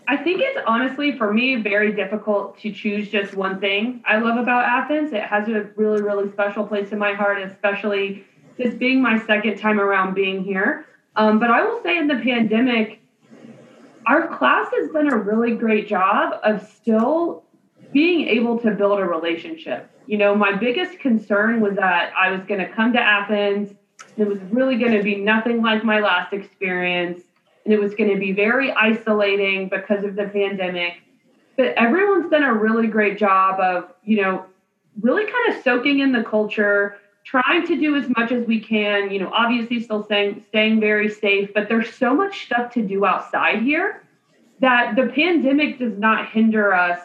I 0.09 0.17
think 0.17 0.41
it's 0.41 0.59
honestly 0.67 1.19
for 1.19 1.35
me 1.35 1.57
very 1.57 1.93
difficult 1.93 2.59
to 2.61 2.73
choose 2.73 3.11
just 3.11 3.35
one 3.35 3.61
thing 3.61 4.03
I 4.07 4.17
love 4.17 4.39
about 4.39 4.65
Athens. 4.65 5.13
It 5.13 5.23
has 5.23 5.49
a 5.49 5.69
really, 5.77 6.01
really 6.01 6.33
special 6.33 6.67
place 6.67 6.93
in 6.93 6.99
my 6.99 7.13
heart, 7.13 7.43
especially 7.43 8.25
this 8.57 8.75
being 8.75 9.03
my 9.03 9.25
second 9.27 9.59
time 9.59 9.79
around 9.79 10.15
being 10.15 10.43
here. 10.43 10.87
Um, 11.15 11.39
but 11.39 11.51
I 11.51 11.63
will 11.63 11.83
say 11.83 11.99
in 11.99 12.07
the 12.07 12.17
pandemic, 12.17 13.01
our 14.07 14.29
class 14.39 14.69
has 14.73 14.91
done 14.93 15.13
a 15.13 15.17
really 15.17 15.55
great 15.55 15.87
job 15.87 16.41
of 16.43 16.67
still 16.67 17.45
being 17.93 18.29
able 18.29 18.59
to 18.61 18.71
build 18.73 18.99
a 18.99 19.05
relationship. 19.05 19.91
You 20.07 20.19
know, 20.19 20.35
my 20.35 20.53
biggest 20.53 20.99
concern 20.99 21.61
was 21.61 21.77
that 21.77 22.13
I 22.17 22.31
was 22.31 22.43
going 22.47 22.61
to 22.61 22.69
come 22.69 22.93
to 22.93 23.01
Athens. 23.01 23.71
And 24.17 24.27
it 24.27 24.29
was 24.29 24.39
really 24.51 24.77
going 24.77 24.93
to 24.93 25.03
be 25.03 25.17
nothing 25.17 25.63
like 25.63 25.85
my 25.85 26.01
last 26.01 26.33
experience. 26.33 27.23
And 27.65 27.75
it 27.75 27.81
was 27.81 27.95
going 27.95 28.11
to 28.11 28.19
be 28.19 28.33
very 28.33 28.73
isolating 28.73 29.69
because 29.69 30.05
of 30.05 30.17
the 30.17 30.25
pandemic. 30.25 30.95
But 31.57 31.75
everyone's 31.77 32.31
done 32.31 32.45
a 32.45 32.55
really 32.55 32.87
great 32.87 33.19
job 33.19 33.61
of, 33.61 33.93
you 34.05 34.23
know, 34.23 34.45
really 35.01 35.25
kind 35.25 35.55
of 35.55 35.63
soaking 35.63 36.01
in 36.01 36.13
the 36.13 36.23
culture, 36.23 36.97
trying 37.25 37.67
to 37.67 37.77
do 37.79 37.95
as 37.97 38.09
much 38.17 38.33
as 38.33 38.47
we 38.47 38.61
can, 38.61 39.11
you 39.11 39.21
know, 39.21 39.31
obviously 39.33 39.81
still 39.81 40.03
staying 40.05 40.45
staying 40.49 40.81
very 40.81 41.09
safe, 41.09 41.53
but 41.53 41.69
there's 41.69 41.93
so 41.93 42.15
much 42.15 42.47
stuff 42.47 42.73
to 42.73 42.83
do 42.83 43.05
outside 43.05 43.63
here 43.63 44.03
that 44.61 44.97
the 44.97 45.07
pandemic 45.15 45.79
does 45.79 45.97
not 45.99 46.31
hinder 46.31 46.73
us 46.73 46.99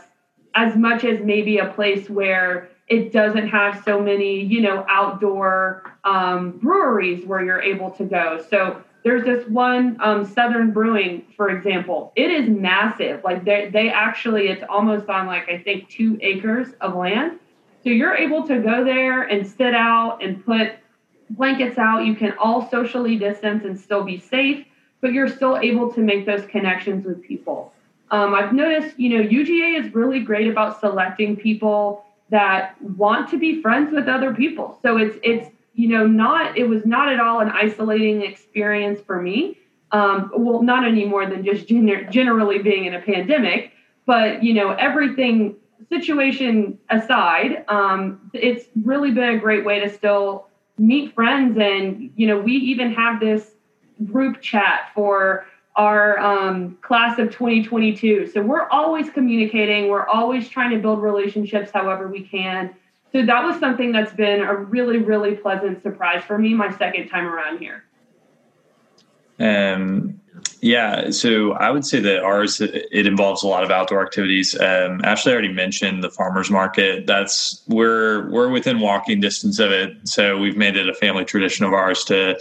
as 0.55 0.75
much 0.75 1.03
as 1.03 1.19
maybe 1.21 1.57
a 1.57 1.67
place 1.67 2.09
where 2.09 2.69
it 2.87 3.11
doesn't 3.11 3.47
have 3.47 3.81
so 3.83 4.01
many, 4.01 4.41
you 4.41 4.61
know, 4.61 4.85
outdoor 4.89 5.83
um, 6.03 6.51
breweries 6.51 7.25
where 7.25 7.43
you're 7.43 7.61
able 7.61 7.89
to 7.91 8.03
go. 8.03 8.43
So 8.49 8.81
there's 9.03 9.23
this 9.23 9.47
one 9.47 9.97
um, 10.01 10.25
Southern 10.25 10.71
Brewing, 10.71 11.25
for 11.35 11.49
example. 11.49 12.11
It 12.15 12.29
is 12.29 12.49
massive. 12.49 13.23
Like 13.23 13.45
they 13.45 13.69
they 13.69 13.89
actually, 13.89 14.49
it's 14.49 14.63
almost 14.69 15.09
on 15.09 15.27
like 15.27 15.49
I 15.49 15.57
think 15.59 15.89
two 15.89 16.17
acres 16.21 16.69
of 16.81 16.95
land 16.95 17.39
so 17.83 17.89
you're 17.89 18.15
able 18.15 18.47
to 18.47 18.59
go 18.59 18.85
there 18.85 19.23
and 19.23 19.45
sit 19.45 19.75
out 19.75 20.23
and 20.23 20.43
put 20.45 20.71
blankets 21.29 21.77
out. 21.77 22.05
You 22.05 22.15
can 22.15 22.33
all 22.39 22.69
socially 22.69 23.17
distance 23.17 23.65
and 23.65 23.77
still 23.77 24.05
be 24.05 24.19
safe, 24.19 24.65
but 25.01 25.11
you're 25.11 25.27
still 25.27 25.57
able 25.57 25.91
to 25.93 25.99
make 25.99 26.25
those 26.25 26.45
connections 26.45 27.05
with 27.05 27.21
people. 27.21 27.72
Um, 28.13 28.35
I've 28.35 28.53
noticed, 28.53 28.99
you 28.99 29.09
know, 29.09 29.27
UGA 29.27 29.83
is 29.83 29.93
really 29.95 30.19
great 30.19 30.47
about 30.47 30.79
selecting 30.79 31.35
people 31.35 32.05
that 32.29 32.79
want 32.81 33.27
to 33.31 33.39
be 33.39 33.59
friends 33.59 33.91
with 33.91 34.07
other 34.07 34.33
people. 34.35 34.77
So 34.83 34.97
it's 34.97 35.17
it's 35.23 35.49
you 35.73 35.89
know 35.89 36.05
not 36.05 36.55
it 36.55 36.69
was 36.69 36.85
not 36.85 37.11
at 37.11 37.19
all 37.19 37.39
an 37.39 37.49
isolating 37.49 38.21
experience 38.21 39.01
for 39.01 39.19
me. 39.19 39.57
Um, 39.91 40.31
well, 40.35 40.61
not 40.61 40.87
any 40.87 41.05
more 41.05 41.25
than 41.25 41.43
just 41.43 41.67
gener- 41.67 42.07
generally 42.09 42.59
being 42.59 42.85
in 42.85 42.93
a 42.93 43.01
pandemic, 43.01 43.71
but 44.05 44.43
you 44.43 44.53
know 44.53 44.73
everything 44.73 45.55
situation 45.89 46.77
aside, 46.91 47.65
um, 47.67 48.29
it's 48.33 48.65
really 48.83 49.09
been 49.09 49.35
a 49.35 49.39
great 49.39 49.65
way 49.65 49.79
to 49.79 49.89
still 49.89 50.47
meet 50.77 51.13
friends. 51.13 51.57
And, 51.59 52.11
you 52.15 52.27
know, 52.27 52.39
we 52.39 52.53
even 52.53 52.93
have 52.93 53.19
this 53.19 53.51
group 54.05 54.41
chat 54.41 54.91
for 54.95 55.45
our 55.75 56.19
um, 56.19 56.77
class 56.81 57.17
of 57.19 57.31
2022. 57.31 58.27
So 58.27 58.41
we're 58.41 58.67
always 58.69 59.09
communicating, 59.09 59.87
we're 59.87 60.07
always 60.07 60.47
trying 60.47 60.71
to 60.71 60.77
build 60.77 61.01
relationships 61.01 61.71
however 61.73 62.07
we 62.07 62.21
can. 62.21 62.75
So 63.11 63.25
that 63.25 63.43
was 63.43 63.59
something 63.59 63.91
that's 63.91 64.13
been 64.13 64.41
a 64.41 64.55
really, 64.55 64.97
really 64.97 65.35
pleasant 65.35 65.81
surprise 65.83 66.23
for 66.23 66.37
me 66.37 66.53
my 66.53 66.75
second 66.77 67.09
time 67.09 67.25
around 67.25 67.59
here. 67.59 67.83
Um, 69.39 70.19
yeah, 70.61 71.11
so 71.11 71.53
I 71.53 71.69
would 71.69 71.85
say 71.85 71.99
that 71.99 72.23
ours 72.23 72.61
it 72.61 73.05
involves 73.05 73.43
a 73.43 73.47
lot 73.47 73.63
of 73.63 73.71
outdoor 73.71 74.03
activities. 74.03 74.59
Um, 74.59 75.01
Ashley 75.03 75.33
already 75.33 75.51
mentioned 75.51 76.03
the 76.03 76.09
farmers 76.09 76.49
market. 76.49 77.05
That's 77.05 77.61
we're 77.67 78.29
we're 78.31 78.49
within 78.49 78.79
walking 78.79 79.19
distance 79.19 79.59
of 79.59 79.71
it, 79.71 80.07
so 80.07 80.37
we've 80.37 80.57
made 80.57 80.77
it 80.77 80.87
a 80.87 80.93
family 80.93 81.25
tradition 81.25 81.65
of 81.65 81.73
ours 81.73 82.03
to 82.05 82.39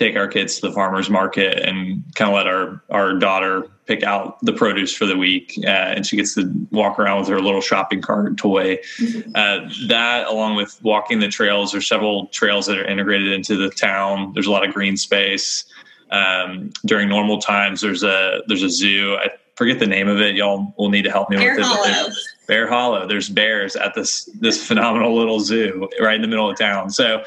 take 0.00 0.16
our 0.16 0.26
kids 0.26 0.58
to 0.58 0.66
the 0.66 0.72
farmers 0.72 1.10
market 1.10 1.58
and 1.58 2.02
kind 2.14 2.30
of 2.30 2.34
let 2.34 2.46
our 2.46 2.82
our 2.90 3.18
daughter 3.18 3.70
pick 3.86 4.02
out 4.02 4.40
the 4.40 4.52
produce 4.52 4.94
for 4.94 5.04
the 5.04 5.16
week, 5.16 5.58
uh, 5.64 5.68
and 5.68 6.06
she 6.06 6.16
gets 6.16 6.34
to 6.34 6.50
walk 6.70 6.98
around 6.98 7.20
with 7.20 7.28
her 7.28 7.40
little 7.40 7.60
shopping 7.60 8.00
cart 8.00 8.38
toy. 8.38 8.76
Mm-hmm. 8.98 9.30
Uh, 9.34 9.68
that, 9.88 10.26
along 10.26 10.56
with 10.56 10.80
walking 10.82 11.20
the 11.20 11.28
trails, 11.28 11.72
there's 11.72 11.86
several 11.86 12.28
trails 12.28 12.66
that 12.66 12.78
are 12.78 12.84
integrated 12.84 13.30
into 13.30 13.56
the 13.56 13.68
town. 13.68 14.32
There's 14.32 14.46
a 14.46 14.50
lot 14.50 14.66
of 14.66 14.72
green 14.72 14.96
space. 14.96 15.64
Um, 16.10 16.70
during 16.86 17.08
normal 17.08 17.38
times, 17.38 17.82
there's 17.82 18.02
a 18.02 18.40
there's 18.48 18.62
a 18.62 18.70
zoo. 18.70 19.16
I 19.16 19.28
forget 19.56 19.78
the 19.78 19.86
name 19.86 20.08
of 20.08 20.18
it. 20.20 20.34
Y'all 20.34 20.74
will 20.78 20.88
need 20.88 21.02
to 21.02 21.10
help 21.10 21.28
me 21.28 21.36
Bear 21.36 21.56
with 21.56 21.66
Hollow. 21.66 22.08
it. 22.08 22.14
Bear 22.48 22.66
Hollow. 22.68 23.06
There's 23.06 23.28
bears 23.28 23.76
at 23.76 23.94
this 23.94 24.24
this 24.40 24.66
phenomenal 24.66 25.14
little 25.14 25.40
zoo 25.40 25.90
right 26.00 26.14
in 26.14 26.22
the 26.22 26.28
middle 26.28 26.50
of 26.50 26.58
town. 26.58 26.88
So, 26.88 27.22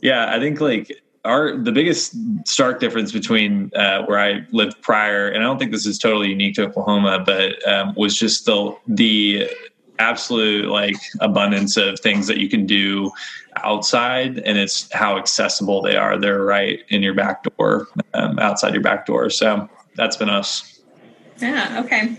yeah, 0.00 0.32
I 0.32 0.38
think 0.38 0.60
like 0.60 0.92
our 1.24 1.56
the 1.56 1.72
biggest 1.72 2.14
stark 2.46 2.80
difference 2.80 3.12
between 3.12 3.70
uh, 3.74 4.02
where 4.04 4.18
I 4.18 4.46
lived 4.52 4.80
prior, 4.82 5.28
and 5.28 5.42
I 5.42 5.46
don't 5.46 5.58
think 5.58 5.72
this 5.72 5.86
is 5.86 5.98
totally 5.98 6.28
unique 6.28 6.54
to 6.56 6.66
Oklahoma, 6.66 7.22
but 7.24 7.66
um, 7.66 7.94
was 7.96 8.16
just 8.16 8.46
the 8.46 8.76
the 8.86 9.48
absolute 9.98 10.66
like 10.68 10.96
abundance 11.20 11.76
of 11.76 11.98
things 12.00 12.26
that 12.26 12.38
you 12.38 12.48
can 12.48 12.66
do 12.66 13.10
outside 13.58 14.38
and 14.38 14.58
it's 14.58 14.92
how 14.92 15.16
accessible 15.16 15.80
they 15.80 15.96
are. 15.96 16.18
They're 16.18 16.42
right 16.42 16.80
in 16.88 17.02
your 17.02 17.14
back 17.14 17.44
door 17.44 17.86
um, 18.12 18.38
outside 18.38 18.74
your 18.74 18.82
back 18.82 19.06
door. 19.06 19.30
So 19.30 19.68
that's 19.94 20.16
been 20.16 20.28
us. 20.28 20.80
Yeah 21.40 21.82
okay. 21.84 22.16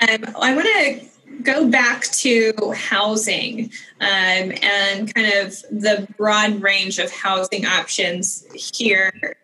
Um, 0.00 0.34
i 0.40 0.54
want 0.54 0.66
to 0.66 1.00
go 1.42 1.68
back 1.68 2.02
to 2.04 2.52
housing 2.74 3.70
um, 4.00 4.52
and 4.62 5.14
kind 5.14 5.32
of 5.34 5.52
the 5.70 6.06
broad 6.16 6.60
range 6.60 6.98
of 6.98 7.10
housing 7.10 7.66
options 7.66 8.44
here 8.78 9.36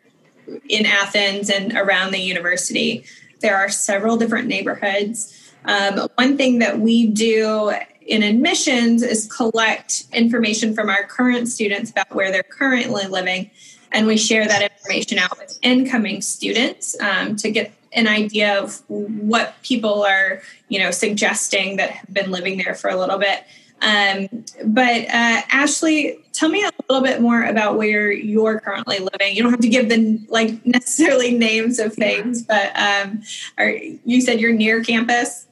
in 0.68 0.86
athens 0.86 1.50
and 1.50 1.72
around 1.74 2.12
the 2.12 2.18
university. 2.18 3.04
There 3.40 3.56
are 3.56 3.68
several 3.68 4.16
different 4.16 4.48
neighborhoods. 4.48 5.52
Um, 5.64 6.08
one 6.16 6.36
thing 6.36 6.58
that 6.58 6.78
we 6.78 7.06
do 7.06 7.72
in 8.06 8.22
admissions 8.22 9.02
is 9.02 9.30
collect 9.32 10.04
information 10.12 10.74
from 10.74 10.90
our 10.90 11.04
current 11.04 11.48
students 11.48 11.90
about 11.90 12.14
where 12.14 12.30
they're 12.30 12.42
currently 12.42 13.06
living, 13.06 13.50
and 13.92 14.06
we 14.06 14.16
share 14.16 14.46
that 14.46 14.70
information 14.70 15.18
out 15.18 15.38
with 15.38 15.58
incoming 15.62 16.20
students 16.20 17.00
um, 17.00 17.36
to 17.36 17.50
get 17.50 17.72
an 17.94 18.08
idea 18.08 18.60
of 18.60 18.82
what 18.88 19.54
people 19.62 20.02
are, 20.02 20.42
you 20.68 20.78
know, 20.78 20.90
suggesting 20.90 21.76
that 21.76 21.90
have 21.90 22.12
been 22.12 22.30
living 22.30 22.58
there 22.58 22.74
for 22.74 22.90
a 22.90 22.96
little 22.96 23.18
bit. 23.18 23.44
Um, 23.80 24.44
but 24.64 25.02
uh, 25.02 25.42
Ashley, 25.50 26.18
tell 26.32 26.48
me 26.48 26.64
a 26.64 26.70
little 26.88 27.04
bit 27.04 27.20
more 27.20 27.44
about 27.44 27.76
where 27.76 28.10
you're 28.10 28.60
currently 28.60 28.98
living. 28.98 29.36
You 29.36 29.42
don't 29.42 29.52
have 29.52 29.60
to 29.60 29.68
give 29.68 29.88
the 29.88 30.20
like 30.28 30.64
necessarily 30.64 31.36
names 31.36 31.78
of 31.78 31.92
things, 31.94 32.42
but 32.42 32.72
um, 32.76 33.22
are, 33.58 33.70
you 33.70 34.20
said 34.20 34.40
you're 34.40 34.52
near 34.52 34.82
campus. 34.82 35.46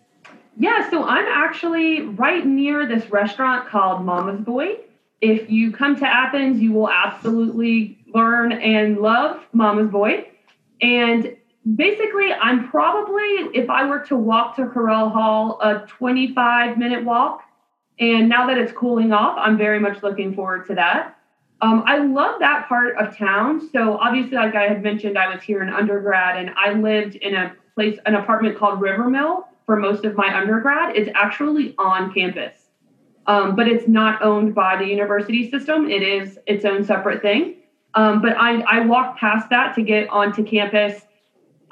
Yeah, 0.57 0.89
so 0.91 1.05
I'm 1.05 1.27
actually 1.29 2.03
right 2.03 2.45
near 2.45 2.87
this 2.87 3.11
restaurant 3.11 3.69
called 3.69 4.05
Mama's 4.05 4.41
Boy. 4.41 4.79
If 5.21 5.51
you 5.51 5.73
come 5.73 5.97
to 5.97 6.07
Athens, 6.07 6.61
you 6.61 6.73
will 6.73 6.91
absolutely 6.91 7.99
learn 8.15 8.53
and 8.53 8.99
love 8.99 9.41
Mama's 9.53 9.91
Boy. 9.91 10.29
And 10.81 11.37
basically, 11.77 12.33
I'm 12.33 12.69
probably, 12.69 13.23
if 13.55 13.71
I 13.71 13.87
were 13.89 14.01
to 14.01 14.17
walk 14.17 14.57
to 14.57 14.67
Correll 14.67 15.13
Hall, 15.13 15.59
a 15.61 15.87
25 15.87 16.79
minute 16.79 17.05
walk. 17.05 17.43
And 17.99 18.29
now 18.29 18.47
that 18.47 18.59
it's 18.59 18.73
cooling 18.73 19.13
off, 19.13 19.37
I'm 19.39 19.57
very 19.57 19.79
much 19.79 20.03
looking 20.03 20.35
forward 20.35 20.67
to 20.67 20.75
that. 20.75 21.19
Um, 21.61 21.85
I 21.87 21.99
love 21.99 22.41
that 22.41 22.69
part 22.69 22.97
of 22.97 23.17
town. 23.17 23.69
So 23.71 23.97
obviously, 23.99 24.37
like 24.37 24.57
I 24.57 24.67
had 24.67 24.83
mentioned, 24.83 25.17
I 25.17 25.33
was 25.33 25.43
here 25.43 25.63
in 25.63 25.69
undergrad 25.69 26.37
and 26.37 26.51
I 26.57 26.73
lived 26.73 27.15
in 27.17 27.35
a 27.35 27.55
place, 27.75 27.99
an 28.07 28.17
apartment 28.17 28.59
called 28.59 28.81
River 28.81 29.09
Mill 29.09 29.47
for 29.65 29.77
most 29.77 30.05
of 30.05 30.17
my 30.17 30.37
undergrad 30.37 30.97
It's 30.97 31.11
actually 31.15 31.75
on 31.79 32.13
campus. 32.13 32.71
Um, 33.29 33.55
but 33.55 33.69
it's 33.69 33.87
not 33.87 34.21
owned 34.21 34.53
by 34.53 34.77
the 34.77 34.85
university 34.85 35.49
system. 35.49 35.89
It 35.89 36.03
is 36.03 36.41
its 36.47 36.65
own 36.65 36.83
separate 36.83 37.23
thing. 37.23 37.59
Um, 37.95 38.21
but 38.21 38.37
I, 38.37 38.63
I 38.63 38.81
walked 38.81 39.21
past 39.21 39.49
that 39.51 39.77
to 39.77 39.83
get 39.83 40.09
onto 40.09 40.43
campus. 40.43 41.03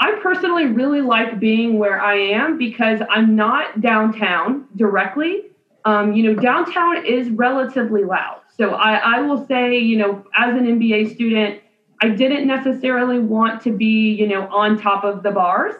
I 0.00 0.18
personally 0.22 0.66
really 0.66 1.02
like 1.02 1.38
being 1.38 1.78
where 1.78 2.00
I 2.00 2.16
am 2.16 2.56
because 2.56 3.00
I'm 3.10 3.36
not 3.36 3.80
downtown 3.82 4.66
directly, 4.76 5.44
Um, 5.84 6.14
you 6.14 6.22
know, 6.24 6.34
downtown 6.34 7.06
is 7.06 7.30
relatively 7.30 8.04
loud. 8.04 8.40
So 8.56 8.70
I, 8.70 8.94
I 8.96 9.20
will 9.20 9.46
say, 9.46 9.78
you 9.78 9.96
know, 9.96 10.24
as 10.36 10.54
an 10.54 10.66
MBA 10.66 11.14
student, 11.14 11.60
I 12.02 12.08
didn't 12.08 12.46
necessarily 12.46 13.18
want 13.18 13.62
to 13.62 13.76
be, 13.76 14.12
you 14.12 14.26
know, 14.26 14.46
on 14.48 14.78
top 14.78 15.04
of 15.04 15.22
the 15.22 15.30
bars 15.30 15.74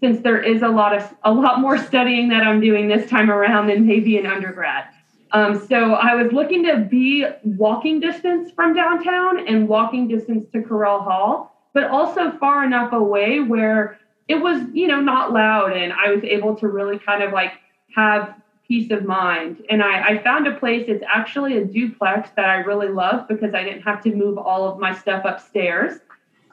since 0.00 0.20
there 0.22 0.40
is 0.40 0.62
a 0.62 0.68
lot 0.68 0.96
of 0.96 1.14
a 1.22 1.32
lot 1.32 1.60
more 1.60 1.78
studying 1.78 2.28
that 2.28 2.42
I'm 2.42 2.60
doing 2.60 2.88
this 2.88 3.08
time 3.08 3.30
around 3.30 3.68
than 3.68 3.86
maybe 3.86 4.16
in 4.16 4.26
undergrad. 4.26 4.84
Um, 5.32 5.66
so 5.66 5.94
I 5.94 6.14
was 6.14 6.32
looking 6.32 6.64
to 6.64 6.76
be 6.78 7.24
walking 7.44 8.00
distance 8.00 8.50
from 8.50 8.74
downtown 8.74 9.46
and 9.48 9.66
walking 9.66 10.08
distance 10.08 10.46
to 10.52 10.60
Correll 10.60 11.02
Hall, 11.02 11.51
but 11.72 11.84
also 11.84 12.32
far 12.38 12.64
enough 12.64 12.92
away 12.92 13.40
where 13.40 13.98
it 14.28 14.36
was, 14.36 14.62
you 14.72 14.86
know, 14.86 15.00
not 15.00 15.32
loud 15.32 15.72
and 15.72 15.92
I 15.92 16.10
was 16.12 16.22
able 16.24 16.54
to 16.56 16.68
really 16.68 16.98
kind 16.98 17.22
of 17.22 17.32
like 17.32 17.52
have 17.94 18.34
peace 18.66 18.90
of 18.90 19.04
mind. 19.04 19.62
And 19.68 19.82
I, 19.82 20.10
I 20.10 20.22
found 20.22 20.46
a 20.46 20.54
place, 20.54 20.84
it's 20.88 21.04
actually 21.06 21.58
a 21.58 21.64
duplex 21.64 22.30
that 22.36 22.46
I 22.46 22.56
really 22.56 22.88
love 22.88 23.28
because 23.28 23.54
I 23.54 23.64
didn't 23.64 23.82
have 23.82 24.02
to 24.04 24.14
move 24.14 24.38
all 24.38 24.68
of 24.68 24.78
my 24.78 24.94
stuff 24.94 25.22
upstairs 25.24 25.98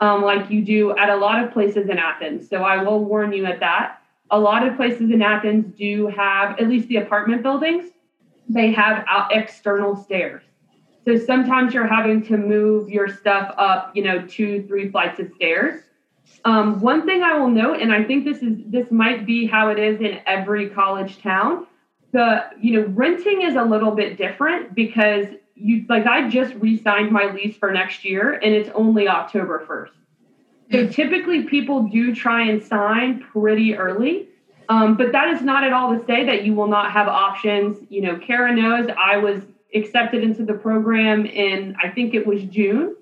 um, 0.01 0.21
like 0.21 0.49
you 0.49 0.63
do 0.63 0.97
at 0.97 1.09
a 1.09 1.15
lot 1.15 1.43
of 1.43 1.51
places 1.51 1.89
in 1.89 1.97
Athens. 1.97 2.49
So 2.49 2.63
I 2.63 2.83
will 2.83 3.03
warn 3.03 3.33
you 3.33 3.45
at 3.45 3.59
that. 3.59 4.01
A 4.31 4.39
lot 4.39 4.67
of 4.67 4.75
places 4.75 5.11
in 5.11 5.21
Athens 5.21 5.73
do 5.77 6.07
have, 6.07 6.59
at 6.59 6.67
least 6.67 6.87
the 6.87 6.97
apartment 6.97 7.43
buildings, 7.43 7.91
they 8.47 8.71
have 8.71 9.05
external 9.31 9.95
stairs. 9.95 10.43
So 11.09 11.17
sometimes 11.17 11.73
you're 11.73 11.87
having 11.87 12.21
to 12.25 12.37
move 12.37 12.87
your 12.87 13.07
stuff 13.07 13.55
up, 13.57 13.95
you 13.95 14.03
know, 14.03 14.27
two, 14.27 14.63
three 14.67 14.91
flights 14.91 15.19
of 15.19 15.31
stairs. 15.33 15.81
Um, 16.45 16.79
one 16.81 17.03
thing 17.07 17.23
I 17.23 17.35
will 17.39 17.49
note, 17.49 17.81
and 17.81 17.91
I 17.91 18.03
think 18.03 18.25
this 18.25 18.43
is 18.43 18.59
this 18.67 18.91
might 18.91 19.25
be 19.25 19.47
how 19.47 19.69
it 19.69 19.79
is 19.79 19.99
in 20.01 20.21
every 20.27 20.69
college 20.69 21.19
town, 21.19 21.65
the 22.11 22.43
you 22.61 22.73
know 22.73 22.87
renting 22.89 23.41
is 23.41 23.55
a 23.55 23.63
little 23.63 23.89
bit 23.89 24.19
different 24.19 24.75
because 24.75 25.25
you 25.55 25.83
like 25.89 26.05
I 26.05 26.29
just 26.29 26.53
re-signed 26.53 27.11
my 27.11 27.31
lease 27.33 27.57
for 27.57 27.71
next 27.71 28.05
year 28.05 28.33
and 28.33 28.53
it's 28.53 28.69
only 28.75 29.07
October 29.07 29.65
1st. 29.67 30.71
So 30.71 30.93
typically 30.93 31.45
people 31.45 31.87
do 31.87 32.13
try 32.13 32.43
and 32.43 32.61
sign 32.61 33.19
pretty 33.19 33.75
early. 33.75 34.27
Um, 34.69 34.95
but 34.95 35.11
that 35.13 35.29
is 35.29 35.41
not 35.41 35.63
at 35.63 35.73
all 35.73 35.97
to 35.97 36.05
say 36.05 36.23
that 36.25 36.43
you 36.43 36.53
will 36.53 36.67
not 36.67 36.91
have 36.91 37.07
options. 37.07 37.79
You 37.89 38.03
know, 38.03 38.19
Kara 38.19 38.55
knows 38.55 38.87
I 38.95 39.17
was 39.17 39.41
accepted 39.73 40.23
into 40.23 40.43
the 40.43 40.53
program 40.53 41.25
in 41.25 41.75
I 41.81 41.89
think 41.89 42.13
it 42.13 42.25
was 42.25 42.43
June, 42.43 42.95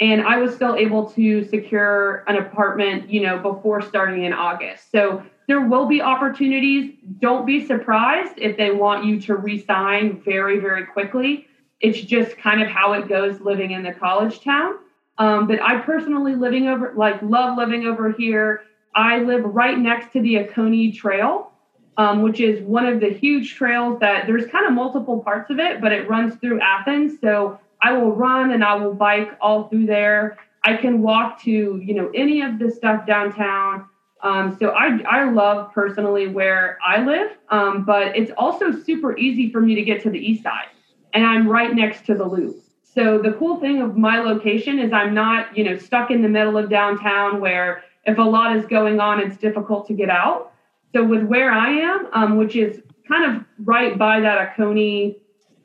and 0.00 0.22
I 0.22 0.38
was 0.38 0.54
still 0.54 0.76
able 0.76 1.10
to 1.10 1.44
secure 1.44 2.24
an 2.26 2.36
apartment, 2.36 3.10
you 3.10 3.22
know, 3.22 3.38
before 3.38 3.82
starting 3.82 4.24
in 4.24 4.32
August. 4.32 4.90
So 4.90 5.24
there 5.46 5.60
will 5.60 5.86
be 5.86 6.00
opportunities. 6.00 6.94
Don't 7.20 7.46
be 7.46 7.64
surprised 7.66 8.34
if 8.38 8.56
they 8.56 8.70
want 8.70 9.04
you 9.04 9.20
to 9.22 9.36
resign 9.36 10.22
very, 10.22 10.58
very 10.58 10.86
quickly. 10.86 11.46
It's 11.80 12.00
just 12.00 12.36
kind 12.38 12.62
of 12.62 12.68
how 12.68 12.94
it 12.94 13.08
goes 13.08 13.40
living 13.40 13.72
in 13.72 13.82
the 13.82 13.92
college 13.92 14.40
town. 14.40 14.78
Um, 15.18 15.46
but 15.46 15.60
I 15.60 15.80
personally 15.80 16.34
living 16.34 16.66
over 16.66 16.92
like 16.96 17.20
love 17.22 17.56
living 17.56 17.86
over 17.86 18.10
here. 18.12 18.62
I 18.94 19.18
live 19.18 19.44
right 19.44 19.78
next 19.78 20.12
to 20.12 20.20
the 20.20 20.38
Oconee 20.38 20.92
Trail, 20.92 21.52
um, 21.96 22.22
which 22.22 22.40
is 22.40 22.62
one 22.62 22.86
of 22.86 23.00
the 23.00 23.10
huge 23.10 23.54
trails 23.54 24.00
that 24.00 24.26
there's 24.26 24.46
kind 24.46 24.66
of 24.66 24.72
multiple 24.72 25.20
parts 25.20 25.50
of 25.50 25.58
it, 25.58 25.80
but 25.80 25.92
it 25.92 26.08
runs 26.08 26.34
through 26.36 26.60
Athens. 26.60 27.20
So 27.20 27.58
I 27.80 27.92
will 27.92 28.12
run 28.12 28.52
and 28.52 28.64
I 28.64 28.74
will 28.74 28.94
bike 28.94 29.36
all 29.40 29.68
through 29.68 29.86
there. 29.86 30.38
I 30.62 30.76
can 30.76 31.02
walk 31.02 31.42
to 31.42 31.50
you 31.50 31.94
know 31.94 32.10
any 32.14 32.42
of 32.42 32.58
the 32.58 32.70
stuff 32.70 33.06
downtown. 33.06 33.86
Um, 34.22 34.56
so 34.58 34.70
I 34.70 34.98
I 35.08 35.30
love 35.30 35.72
personally 35.72 36.28
where 36.28 36.78
I 36.84 37.04
live, 37.04 37.32
um, 37.50 37.84
but 37.84 38.16
it's 38.16 38.32
also 38.38 38.72
super 38.72 39.16
easy 39.18 39.50
for 39.50 39.60
me 39.60 39.74
to 39.74 39.82
get 39.82 40.02
to 40.02 40.10
the 40.10 40.18
east 40.18 40.42
side 40.42 40.68
and 41.14 41.24
I'm 41.24 41.48
right 41.48 41.72
next 41.72 42.04
to 42.06 42.14
the 42.14 42.24
loop. 42.24 42.60
So 42.82 43.18
the 43.18 43.32
cool 43.32 43.58
thing 43.60 43.80
of 43.80 43.96
my 43.96 44.20
location 44.20 44.78
is 44.78 44.92
I'm 44.92 45.14
not, 45.14 45.56
you 45.56 45.64
know, 45.64 45.78
stuck 45.78 46.10
in 46.10 46.22
the 46.22 46.28
middle 46.28 46.58
of 46.58 46.68
downtown 46.68 47.40
where 47.40 47.82
if 48.04 48.18
a 48.18 48.22
lot 48.22 48.56
is 48.56 48.66
going 48.66 49.00
on, 49.00 49.20
it's 49.20 49.36
difficult 49.36 49.86
to 49.86 49.94
get 49.94 50.10
out. 50.10 50.52
So 50.94 51.02
with 51.02 51.24
where 51.24 51.50
I 51.50 51.70
am, 51.70 52.08
um, 52.12 52.36
which 52.36 52.54
is 52.54 52.80
kind 53.08 53.36
of 53.36 53.44
right 53.58 53.98
by 53.98 54.20
that 54.20 54.52
Oconee, 54.52 55.16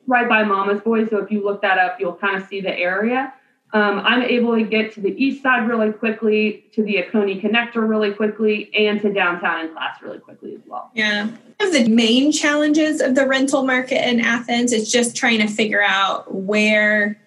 right 0.06 0.28
by 0.28 0.42
Mama's 0.42 0.80
Boy. 0.80 1.06
So 1.06 1.18
if 1.18 1.30
you 1.30 1.44
look 1.44 1.62
that 1.62 1.78
up, 1.78 2.00
you'll 2.00 2.16
kind 2.16 2.40
of 2.40 2.48
see 2.48 2.60
the 2.60 2.76
area. 2.76 3.32
Um, 3.72 4.00
I'm 4.00 4.22
able 4.22 4.56
to 4.56 4.64
get 4.64 4.92
to 4.94 5.00
the 5.00 5.10
east 5.10 5.44
side 5.44 5.68
really 5.68 5.92
quickly, 5.92 6.64
to 6.72 6.82
the 6.82 7.04
Oconee 7.04 7.40
connector 7.40 7.88
really 7.88 8.12
quickly, 8.12 8.74
and 8.74 9.00
to 9.02 9.12
downtown 9.12 9.66
in 9.66 9.72
class 9.72 10.02
really 10.02 10.18
quickly 10.18 10.54
as 10.56 10.60
well. 10.66 10.90
Yeah. 10.94 11.26
One 11.26 11.38
of 11.60 11.72
the 11.72 11.88
main 11.88 12.32
challenges 12.32 13.00
of 13.00 13.14
the 13.14 13.28
rental 13.28 13.64
market 13.64 14.04
in 14.08 14.18
Athens 14.18 14.72
is 14.72 14.90
just 14.90 15.14
trying 15.14 15.38
to 15.38 15.46
figure 15.46 15.82
out 15.82 16.34
where 16.34 17.20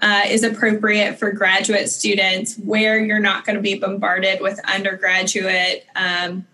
uh, 0.00 0.22
is 0.28 0.44
appropriate 0.44 1.18
for 1.18 1.32
graduate 1.32 1.88
students, 1.88 2.56
where 2.58 3.00
you're 3.00 3.18
not 3.18 3.44
going 3.44 3.56
to 3.56 3.62
be 3.62 3.76
bombarded 3.76 4.40
with 4.40 4.60
undergraduate 4.72 5.84
um, 5.96 6.46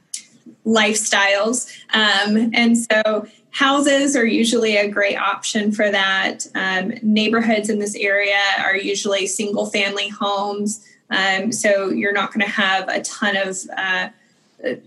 lifestyles. 0.66 1.70
Um, 1.92 2.50
and 2.54 2.76
so 2.78 3.26
houses 3.50 4.16
are 4.16 4.26
usually 4.26 4.76
a 4.76 4.88
great 4.88 5.16
option 5.16 5.70
for 5.72 5.90
that. 5.90 6.46
Um, 6.54 6.94
neighborhoods 7.02 7.68
in 7.68 7.78
this 7.78 7.94
area 7.94 8.40
are 8.58 8.76
usually 8.76 9.26
single 9.26 9.66
family 9.66 10.08
homes. 10.08 10.86
Um, 11.10 11.52
so 11.52 11.90
you're 11.90 12.12
not 12.12 12.32
going 12.32 12.44
to 12.44 12.50
have 12.50 12.88
a 12.88 13.02
ton 13.02 13.36
of 13.36 13.58
uh, 13.76 14.08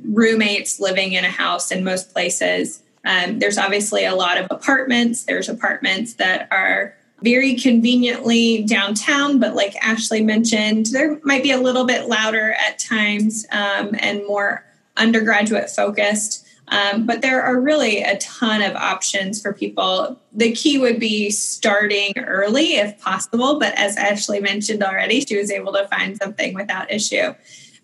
roommates 0.04 0.80
living 0.80 1.14
in 1.14 1.24
a 1.24 1.30
house 1.30 1.72
in 1.72 1.84
most 1.84 2.12
places. 2.12 2.82
Um, 3.06 3.40
there's 3.40 3.58
obviously 3.58 4.04
a 4.06 4.16
lot 4.16 4.38
of 4.38 4.48
apartments. 4.50 5.24
There's 5.24 5.48
apartments 5.48 6.16
that 6.16 6.48
are 6.52 6.94
very 7.22 7.56
conveniently 7.56 8.64
downtown, 8.64 9.40
but 9.40 9.56
like 9.56 9.76
Ashley 9.78 10.22
mentioned, 10.24 10.88
there 10.88 11.20
might 11.24 11.42
be 11.42 11.52
a 11.52 11.60
little 11.60 11.86
bit 11.86 12.08
louder 12.08 12.54
at 12.68 12.78
times 12.80 13.46
um, 13.52 13.96
and 14.00 14.26
more 14.28 14.64
undergraduate 14.98 15.70
focused. 15.70 16.46
Um, 16.70 17.06
but 17.06 17.22
there 17.22 17.42
are 17.42 17.60
really 17.60 18.02
a 18.02 18.18
ton 18.18 18.62
of 18.62 18.76
options 18.76 19.42
for 19.42 19.54
people. 19.54 20.20
The 20.34 20.52
key 20.52 20.78
would 20.78 21.00
be 21.00 21.30
starting 21.30 22.14
early 22.18 22.76
if 22.76 23.00
possible, 23.00 23.58
but 23.58 23.74
as 23.78 23.96
Ashley 23.96 24.42
mentioned 24.42 24.84
already, 24.84 25.22
she 25.22 25.38
was 25.38 25.50
able 25.50 25.72
to 25.74 25.88
find 25.88 26.18
something 26.18 26.54
without 26.54 26.92
issue. 26.92 27.34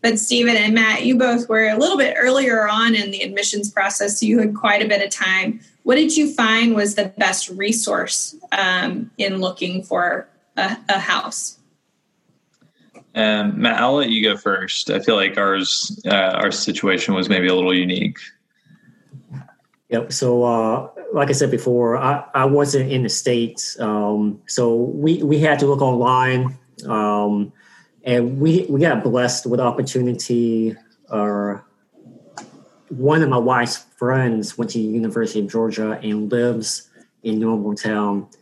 But 0.02 0.20
Stephen 0.20 0.58
and 0.58 0.74
Matt, 0.74 1.06
you 1.06 1.18
both 1.18 1.48
were 1.48 1.70
a 1.70 1.78
little 1.78 1.98
bit 1.98 2.16
earlier 2.20 2.68
on 2.68 2.94
in 2.94 3.12
the 3.12 3.22
admissions 3.22 3.72
process, 3.72 4.20
so 4.20 4.26
you 4.26 4.40
had 4.40 4.54
quite 4.54 4.84
a 4.84 4.88
bit 4.88 5.02
of 5.02 5.10
time. 5.10 5.62
What 5.84 5.96
did 5.96 6.18
you 6.18 6.34
find 6.34 6.76
was 6.76 6.96
the 6.96 7.14
best 7.18 7.48
resource 7.50 8.36
um, 8.52 9.12
in 9.18 9.38
looking 9.38 9.82
for 9.82 10.28
a, 10.58 10.76
a 10.90 11.00
house? 11.00 11.58
Um, 13.16 13.62
Matt, 13.62 13.80
I'll 13.80 13.96
let 13.96 14.10
you 14.10 14.24
go 14.24 14.36
first. 14.38 14.90
I 14.90 15.00
feel 15.00 15.16
like 15.16 15.38
ours, 15.38 16.02
uh, 16.06 16.34
our 16.36 16.52
situation 16.52 17.14
was 17.14 17.30
maybe 17.30 17.48
a 17.48 17.54
little 17.54 17.74
unique. 17.74 18.18
Yep. 19.90 20.12
So, 20.12 20.44
uh, 20.44 20.90
like 21.14 21.30
I 21.30 21.34
said 21.34 21.52
before, 21.52 21.98
I, 21.98 22.24
I 22.34 22.46
wasn't 22.46 22.92
in 22.92 23.04
the 23.04 23.10
states, 23.10 23.80
um, 23.80 24.42
so 24.48 24.74
we 24.76 25.22
we 25.22 25.38
had 25.38 25.60
to 25.60 25.68
look 25.68 25.82
online. 25.82 26.58
Um, 26.88 27.54
and 28.04 28.40
we 28.40 28.66
we 28.70 28.80
got 28.80 29.04
blessed 29.04 29.46
with 29.46 29.60
opportunity. 29.60 30.76
Uh, 31.10 31.60
one 32.90 33.22
of 33.22 33.30
my 33.30 33.38
wife's 33.38 33.78
friends 33.98 34.58
went 34.58 34.72
to 34.72 34.78
the 34.78 34.84
University 34.84 35.40
of 35.40 35.48
Georgia 35.48 36.00
and 36.04 36.32
lives 36.32 36.90
in 37.24 37.40
Normaltown, 37.40 38.34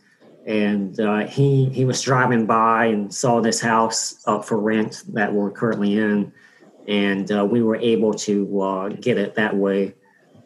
and 0.46 0.98
uh, 0.98 1.26
he 1.26 1.66
he 1.66 1.84
was 1.84 2.00
driving 2.02 2.46
by 2.46 2.86
and 2.86 3.12
saw 3.14 3.40
this 3.40 3.60
house 3.60 4.22
up 4.26 4.44
for 4.44 4.58
rent 4.58 5.02
that 5.08 5.32
we're 5.32 5.50
currently 5.50 5.98
in, 5.98 6.32
and 6.88 7.30
uh, 7.30 7.44
we 7.44 7.62
were 7.62 7.76
able 7.76 8.12
to 8.14 8.60
uh, 8.60 8.88
get 8.88 9.18
it 9.18 9.34
that 9.36 9.56
way. 9.56 9.94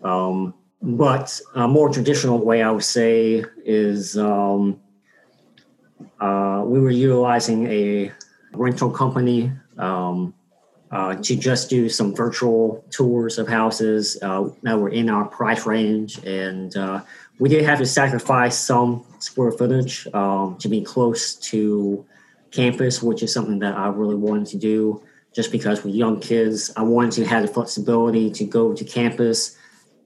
Um, 0.03 0.55
but 0.83 1.41
a 1.55 1.67
more 1.67 1.89
traditional 1.89 2.39
way, 2.39 2.63
I 2.63 2.71
would 2.71 2.85
say, 2.85 3.45
is 3.65 4.17
um, 4.19 4.81
uh, 6.21 6.63
we 6.65 6.81
were 6.81 6.91
utilizing 6.91 7.67
a 7.67 8.13
rental 8.53 8.91
company 8.91 9.53
um, 9.79 10.35
uh, 10.91 11.17
to 11.17 11.37
just 11.37 11.69
do 11.69 11.89
some 11.89 12.15
virtual 12.15 12.85
tours 12.91 13.39
of 13.39 13.49
houses 13.49 14.19
uh, 14.23 14.49
that 14.63 14.79
were 14.79 14.89
in 14.89 15.11
our 15.11 15.25
price 15.25 15.67
range. 15.67 16.19
And 16.25 16.77
uh, 16.77 17.03
we 17.39 17.49
did 17.49 17.65
have 17.65 17.79
to 17.79 17.87
sacrifice 17.87 18.57
some 18.57 19.05
square 19.19 19.53
footage 19.53 20.07
um, 20.15 20.57
to 20.59 20.69
be 20.69 20.83
close 20.83 21.35
to 21.51 22.05
campus, 22.51 23.03
which 23.03 23.23
is 23.23 23.33
something 23.33 23.59
that 23.59 23.77
I 23.77 23.89
really 23.89 24.15
wanted 24.15 24.47
to 24.49 24.59
do 24.59 25.03
just 25.35 25.53
because 25.53 25.85
with 25.85 25.95
young 25.95 26.21
kids, 26.21 26.73
I 26.77 26.83
wanted 26.83 27.13
to 27.13 27.27
have 27.27 27.43
the 27.43 27.49
flexibility 27.49 28.31
to 28.31 28.45
go 28.45 28.73
to 28.73 28.85
campus, 28.85 29.57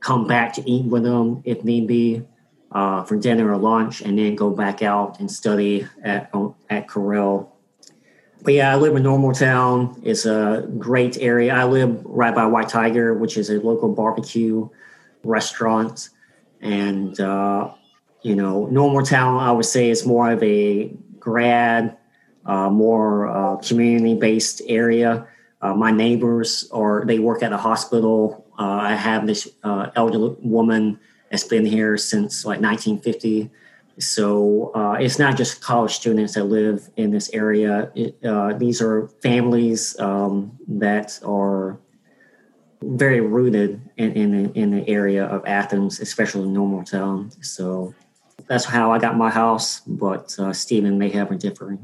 come 0.01 0.27
back 0.27 0.55
to 0.55 0.69
eat 0.69 0.87
with 0.87 1.05
them 1.05 1.43
if 1.45 1.63
need 1.63 1.87
be. 1.87 2.27
Uh, 2.73 3.03
for 3.03 3.17
dinner 3.17 3.51
or 3.51 3.57
lunch, 3.57 4.01
and 4.01 4.17
then 4.17 4.37
go 4.37 4.49
back 4.49 4.81
out 4.81 5.19
and 5.19 5.29
study 5.29 5.85
at 6.05 6.33
at 6.71 6.87
Correll 6.87 7.49
but 8.43 8.55
yeah, 8.55 8.73
I 8.73 8.77
live 8.77 8.97
in 8.97 9.03
Normaltown. 9.03 10.01
It's 10.03 10.27
a 10.27 10.67
great 10.79 11.19
area. 11.19 11.55
I 11.55 11.65
live 11.65 12.05
right 12.05 12.35
by 12.35 12.47
White 12.47 12.69
Tiger, 12.69 13.15
which 13.15 13.37
is 13.37 13.51
a 13.51 13.61
local 13.61 13.93
barbecue 13.93 14.69
restaurant. 15.23 16.09
And 16.61 17.19
uh, 17.21 17.73
you 18.23 18.35
know, 18.35 18.69
Normaltown, 18.71 19.41
I 19.41 19.53
would 19.53 19.67
say 19.67 19.91
is 19.91 20.07
more 20.07 20.31
of 20.31 20.43
a 20.43 20.93
grad, 21.19 21.97
uh, 22.47 22.71
more 22.71 23.29
uh, 23.29 23.57
community 23.57 24.15
based 24.15 24.63
area. 24.67 25.27
Uh, 25.63 25.75
my 25.75 25.91
neighbors 25.91 26.69
are, 26.73 27.05
they 27.05 27.19
work 27.19 27.43
at 27.43 27.53
a 27.53 27.57
hospital. 27.57 28.47
Uh, 28.59 28.65
I 28.65 28.95
have 28.95 29.27
this 29.27 29.49
uh, 29.63 29.91
elderly 29.95 30.37
woman 30.41 30.99
that's 31.31 31.45
been 31.45 31.67
here 31.67 31.97
since 31.97 32.45
like 32.45 32.61
1950. 32.61 33.51
So 34.01 34.73
uh, 34.75 34.97
it's 34.99 35.19
not 35.19 35.37
just 35.37 35.61
college 35.61 35.95
students 35.95 36.35
that 36.35 36.45
live 36.45 36.89
in 36.97 37.11
this 37.11 37.31
area. 37.33 37.93
It, 37.95 38.21
these 38.59 38.81
are 38.81 39.09
families 39.23 39.99
um, 40.01 40.59
that 40.69 41.21
are 41.25 41.79
very 42.83 43.21
rooted 43.21 43.81
in, 43.99 44.13
in, 44.13 44.53
in 44.55 44.71
the 44.71 44.89
area 44.89 45.27
of 45.27 45.47
Athens, 45.47 46.01
especially 46.01 46.49
Normaltown. 46.49 47.33
So 47.45 47.95
that's 48.47 48.65
how 48.65 48.91
I 48.93 48.99
got 48.99 49.17
my 49.17 49.31
house. 49.31 49.81
But 49.81 50.35
uh, 50.39 50.53
Stephen 50.53 50.99
may 50.99 51.11
have 51.11 51.31
a 51.31 51.37
different. 51.37 51.81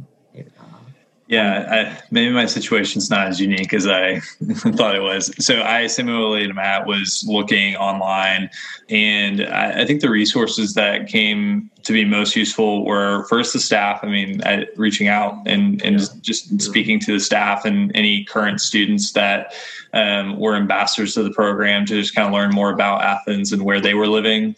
Yeah, 1.29 1.67
I, 1.69 2.03
maybe 2.13 2.33
my 2.33 2.47
situation's 2.47 3.11
not 3.11 3.27
as 3.27 3.41
unique 3.41 3.75
as 3.75 3.89
I 3.89 4.21
thought 4.77 4.95
it 4.95 5.03
was. 5.03 5.33
So 5.45 5.61
I 5.61 5.89
similarly 5.89 6.47
to 6.47 6.55
Matt 6.55 6.87
was 6.87 7.25
looking 7.27 7.75
online, 7.75 8.49
and 8.89 9.43
I, 9.43 9.83
I, 9.83 9.87
think 9.87 10.03
the 10.03 10.11
resources 10.11 10.75
that 10.75 11.09
came 11.09 11.69
to 11.83 11.93
be 11.93 12.05
most 12.05 12.37
useful 12.37 12.85
were 12.85 13.25
first 13.25 13.53
the 13.53 13.59
staff. 13.59 14.01
I 14.05 14.07
mean, 14.07 14.41
I, 14.45 14.67
reaching 14.77 15.09
out 15.09 15.35
and 15.47 15.83
and 15.83 15.99
yeah. 15.99 16.07
just, 16.23 16.23
just 16.23 16.61
speaking 16.63 17.01
to 17.01 17.15
the 17.15 17.21
staff 17.21 17.65
and 17.65 17.91
any 17.97 18.23
current 18.25 18.61
students 18.61 19.11
that 19.13 19.53
um, 19.95 20.39
were 20.39 20.55
ambassadors 20.55 21.17
of 21.17 21.25
the 21.25 21.33
program 21.33 21.87
to 21.87 22.01
just 22.01 22.15
kind 22.15 22.29
of 22.29 22.35
learn 22.35 22.51
more 22.51 22.71
about 22.71 23.03
Athens 23.03 23.53
and 23.53 23.63
where 23.63 23.81
they 23.81 23.95
were 23.95 24.07
living. 24.07 24.55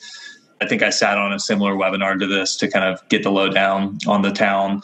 I 0.61 0.67
think 0.67 0.83
I 0.83 0.91
sat 0.91 1.17
on 1.17 1.33
a 1.33 1.39
similar 1.39 1.75
webinar 1.75 2.19
to 2.19 2.27
this 2.27 2.57
to 2.57 2.69
kind 2.69 2.85
of 2.85 3.07
get 3.09 3.23
the 3.23 3.31
lowdown 3.31 3.99
on 4.07 4.21
the 4.23 4.33
town. 4.33 4.83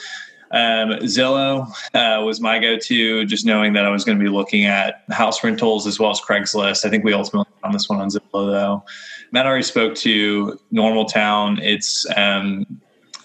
Um, 0.54 0.90
Zillow 1.00 1.68
uh, 1.94 2.22
was 2.24 2.40
my 2.40 2.60
go-to, 2.60 3.24
just 3.24 3.44
knowing 3.44 3.72
that 3.72 3.84
I 3.84 3.90
was 3.90 4.04
going 4.04 4.16
to 4.16 4.22
be 4.22 4.30
looking 4.30 4.66
at 4.66 5.02
house 5.10 5.42
rentals 5.42 5.84
as 5.84 5.98
well 5.98 6.12
as 6.12 6.20
Craigslist. 6.20 6.84
I 6.84 6.90
think 6.90 7.02
we 7.02 7.12
ultimately 7.12 7.52
found 7.60 7.74
this 7.74 7.88
one 7.88 8.00
on 8.00 8.08
Zillow, 8.08 8.52
though. 8.52 8.84
Matt 9.32 9.46
already 9.46 9.64
spoke 9.64 9.96
to 9.96 10.56
Normaltown. 10.72 11.60
It's 11.60 12.06
um, 12.16 12.64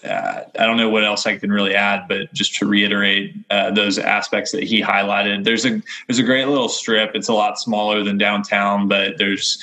uh, 0.04 0.40
I 0.58 0.66
don't 0.66 0.76
know 0.76 0.88
what 0.88 1.04
else 1.04 1.24
I 1.24 1.36
can 1.36 1.52
really 1.52 1.74
add, 1.74 2.08
but 2.08 2.32
just 2.32 2.54
to 2.56 2.66
reiterate 2.66 3.36
uh, 3.50 3.70
those 3.70 3.98
aspects 3.98 4.50
that 4.52 4.64
he 4.64 4.82
highlighted. 4.82 5.44
There's 5.44 5.64
a 5.64 5.80
there's 6.08 6.18
a 6.18 6.24
great 6.24 6.48
little 6.48 6.68
strip. 6.68 7.12
It's 7.14 7.28
a 7.28 7.34
lot 7.34 7.60
smaller 7.60 8.02
than 8.02 8.18
downtown, 8.18 8.88
but 8.88 9.18
there's 9.18 9.62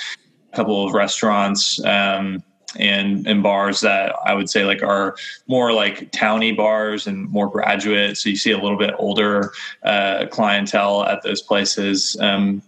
a 0.54 0.56
couple 0.56 0.86
of 0.86 0.94
restaurants. 0.94 1.84
Um, 1.84 2.44
and 2.76 3.26
and 3.28 3.42
bars 3.42 3.82
that 3.82 4.14
I 4.26 4.34
would 4.34 4.50
say 4.50 4.66
like 4.66 4.84
are 4.84 5.16
more 5.48 5.72
like 5.72 6.12
towny 6.12 6.52
bars 6.52 7.08
and 7.08 7.30
more 7.30 7.50
graduate. 7.50 8.18
So 8.18 8.30
you 8.30 8.36
see 8.36 8.52
a 8.52 8.58
little 8.58 8.78
bit 8.78 8.94
older 8.98 9.54
uh, 9.84 10.26
clientele 10.30 11.04
at 11.04 11.24
those 11.24 11.42
places. 11.42 12.18
Um, 12.20 12.62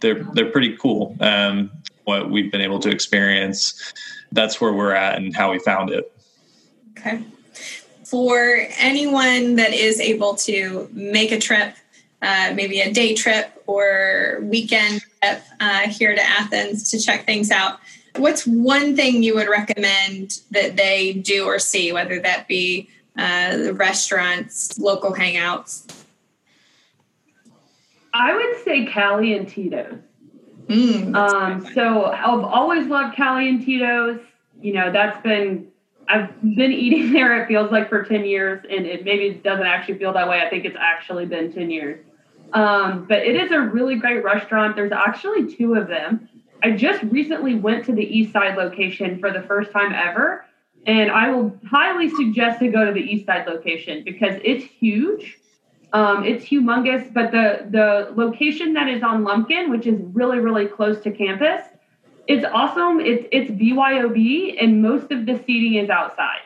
they're 0.00 0.24
they're 0.34 0.50
pretty 0.50 0.76
cool. 0.76 1.16
Um, 1.20 1.70
what 2.04 2.30
we've 2.30 2.50
been 2.50 2.60
able 2.60 2.78
to 2.80 2.90
experience. 2.90 3.92
That's 4.32 4.60
where 4.60 4.72
we're 4.72 4.94
at 4.94 5.16
and 5.16 5.34
how 5.34 5.52
we 5.52 5.58
found 5.58 5.90
it. 5.90 6.12
Okay. 6.98 7.22
For 8.04 8.66
anyone 8.78 9.56
that 9.56 9.72
is 9.72 10.00
able 10.00 10.36
to 10.36 10.88
make 10.92 11.32
a 11.32 11.38
trip, 11.38 11.74
uh, 12.22 12.52
maybe 12.54 12.80
a 12.80 12.92
day 12.92 13.14
trip 13.14 13.62
or 13.66 14.38
weekend 14.42 15.02
trip 15.20 15.42
uh, 15.58 15.88
here 15.88 16.14
to 16.14 16.22
Athens 16.22 16.90
to 16.92 17.00
check 17.00 17.26
things 17.26 17.50
out, 17.50 17.80
what's 18.18 18.46
one 18.46 18.96
thing 18.96 19.22
you 19.22 19.34
would 19.34 19.48
recommend 19.48 20.40
that 20.50 20.76
they 20.76 21.14
do 21.14 21.44
or 21.44 21.58
see, 21.58 21.92
whether 21.92 22.20
that 22.20 22.48
be 22.48 22.88
uh, 23.16 23.56
the 23.56 23.74
restaurants, 23.74 24.78
local 24.78 25.12
hangouts? 25.12 25.90
I 28.12 28.34
would 28.34 28.64
say 28.64 28.86
Cali 28.86 29.34
and 29.34 29.48
Tito's. 29.48 29.98
Mm, 30.68 31.14
um, 31.14 31.66
so 31.74 32.06
I've 32.06 32.44
always 32.44 32.86
loved 32.86 33.14
Cali 33.14 33.48
and 33.48 33.64
Tito's. 33.64 34.20
You 34.60 34.72
know, 34.72 34.90
that's 34.90 35.22
been 35.22 35.68
I've 36.08 36.40
been 36.42 36.72
eating 36.72 37.12
there. 37.12 37.42
It 37.42 37.48
feels 37.48 37.70
like 37.70 37.88
for 37.88 38.02
ten 38.02 38.24
years, 38.24 38.64
and 38.68 38.86
it 38.86 39.04
maybe 39.04 39.34
doesn't 39.34 39.66
actually 39.66 39.98
feel 39.98 40.12
that 40.14 40.28
way. 40.28 40.40
I 40.40 40.48
think 40.48 40.64
it's 40.64 40.76
actually 40.78 41.26
been 41.26 41.52
ten 41.52 41.70
years. 41.70 42.04
Um, 42.52 43.06
but 43.08 43.18
it 43.18 43.36
is 43.36 43.50
a 43.50 43.60
really 43.60 43.96
great 43.96 44.22
restaurant. 44.22 44.76
There's 44.76 44.92
actually 44.92 45.54
two 45.54 45.74
of 45.74 45.88
them. 45.88 46.28
I 46.62 46.72
just 46.72 47.02
recently 47.04 47.54
went 47.54 47.84
to 47.86 47.92
the 47.92 48.04
East 48.04 48.32
Side 48.32 48.56
location 48.56 49.18
for 49.18 49.32
the 49.32 49.42
first 49.42 49.72
time 49.72 49.92
ever, 49.92 50.44
and 50.86 51.10
I 51.10 51.30
will 51.30 51.58
highly 51.68 52.08
suggest 52.08 52.60
to 52.60 52.68
go 52.68 52.84
to 52.84 52.92
the 52.92 53.00
East 53.00 53.26
Side 53.26 53.46
location 53.46 54.04
because 54.04 54.40
it's 54.44 54.64
huge. 54.64 55.38
Um, 55.92 56.24
it's 56.24 56.44
humongous, 56.44 57.12
but 57.12 57.30
the 57.30 57.66
the 57.70 58.12
location 58.14 58.72
that 58.74 58.88
is 58.88 59.02
on 59.02 59.24
Lumpkin, 59.24 59.70
which 59.70 59.86
is 59.86 60.00
really 60.12 60.38
really 60.38 60.66
close 60.66 61.00
to 61.02 61.10
campus, 61.10 61.62
it's 62.26 62.44
awesome. 62.44 63.00
It's 63.00 63.26
it's 63.30 63.50
BYOB, 63.50 64.62
and 64.62 64.82
most 64.82 65.10
of 65.10 65.26
the 65.26 65.40
seating 65.46 65.74
is 65.74 65.90
outside. 65.90 66.40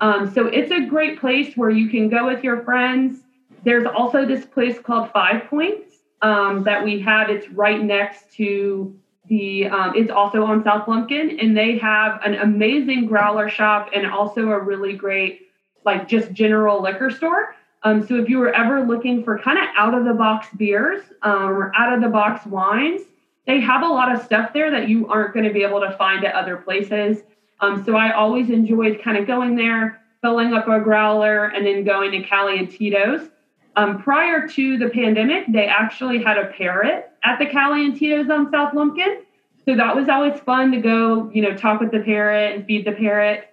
Um, 0.00 0.32
so 0.32 0.46
it's 0.46 0.70
a 0.70 0.86
great 0.86 1.18
place 1.20 1.56
where 1.56 1.70
you 1.70 1.88
can 1.88 2.08
go 2.08 2.26
with 2.26 2.44
your 2.44 2.62
friends. 2.62 3.20
There's 3.64 3.86
also 3.86 4.24
this 4.24 4.44
place 4.44 4.78
called 4.78 5.10
Five 5.10 5.44
Points 5.48 5.96
um, 6.22 6.62
that 6.64 6.84
we 6.84 7.00
have. 7.00 7.30
It's 7.30 7.48
right 7.50 7.82
next 7.82 8.32
to 8.34 8.94
the 9.28 9.66
um, 9.66 9.94
it's 9.96 10.10
also 10.10 10.44
on 10.44 10.62
South 10.64 10.86
Lumpkin, 10.86 11.38
and 11.40 11.56
they 11.56 11.78
have 11.78 12.20
an 12.24 12.34
amazing 12.34 13.06
growler 13.06 13.48
shop 13.48 13.90
and 13.94 14.06
also 14.06 14.50
a 14.50 14.58
really 14.58 14.94
great 14.94 15.48
like 15.84 16.08
just 16.08 16.32
general 16.32 16.82
liquor 16.82 17.10
store. 17.10 17.54
Um, 17.82 18.04
so 18.06 18.16
if 18.16 18.28
you 18.28 18.38
were 18.38 18.52
ever 18.52 18.84
looking 18.84 19.22
for 19.22 19.38
kind 19.38 19.58
of 19.58 19.64
out 19.76 19.94
of 19.94 20.04
the 20.04 20.14
box 20.14 20.48
beers 20.56 21.02
um, 21.22 21.50
or 21.50 21.72
out 21.76 21.92
of 21.92 22.00
the 22.00 22.08
box 22.08 22.44
wines, 22.46 23.02
they 23.46 23.60
have 23.60 23.82
a 23.82 23.88
lot 23.88 24.12
of 24.12 24.24
stuff 24.24 24.52
there 24.52 24.70
that 24.72 24.88
you 24.88 25.06
aren't 25.06 25.34
going 25.34 25.44
to 25.44 25.52
be 25.52 25.62
able 25.62 25.80
to 25.80 25.92
find 25.92 26.24
at 26.24 26.34
other 26.34 26.56
places. 26.56 27.22
Um, 27.60 27.84
so 27.84 27.96
I 27.96 28.12
always 28.12 28.50
enjoyed 28.50 29.00
kind 29.02 29.16
of 29.16 29.26
going 29.26 29.54
there, 29.54 30.02
filling 30.20 30.52
up 30.52 30.66
a 30.68 30.80
growler, 30.80 31.46
and 31.46 31.64
then 31.64 31.84
going 31.84 32.10
to 32.10 32.22
Cali 32.22 32.58
and 32.58 32.70
Tito's. 32.70 33.28
Um, 33.76 34.02
prior 34.02 34.48
to 34.48 34.78
the 34.78 34.88
pandemic, 34.88 35.44
they 35.48 35.66
actually 35.66 36.22
had 36.22 36.38
a 36.38 36.46
parrot 36.46 37.10
at 37.24 37.38
the 37.38 37.46
Cali 37.46 37.84
and 37.84 38.30
on 38.32 38.50
South 38.50 38.72
Lumpkin. 38.72 39.22
So 39.66 39.76
that 39.76 39.94
was 39.94 40.08
always 40.08 40.40
fun 40.40 40.72
to 40.72 40.78
go, 40.78 41.30
you 41.32 41.42
know, 41.42 41.54
talk 41.54 41.80
with 41.80 41.90
the 41.90 42.00
parrot 42.00 42.54
and 42.54 42.66
feed 42.66 42.86
the 42.86 42.92
parrot. 42.92 43.48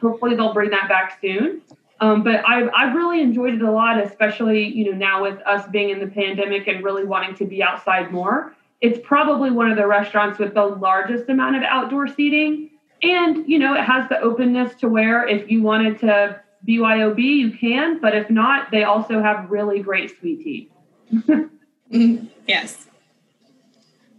Hopefully 0.00 0.36
they'll 0.36 0.52
bring 0.52 0.70
that 0.70 0.88
back 0.88 1.18
soon. 1.20 1.62
Um, 2.00 2.22
but 2.22 2.46
I've, 2.46 2.70
I've 2.76 2.94
really 2.94 3.20
enjoyed 3.20 3.54
it 3.54 3.62
a 3.62 3.70
lot, 3.70 3.98
especially, 4.04 4.64
you 4.64 4.90
know, 4.90 4.96
now 4.96 5.22
with 5.22 5.40
us 5.46 5.66
being 5.70 5.90
in 5.90 5.98
the 5.98 6.06
pandemic 6.06 6.68
and 6.68 6.84
really 6.84 7.04
wanting 7.04 7.34
to 7.36 7.44
be 7.44 7.62
outside 7.62 8.12
more. 8.12 8.54
It's 8.80 8.98
probably 9.02 9.50
one 9.50 9.70
of 9.70 9.76
the 9.76 9.86
restaurants 9.86 10.38
with 10.38 10.54
the 10.54 10.64
largest 10.64 11.28
amount 11.28 11.56
of 11.56 11.62
outdoor 11.62 12.06
seating. 12.06 12.70
And, 13.02 13.48
you 13.48 13.58
know, 13.58 13.74
it 13.74 13.82
has 13.82 14.08
the 14.08 14.20
openness 14.20 14.74
to 14.76 14.88
where 14.88 15.26
if 15.26 15.50
you 15.50 15.62
wanted 15.62 15.98
to 16.00 16.40
BYOB, 16.66 17.18
you 17.18 17.50
can, 17.52 18.00
but 18.00 18.14
if 18.14 18.28
not, 18.30 18.70
they 18.70 18.84
also 18.84 19.22
have 19.22 19.50
really 19.50 19.80
great 19.80 20.18
sweet 20.18 20.42
tea. 20.42 20.70
mm-hmm. 21.12 22.26
Yes. 22.46 22.86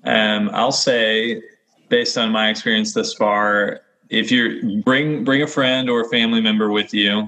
Um, 0.04 0.52
I'll 0.54 0.72
say, 0.72 1.42
based 1.90 2.16
on 2.16 2.32
my 2.32 2.50
experience 2.50 2.94
thus 2.94 3.14
far, 3.16 3.82
if 4.10 4.32
you 4.32 4.82
bring 4.84 5.24
bring 5.24 5.42
a 5.42 5.48
friend 5.48 5.90
or 5.90 6.02
a 6.02 6.10
family 6.10 6.42
member 6.42 6.70
with 6.70 6.94
you, 6.94 7.28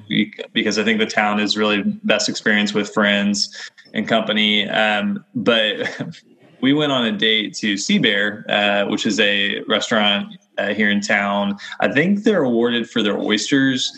because 0.54 0.78
I 0.78 0.84
think 0.84 1.00
the 1.00 1.06
town 1.06 1.40
is 1.40 1.58
really 1.58 1.84
best 2.04 2.30
experience 2.30 2.74
with 2.74 2.94
friends 2.94 3.72
and 3.94 4.08
company. 4.08 4.68
Um, 4.70 5.24
but 5.36 6.20
we 6.62 6.74
went 6.74 6.92
on 6.92 7.06
a 7.06 7.12
date 7.12 7.56
to 7.56 7.76
Seabear, 7.76 8.46
uh, 8.50 8.90
which 8.90 9.06
is 9.06 9.20
a 9.20 9.62
restaurant 9.68 10.36
uh, 10.58 10.74
here 10.74 10.90
in 10.90 11.02
town. 11.02 11.58
I 11.80 11.92
think 11.92 12.24
they're 12.24 12.44
awarded 12.44 12.90
for 12.90 13.02
their 13.04 13.18
oysters 13.18 13.92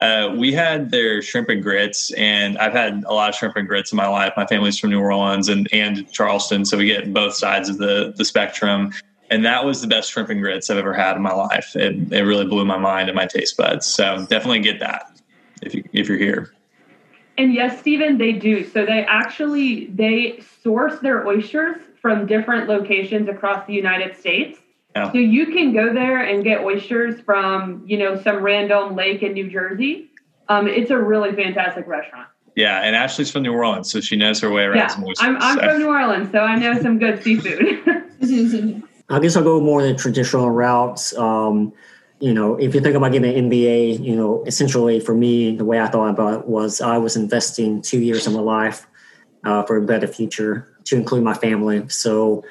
uh, 0.00 0.34
we 0.36 0.52
had 0.52 0.90
their 0.90 1.20
shrimp 1.20 1.50
and 1.50 1.62
grits, 1.62 2.12
and 2.14 2.56
I've 2.58 2.72
had 2.72 3.04
a 3.06 3.12
lot 3.12 3.28
of 3.28 3.34
shrimp 3.34 3.56
and 3.56 3.68
grits 3.68 3.92
in 3.92 3.96
my 3.96 4.08
life. 4.08 4.32
My 4.36 4.46
family's 4.46 4.78
from 4.78 4.90
New 4.90 5.00
Orleans 5.00 5.48
and, 5.48 5.68
and 5.72 6.10
Charleston, 6.10 6.64
so 6.64 6.78
we 6.78 6.86
get 6.86 7.12
both 7.12 7.34
sides 7.34 7.68
of 7.68 7.78
the, 7.78 8.14
the 8.16 8.24
spectrum. 8.24 8.92
And 9.30 9.44
that 9.44 9.64
was 9.64 9.82
the 9.82 9.86
best 9.86 10.10
shrimp 10.10 10.30
and 10.30 10.40
grits 10.40 10.70
I've 10.70 10.78
ever 10.78 10.94
had 10.94 11.16
in 11.16 11.22
my 11.22 11.32
life. 11.32 11.76
It, 11.76 12.12
it 12.12 12.22
really 12.22 12.46
blew 12.46 12.64
my 12.64 12.78
mind 12.78 13.08
and 13.08 13.16
my 13.16 13.26
taste 13.26 13.56
buds. 13.56 13.86
So 13.86 14.26
definitely 14.28 14.60
get 14.60 14.80
that 14.80 15.20
if 15.62 15.74
you 15.74 15.84
if 15.92 16.08
you're 16.08 16.18
here. 16.18 16.52
And 17.38 17.54
yes, 17.54 17.78
Stephen, 17.78 18.18
they 18.18 18.32
do. 18.32 18.68
So 18.68 18.84
they 18.84 19.04
actually 19.04 19.86
they 19.86 20.42
source 20.62 20.98
their 21.00 21.26
oysters 21.26 21.76
from 22.02 22.26
different 22.26 22.68
locations 22.68 23.28
across 23.28 23.66
the 23.66 23.72
United 23.72 24.16
States 24.16 24.58
yeah. 24.96 25.12
So 25.12 25.18
you 25.18 25.46
can 25.46 25.72
go 25.72 25.92
there 25.92 26.20
and 26.20 26.42
get 26.42 26.60
oysters 26.60 27.20
from, 27.20 27.84
you 27.86 27.96
know, 27.96 28.20
some 28.20 28.38
random 28.42 28.96
lake 28.96 29.22
in 29.22 29.34
New 29.34 29.48
Jersey. 29.50 30.10
Um, 30.48 30.66
it's 30.66 30.90
a 30.90 30.98
really 30.98 31.32
fantastic 31.32 31.86
restaurant. 31.86 32.28
Yeah, 32.56 32.80
and 32.80 32.96
Ashley's 32.96 33.30
from 33.30 33.44
New 33.44 33.52
Orleans, 33.52 33.90
so 33.90 34.00
she 34.00 34.16
knows 34.16 34.40
her 34.40 34.50
way 34.50 34.64
around 34.64 34.76
yeah, 34.76 34.86
some 34.88 35.04
oysters. 35.04 35.26
I'm, 35.26 35.36
I'm 35.36 35.58
so. 35.58 35.64
from 35.64 35.78
New 35.78 35.88
Orleans, 35.88 36.32
so 36.32 36.40
I 36.40 36.56
know 36.56 36.80
some 36.80 36.98
good 36.98 37.22
seafood. 37.22 37.82
I 39.08 39.18
guess 39.18 39.36
I'll 39.36 39.44
go 39.44 39.60
more 39.60 39.82
the 39.82 39.94
traditional 39.94 40.50
routes. 40.50 41.16
Um, 41.16 41.72
you 42.20 42.34
know, 42.34 42.56
if 42.56 42.74
you 42.74 42.80
think 42.80 42.94
about 42.94 43.12
getting 43.12 43.34
an 43.34 43.50
MBA, 43.50 44.04
you 44.04 44.14
know, 44.14 44.44
essentially 44.46 45.00
for 45.00 45.14
me, 45.14 45.56
the 45.56 45.64
way 45.64 45.80
I 45.80 45.88
thought 45.88 46.10
about 46.10 46.40
it 46.40 46.46
was 46.46 46.80
I 46.80 46.98
was 46.98 47.16
investing 47.16 47.80
two 47.80 48.00
years 48.00 48.26
of 48.26 48.34
my 48.34 48.40
life 48.40 48.86
uh, 49.44 49.62
for 49.62 49.76
a 49.76 49.82
better 49.82 50.06
future 50.06 50.68
to 50.84 50.96
include 50.96 51.24
my 51.24 51.34
family. 51.34 51.88
So, 51.88 52.44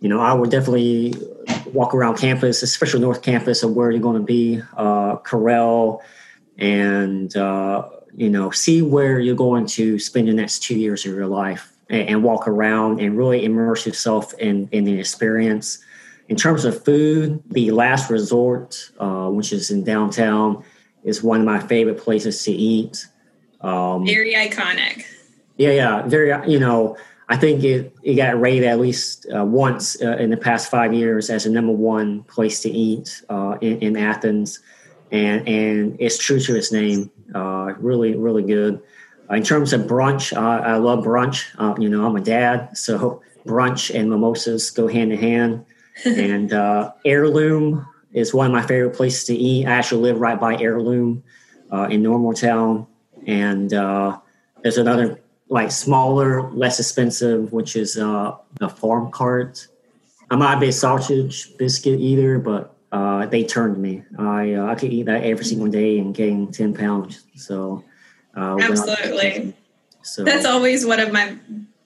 you 0.00 0.08
know, 0.08 0.20
I 0.20 0.32
would 0.32 0.50
definitely 0.50 1.14
walk 1.72 1.94
around 1.94 2.16
campus, 2.16 2.62
especially 2.62 3.00
North 3.00 3.22
Campus, 3.22 3.62
of 3.62 3.72
where 3.72 3.90
you're 3.90 4.00
going 4.00 4.18
to 4.18 4.26
be, 4.26 4.62
uh, 4.76 5.16
Correll, 5.18 6.00
and 6.58 7.36
uh, 7.36 7.88
you 8.14 8.30
know, 8.30 8.50
see 8.50 8.82
where 8.82 9.20
you're 9.20 9.36
going 9.36 9.66
to 9.66 9.98
spend 9.98 10.28
the 10.28 10.32
next 10.32 10.62
two 10.62 10.78
years 10.78 11.04
of 11.04 11.12
your 11.14 11.26
life, 11.26 11.72
and, 11.88 12.08
and 12.08 12.22
walk 12.24 12.48
around 12.48 13.00
and 13.00 13.16
really 13.16 13.44
immerse 13.44 13.86
yourself 13.86 14.34
in 14.34 14.68
in 14.72 14.84
the 14.84 14.98
experience. 14.98 15.78
In 16.28 16.36
terms 16.36 16.64
of 16.64 16.84
food, 16.84 17.42
the 17.50 17.70
Last 17.70 18.10
Resort, 18.10 18.90
uh, 18.98 19.28
which 19.28 19.52
is 19.52 19.70
in 19.70 19.84
downtown, 19.84 20.64
is 21.04 21.22
one 21.22 21.40
of 21.40 21.46
my 21.46 21.60
favorite 21.60 21.98
places 21.98 22.42
to 22.44 22.52
eat. 22.52 23.06
Um, 23.60 24.04
Very 24.04 24.34
iconic. 24.34 25.04
Yeah, 25.56 25.70
yeah, 25.70 26.02
very. 26.02 26.50
You 26.50 26.58
know, 26.58 26.96
I 27.28 27.36
think 27.36 27.64
it, 27.64 27.94
it 28.02 28.14
got 28.14 28.40
rated 28.40 28.64
at 28.64 28.78
least 28.78 29.26
uh, 29.34 29.44
once 29.44 30.00
uh, 30.00 30.16
in 30.16 30.30
the 30.30 30.36
past 30.36 30.70
five 30.70 30.94
years 30.94 31.28
as 31.28 31.44
a 31.44 31.50
number 31.50 31.72
one 31.72 32.22
place 32.24 32.60
to 32.60 32.70
eat 32.70 33.22
uh, 33.28 33.58
in, 33.60 33.80
in, 33.80 33.96
Athens, 33.96 34.60
and 35.10 35.46
and 35.48 35.96
it's 35.98 36.18
true 36.18 36.38
to 36.38 36.56
its 36.56 36.70
name. 36.70 37.10
Uh, 37.34 37.74
really, 37.78 38.14
really 38.14 38.44
good. 38.44 38.80
Uh, 39.28 39.34
in 39.34 39.42
terms 39.42 39.72
of 39.72 39.82
brunch, 39.82 40.36
I 40.36 40.76
love 40.76 41.04
brunch. 41.04 41.46
Uh, 41.58 41.74
you 41.80 41.88
know, 41.88 42.06
I'm 42.06 42.14
a 42.14 42.20
dad, 42.20 42.76
so 42.78 43.22
brunch 43.46 43.92
and 43.92 44.08
mimosas 44.08 44.70
go 44.70 44.86
hand 44.86 45.12
in 45.12 45.18
hand. 45.18 45.66
and 46.04 46.52
Heirloom 47.04 47.86
is 48.12 48.32
one 48.32 48.46
of 48.46 48.52
my 48.52 48.62
favorite 48.62 48.94
places 48.94 49.24
to 49.24 49.34
eat. 49.34 49.66
I 49.66 49.72
actually 49.72 50.02
live 50.02 50.20
right 50.20 50.38
by 50.38 50.56
Heirloom 50.58 51.24
in 51.72 52.02
Normaltown, 52.02 52.86
and 53.26 53.70
there's 53.70 54.78
another 54.78 55.20
like 55.48 55.70
smaller, 55.70 56.50
less 56.52 56.80
expensive, 56.80 57.52
which 57.52 57.76
is 57.76 57.96
uh, 57.96 58.36
the 58.58 58.68
farm 58.68 59.10
cart. 59.10 59.66
I'm 60.30 60.40
not 60.40 60.56
a 60.56 60.60
big 60.60 60.72
sausage 60.72 61.56
biscuit 61.56 62.00
either, 62.00 62.38
but 62.38 62.74
uh, 62.92 63.26
they 63.26 63.44
turned 63.44 63.78
me. 63.78 64.02
I 64.18 64.54
uh, 64.54 64.66
I 64.66 64.74
could 64.74 64.92
eat 64.92 65.04
that 65.04 65.22
every 65.22 65.44
single 65.44 65.68
day 65.68 65.98
and 65.98 66.14
gain 66.14 66.50
ten 66.50 66.74
pounds. 66.74 67.24
So 67.36 67.84
uh, 68.36 68.58
absolutely. 68.60 69.54
So 70.02 70.24
that's 70.24 70.46
always 70.46 70.86
one 70.86 71.00
of 71.00 71.12
my 71.12 71.36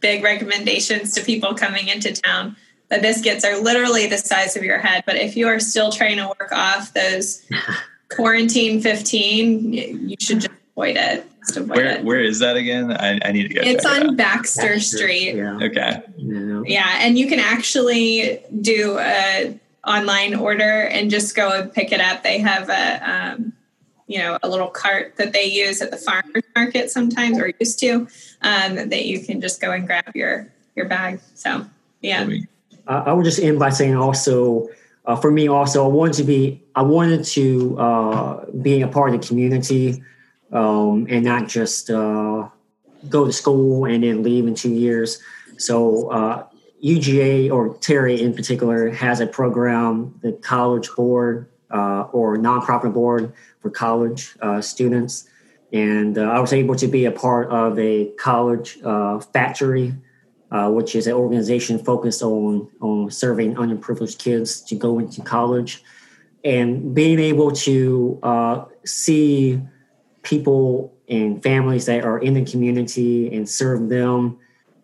big 0.00 0.22
recommendations 0.22 1.14
to 1.14 1.22
people 1.22 1.54
coming 1.54 1.88
into 1.88 2.12
town. 2.12 2.56
The 2.88 2.98
biscuits 2.98 3.44
are 3.44 3.56
literally 3.58 4.06
the 4.06 4.18
size 4.18 4.56
of 4.56 4.64
your 4.64 4.78
head, 4.78 5.04
but 5.06 5.16
if 5.16 5.36
you 5.36 5.46
are 5.46 5.60
still 5.60 5.92
trying 5.92 6.16
to 6.16 6.26
work 6.26 6.50
off 6.52 6.92
those 6.92 7.46
quarantine 8.10 8.80
15, 8.80 9.72
you 9.72 10.16
should 10.18 10.40
just 10.40 10.54
avoid 10.72 10.96
it. 10.96 11.26
Where 11.56 11.98
it. 11.98 12.04
where 12.04 12.20
is 12.20 12.38
that 12.40 12.56
again? 12.56 12.92
I, 12.92 13.18
I 13.24 13.32
need 13.32 13.48
to 13.48 13.54
go. 13.54 13.60
It's 13.62 13.84
on 13.84 14.16
Baxter, 14.16 14.74
Baxter, 14.74 14.80
Street. 14.80 15.34
Yeah. 15.34 15.56
Okay. 15.56 16.02
Yeah. 16.16 16.62
yeah, 16.66 16.98
and 17.00 17.18
you 17.18 17.26
can 17.26 17.40
actually 17.40 18.40
do 18.60 18.98
a 18.98 19.58
online 19.86 20.34
order 20.34 20.82
and 20.82 21.10
just 21.10 21.34
go 21.34 21.50
and 21.50 21.72
pick 21.72 21.92
it 21.92 22.00
up. 22.00 22.22
They 22.22 22.38
have 22.38 22.68
a 22.68 23.10
um, 23.10 23.52
you 24.06 24.18
know 24.18 24.38
a 24.42 24.48
little 24.48 24.68
cart 24.68 25.14
that 25.16 25.32
they 25.32 25.44
use 25.44 25.80
at 25.80 25.90
the 25.90 25.96
farmers 25.96 26.42
market 26.56 26.90
sometimes 26.90 27.38
or 27.38 27.52
used 27.60 27.78
to 27.80 28.08
um, 28.42 28.74
that 28.88 29.06
you 29.06 29.24
can 29.24 29.40
just 29.40 29.60
go 29.60 29.70
and 29.70 29.86
grab 29.86 30.10
your 30.14 30.52
your 30.76 30.86
bag. 30.86 31.20
So 31.34 31.66
yeah. 32.00 32.28
I 32.86 33.12
would 33.12 33.24
just 33.24 33.38
end 33.38 33.58
by 33.58 33.70
saying 33.70 33.94
also 33.94 34.68
uh, 35.06 35.14
for 35.14 35.30
me 35.30 35.48
also 35.48 35.84
I 35.84 35.88
wanted 35.88 36.14
to 36.14 36.24
be 36.24 36.62
I 36.74 36.82
wanted 36.82 37.24
to 37.24 37.78
uh, 37.78 38.44
be 38.62 38.82
a 38.82 38.88
part 38.88 39.14
of 39.14 39.20
the 39.20 39.26
community 39.26 40.02
um, 40.52 41.06
and 41.08 41.24
not 41.24 41.48
just 41.48 41.90
uh, 41.90 42.48
go 43.08 43.26
to 43.26 43.32
school 43.32 43.84
and 43.84 44.04
then 44.04 44.22
leave 44.22 44.46
in 44.46 44.54
two 44.54 44.72
years. 44.72 45.20
So 45.58 46.10
uh, 46.10 46.46
UGA 46.84 47.50
or 47.50 47.76
Terry 47.78 48.20
in 48.20 48.34
particular 48.34 48.90
has 48.90 49.20
a 49.20 49.26
program, 49.26 50.18
the 50.22 50.32
College 50.32 50.88
Board 50.96 51.50
uh, 51.70 52.08
or 52.12 52.36
nonprofit 52.36 52.92
board 52.92 53.32
for 53.60 53.70
college 53.70 54.34
uh, 54.40 54.60
students, 54.60 55.28
and 55.72 56.18
uh, 56.18 56.22
I 56.22 56.40
was 56.40 56.52
able 56.52 56.74
to 56.76 56.88
be 56.88 57.04
a 57.04 57.12
part 57.12 57.48
of 57.50 57.78
a 57.78 58.06
college 58.18 58.78
uh, 58.82 59.20
factory. 59.20 59.94
which 60.50 60.96
is 60.96 61.06
an 61.06 61.12
organization 61.12 61.78
focused 61.78 62.22
on 62.22 62.68
on 62.80 63.08
serving 63.10 63.54
underprivileged 63.54 64.18
kids 64.18 64.60
to 64.62 64.74
go 64.74 64.98
into 64.98 65.20
college, 65.22 65.84
and 66.42 66.92
being 66.92 67.20
able 67.20 67.52
to 67.52 68.18
see 68.84 69.60
people 70.22 70.92
and 71.08 71.42
families 71.42 71.86
that 71.86 72.04
are 72.04 72.18
in 72.18 72.34
the 72.34 72.44
community 72.44 73.34
and 73.34 73.48
serve 73.48 73.88
them 73.88 74.38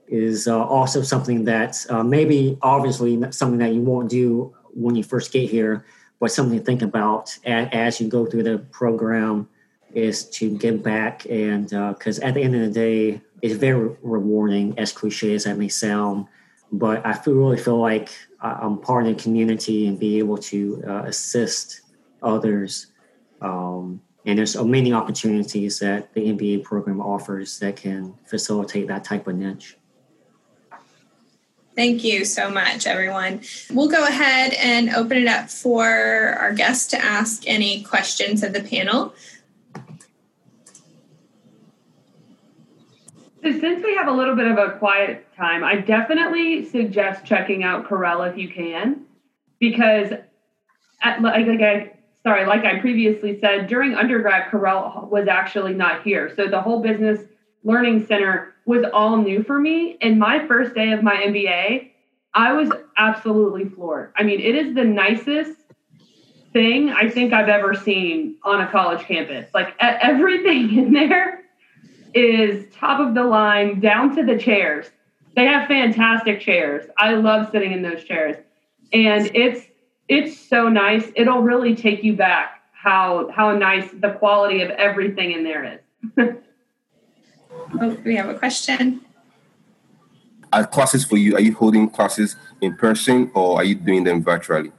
is 0.09 0.47
uh, 0.47 0.65
also 0.65 1.03
something 1.03 1.45
that 1.45 1.85
uh, 1.91 2.03
maybe 2.03 2.59
obviously 2.63 3.21
something 3.31 3.59
that 3.59 3.73
you 3.73 3.83
won't 3.83 4.09
do 4.09 4.55
when 4.73 4.95
you 4.95 5.03
first 5.03 5.33
get 5.33 5.49
here, 5.49 5.85
but 6.21 6.31
something 6.31 6.59
to 6.59 6.65
think 6.65 6.83
about 6.83 7.37
as, 7.45 7.69
as 7.73 8.01
you 8.01 8.09
go 8.09 8.27
through 8.27 8.43
the 8.43 8.59
program 8.71 9.49
is 9.95 10.29
to 10.29 10.51
give 10.59 10.83
back 10.83 11.27
and 11.31 11.71
because 11.71 12.21
uh, 12.21 12.27
at 12.27 12.35
the 12.35 12.43
end 12.43 12.55
of 12.55 12.61
the 12.61 12.71
day, 12.71 13.21
it's 13.43 13.55
very 13.55 13.97
rewarding, 14.03 14.79
as 14.79 14.93
cliche 14.93 15.35
as 15.35 15.45
that 15.45 15.59
may 15.59 15.69
sound. 15.69 16.27
But 16.73 17.05
I 17.07 17.13
feel, 17.13 17.35
really 17.35 17.59
feel 17.59 17.79
like 17.79 18.11
I'm 18.41 18.79
part 18.79 19.07
of 19.07 19.17
the 19.17 19.23
community 19.23 19.87
and 19.87 19.99
be 19.99 20.19
able 20.19 20.39
to 20.39 20.83
uh, 20.87 21.03
assist 21.05 21.83
others 22.23 22.89
um, 23.41 24.01
and 24.27 24.37
there's 24.37 24.57
many 24.57 24.93
opportunities 24.93 25.79
that 25.79 26.13
the 26.13 26.33
MBA 26.33 26.65
program 26.65 27.01
offers 27.01 27.61
that 27.61 27.77
can 27.77 28.15
facilitate 28.25 28.89
that 28.89 29.05
type 29.05 29.29
of 29.29 29.37
niche. 29.37 29.77
Thank 31.77 32.03
you 32.03 32.25
so 32.25 32.51
much, 32.51 32.87
everyone. 32.87 33.43
We'll 33.71 33.89
go 33.89 34.03
ahead 34.05 34.55
and 34.55 34.91
open 34.91 35.19
it 35.19 35.29
up 35.29 35.49
for 35.51 35.85
our 35.87 36.53
guests 36.53 36.89
to 36.89 37.05
ask 37.05 37.47
any 37.47 37.83
questions 37.83 38.43
of 38.43 38.53
the 38.53 38.63
panel. 38.63 39.15
So 43.43 43.53
since 43.61 43.85
we 43.85 43.95
have 43.95 44.09
a 44.09 44.13
little 44.13 44.35
bit 44.35 44.49
of 44.49 44.59
a 44.59 44.73
quiet 44.79 45.33
time, 45.37 45.63
I 45.63 45.77
definitely 45.77 46.65
suggest 46.65 47.25
checking 47.25 47.63
out 47.63 47.87
Correll 47.87 48.29
if 48.29 48.37
you 48.37 48.49
can, 48.49 49.05
because 49.61 50.13
at, 51.03 51.23
like, 51.23 51.47
like 51.47 51.61
I 51.61 51.93
sorry, 52.27 52.45
like 52.45 52.65
I 52.65 52.81
previously 52.81 53.39
said, 53.39 53.69
during 53.69 53.95
undergrad, 53.95 54.51
Correll 54.51 55.09
was 55.09 55.29
actually 55.29 55.75
not 55.75 56.03
here. 56.03 56.33
So 56.35 56.49
the 56.49 56.61
whole 56.61 56.83
business 56.83 57.21
learning 57.63 58.05
center 58.07 58.53
was 58.65 58.85
all 58.93 59.19
new 59.19 59.45
for 59.45 59.61
me. 59.61 59.97
And 60.01 60.19
my 60.19 60.45
first 60.49 60.75
day 60.75 60.91
of 60.91 61.05
my 61.05 61.15
MBA, 61.15 61.93
I 62.35 62.53
was 62.53 62.69
absolutely 62.99 63.67
floored. 63.69 64.13
I 64.17 64.25
mean, 64.25 64.41
it 64.41 64.57
is 64.57 64.75
the 64.75 64.83
nicest 64.83 65.53
thing 66.53 66.91
I 66.91 67.09
think 67.09 67.33
I've 67.33 67.49
ever 67.49 67.75
seen 67.75 68.39
on 68.43 68.61
a 68.61 68.69
college 68.73 69.07
campus. 69.07 69.49
Like 69.55 69.77
everything 69.79 70.77
in 70.79 70.93
there 70.95 71.45
is 72.13 72.67
top 72.75 72.99
of 72.99 73.15
the 73.15 73.23
line 73.23 73.79
down 73.79 74.17
to 74.17 74.25
the 74.25 74.37
chairs. 74.37 74.91
They 75.37 75.45
have 75.45 75.69
fantastic 75.69 76.41
chairs. 76.41 76.91
I 76.99 77.15
love 77.15 77.53
sitting 77.53 77.71
in 77.71 77.83
those 77.83 78.03
chairs. 78.03 78.35
And 78.93 79.31
it's 79.33 79.69
it's 80.09 80.39
so 80.39 80.69
nice. 80.69 81.11
It'll 81.15 81.43
really 81.43 81.75
take 81.75 82.03
you 82.05 82.15
back 82.15 82.63
how 82.73 83.29
how 83.35 83.57
nice 83.57 83.91
the 83.93 84.13
quality 84.13 84.63
of 84.63 84.71
everything 84.71 85.33
in 85.33 85.45
there 85.45 85.65
is. 85.65 85.81
oh, 87.81 87.97
we 88.05 88.15
have 88.17 88.29
a 88.29 88.39
question. 88.39 89.01
Are 90.53 90.67
classes 90.67 91.05
for 91.05 91.17
you? 91.17 91.35
Are 91.35 91.41
you 91.41 91.55
holding 91.55 91.91
classes 91.91 92.37
in 92.61 92.77
person 92.77 93.31
or 93.35 93.57
are 93.57 93.65
you 93.65 93.75
doing 93.75 94.05
them 94.05 94.23
virtually? 94.23 94.71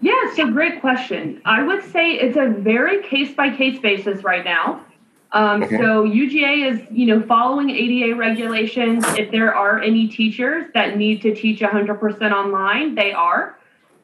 Yeah, 0.00 0.32
so 0.36 0.50
great 0.52 0.80
question. 0.80 1.42
I 1.44 1.64
would 1.64 1.82
say 1.82 2.12
it's 2.12 2.36
a 2.36 2.46
very 2.46 3.02
case 3.02 3.34
by 3.34 3.54
case 3.54 3.80
basis 3.80 4.22
right 4.22 4.44
now. 4.44 4.84
Um, 5.32 5.64
okay. 5.64 5.76
So 5.76 6.04
UGA 6.04 6.72
is, 6.72 6.80
you 6.90 7.06
know, 7.06 7.20
following 7.26 7.70
ADA 7.70 8.14
regulations. 8.14 9.04
If 9.18 9.30
there 9.30 9.54
are 9.54 9.80
any 9.82 10.06
teachers 10.08 10.66
that 10.72 10.96
need 10.96 11.20
to 11.22 11.34
teach 11.34 11.60
100% 11.60 12.32
online, 12.32 12.94
they 12.94 13.12
are. 13.12 13.57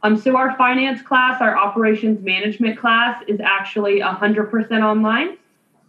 Um, 0.05 0.19
so 0.19 0.37
our 0.37 0.55
finance 0.59 1.01
class, 1.01 1.41
our 1.41 1.57
operations 1.57 2.23
management 2.23 2.79
class 2.79 3.25
is 3.27 3.41
actually 3.41 4.01
100% 4.01 4.83
online. 4.83 5.39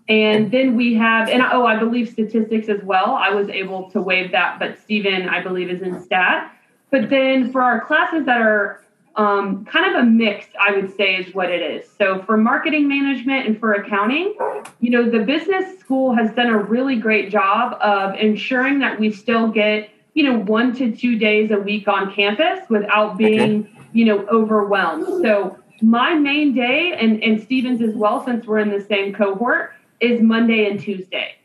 And 0.08 0.50
then 0.52 0.78
we 0.78 0.94
have, 0.94 1.28
and 1.28 1.42
oh, 1.42 1.66
I 1.66 1.78
believe 1.78 2.10
statistics 2.10 2.70
as 2.70 2.82
well. 2.84 3.16
I 3.16 3.32
was 3.32 3.50
able 3.50 3.92
to 3.92 4.02
waive 4.02 4.32
that, 4.32 4.58
but 4.58 4.80
Stephen, 4.80 5.28
I 5.28 5.44
believe, 5.44 5.70
is 5.70 5.82
in 5.82 6.02
stat. 6.02 6.56
But 6.92 7.10
then 7.10 7.52
for 7.52 7.62
our 7.62 7.82
classes 7.82 8.26
that 8.26 8.40
are 8.40 8.86
um, 9.18 9.66
kind 9.66 9.94
of 9.94 10.02
a 10.02 10.06
mix, 10.06 10.46
I 10.60 10.78
would 10.78 10.96
say, 10.96 11.16
is 11.16 11.36
what 11.36 11.52
it 11.52 11.62
is. 11.62 11.86
So 11.98 12.22
for 12.24 12.38
marketing 12.38 12.88
management 12.88 13.48
and 13.48 13.60
for 13.60 13.74
accounting, 13.74 14.34
you 14.80 14.92
know, 14.92 15.10
the 15.10 15.26
business 15.26 15.78
school 15.80 16.16
has 16.16 16.32
done 16.32 16.48
a 16.48 16.58
really 16.58 16.96
great 16.96 17.32
job 17.32 17.78
of 17.82 18.16
ensuring 18.16 18.80
that 18.80 18.98
we 18.98 19.12
still 19.12 19.50
get, 19.50 19.90
you 20.14 20.24
know, 20.24 20.40
one 20.40 20.74
to 20.76 20.96
two 20.96 21.20
days 21.20 21.52
a 21.52 21.58
week 21.58 21.90
on 21.90 22.14
campus 22.14 22.60
without 22.70 23.18
being 23.18 23.75
you 23.96 24.04
know, 24.04 24.28
overwhelmed. 24.28 25.06
So 25.24 25.58
my 25.82 26.14
main 26.14 26.54
day, 26.54 26.94
and, 26.94 27.24
and 27.24 27.42
Stephen's 27.42 27.82
as 27.82 27.96
well, 27.96 28.24
since 28.26 28.46
we're 28.46 28.60
in 28.60 28.70
the 28.70 28.82
same 28.82 29.14
cohort, 29.14 29.74
is 30.02 30.22
Monday 30.22 30.70
and 30.70 30.80
Tuesday. 30.80 31.36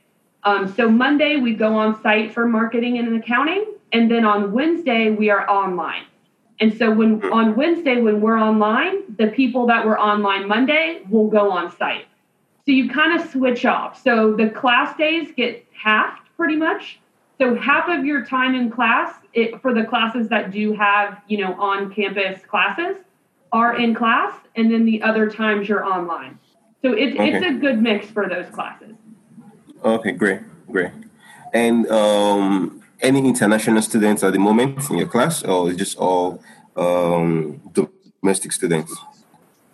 Um, 0.42 0.72
so 0.74 0.90
Monday 0.90 1.36
we 1.36 1.54
go 1.54 1.74
on 1.74 2.02
site 2.02 2.32
for 2.32 2.46
marketing 2.46 2.98
and 2.98 3.16
accounting, 3.16 3.66
and 3.92 4.10
then 4.10 4.24
on 4.24 4.52
Wednesday 4.52 5.10
we 5.10 5.30
are 5.30 5.48
online. 5.48 6.04
And 6.58 6.76
so 6.76 6.90
when 6.90 7.24
on 7.32 7.56
Wednesday 7.56 8.00
when 8.00 8.20
we're 8.20 8.38
online, 8.38 9.14
the 9.16 9.28
people 9.28 9.66
that 9.66 9.86
were 9.86 9.98
online 9.98 10.46
Monday 10.46 11.02
will 11.08 11.28
go 11.28 11.50
on 11.50 11.74
site. 11.76 12.06
So 12.66 12.72
you 12.72 12.90
kind 12.90 13.18
of 13.18 13.30
switch 13.30 13.64
off. 13.64 14.02
So 14.02 14.34
the 14.34 14.50
class 14.50 14.96
days 14.96 15.30
get 15.36 15.64
halved 15.72 16.20
pretty 16.36 16.56
much. 16.56 16.99
So 17.40 17.54
half 17.54 17.88
of 17.88 18.04
your 18.04 18.24
time 18.24 18.54
in 18.54 18.70
class 18.70 19.14
it, 19.32 19.62
for 19.62 19.72
the 19.72 19.84
classes 19.84 20.28
that 20.28 20.50
do 20.50 20.74
have 20.74 21.22
you 21.26 21.38
know 21.38 21.54
on 21.54 21.92
campus 21.92 22.44
classes 22.44 22.96
are 23.50 23.76
in 23.76 23.94
class, 23.94 24.32
and 24.56 24.70
then 24.70 24.84
the 24.84 25.02
other 25.02 25.30
times 25.30 25.68
you're 25.68 25.84
online. 25.84 26.38
So 26.82 26.92
it's 26.92 27.14
Okay. 27.18 27.32
it's 27.32 27.46
a 27.46 27.54
good 27.54 27.80
mix 27.82 28.06
for 28.08 28.28
those 28.28 28.46
classes. 28.50 28.94
Okay, 29.82 30.12
great, 30.12 30.40
great. 30.70 30.92
And 31.54 31.90
um, 31.90 32.82
any 33.00 33.26
international 33.26 33.82
students 33.82 34.22
at 34.22 34.34
the 34.34 34.38
moment 34.38 34.90
in 34.90 34.98
your 34.98 35.08
class, 35.08 35.42
or 35.42 35.70
is 35.70 35.76
just 35.76 35.96
all 35.96 36.42
um, 36.76 37.60
domestic 38.22 38.52
students? 38.52 38.94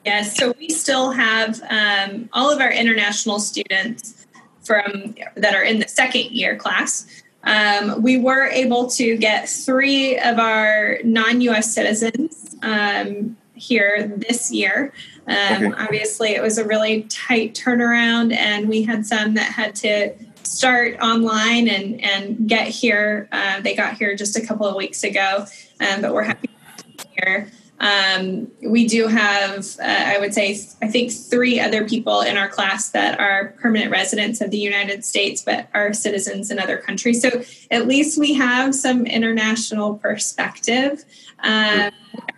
Yes, 0.05 0.37
so 0.37 0.55
we 0.61 0.69
still 0.69 1.11
have 1.11 1.61
um, 1.69 2.29
all 2.33 2.49
of 2.49 2.61
our 2.61 2.71
international 2.71 3.41
students 3.41 4.25
from 4.63 5.17
that 5.35 5.55
are 5.55 5.65
in 5.65 5.81
the 5.81 5.89
second 5.89 6.31
year 6.31 6.55
class. 6.57 7.25
Um, 7.47 8.03
we 8.03 8.19
were 8.19 8.47
able 8.47 8.89
to 8.91 9.17
get 9.17 9.49
three 9.49 10.19
of 10.19 10.39
our 10.39 10.99
non-U.S. 11.05 11.73
citizens 11.73 12.57
um, 12.63 13.37
here 13.55 14.13
this 14.17 14.51
year. 14.51 14.93
Um, 15.29 15.37
Okay. 15.37 15.73
Obviously, 15.79 16.31
it 16.31 16.43
was 16.43 16.59
a 16.59 16.65
really 16.65 17.03
tight 17.05 17.55
turnaround, 17.55 18.35
and 18.35 18.69
we 18.69 18.83
had 18.83 19.07
some 19.07 19.35
that 19.35 19.51
had 19.53 19.75
to 19.77 20.15
start 20.45 20.99
online 21.01 21.69
and 21.69 22.01
and 22.01 22.49
get 22.49 22.69
here. 22.69 23.29
Uh, 23.33 23.61
they 23.61 23.75
got 23.75 23.95
here 23.95 24.15
just 24.15 24.37
a 24.37 24.47
couple 24.47 24.67
of 24.67 24.77
weeks 24.77 25.03
ago, 25.03 25.47
um, 25.81 26.03
but 26.03 26.15
we're 26.15 26.23
happy 26.23 26.49
to 26.77 26.85
be 26.85 27.05
here. 27.19 27.51
Um, 27.87 28.51
we 28.63 28.87
do 28.87 29.07
have, 29.07 29.65
uh, 29.79 29.85
I 29.85 30.19
would 30.19 30.35
say, 30.35 30.59
I 30.83 30.89
think 30.89 31.13
three 31.13 31.61
other 31.61 31.89
people 31.89 32.21
in 32.23 32.37
our 32.37 32.49
class 32.49 32.91
that 32.91 33.21
are 33.21 33.55
permanent 33.61 33.93
residents 33.93 34.41
of 34.41 34.51
the 34.51 34.59
United 34.59 35.05
States, 35.05 35.43
but 35.43 35.69
are 35.73 35.93
citizens 35.93 36.51
in 36.51 36.59
other 36.59 36.79
countries. 36.79 37.23
So 37.23 37.43
at 37.71 37.87
least 37.87 38.19
we 38.19 38.35
have 38.35 38.75
some 38.75 39.07
international 39.07 39.99
perspective. 39.99 41.05
Um, 41.41 41.93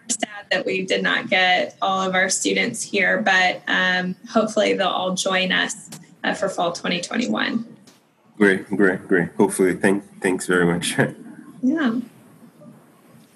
sad 0.08 0.46
that 0.50 0.66
we 0.66 0.84
did 0.84 1.02
not 1.02 1.30
get 1.30 1.76
all 1.80 2.02
of 2.06 2.14
our 2.14 2.28
students 2.28 2.82
here, 2.82 3.22
but 3.22 3.62
um, 3.68 4.16
hopefully 4.30 4.74
they'll 4.74 4.88
all 4.88 5.14
join 5.14 5.52
us 5.52 5.88
uh, 6.24 6.34
for 6.34 6.48
fall 6.48 6.72
2021. 6.72 7.76
Great, 8.36 8.68
great, 8.68 9.08
great. 9.08 9.30
Hopefully, 9.36 9.74
thank, 9.74 10.04
thanks 10.20 10.46
very 10.46 10.66
much. 10.66 10.96
Yeah. 11.60 11.98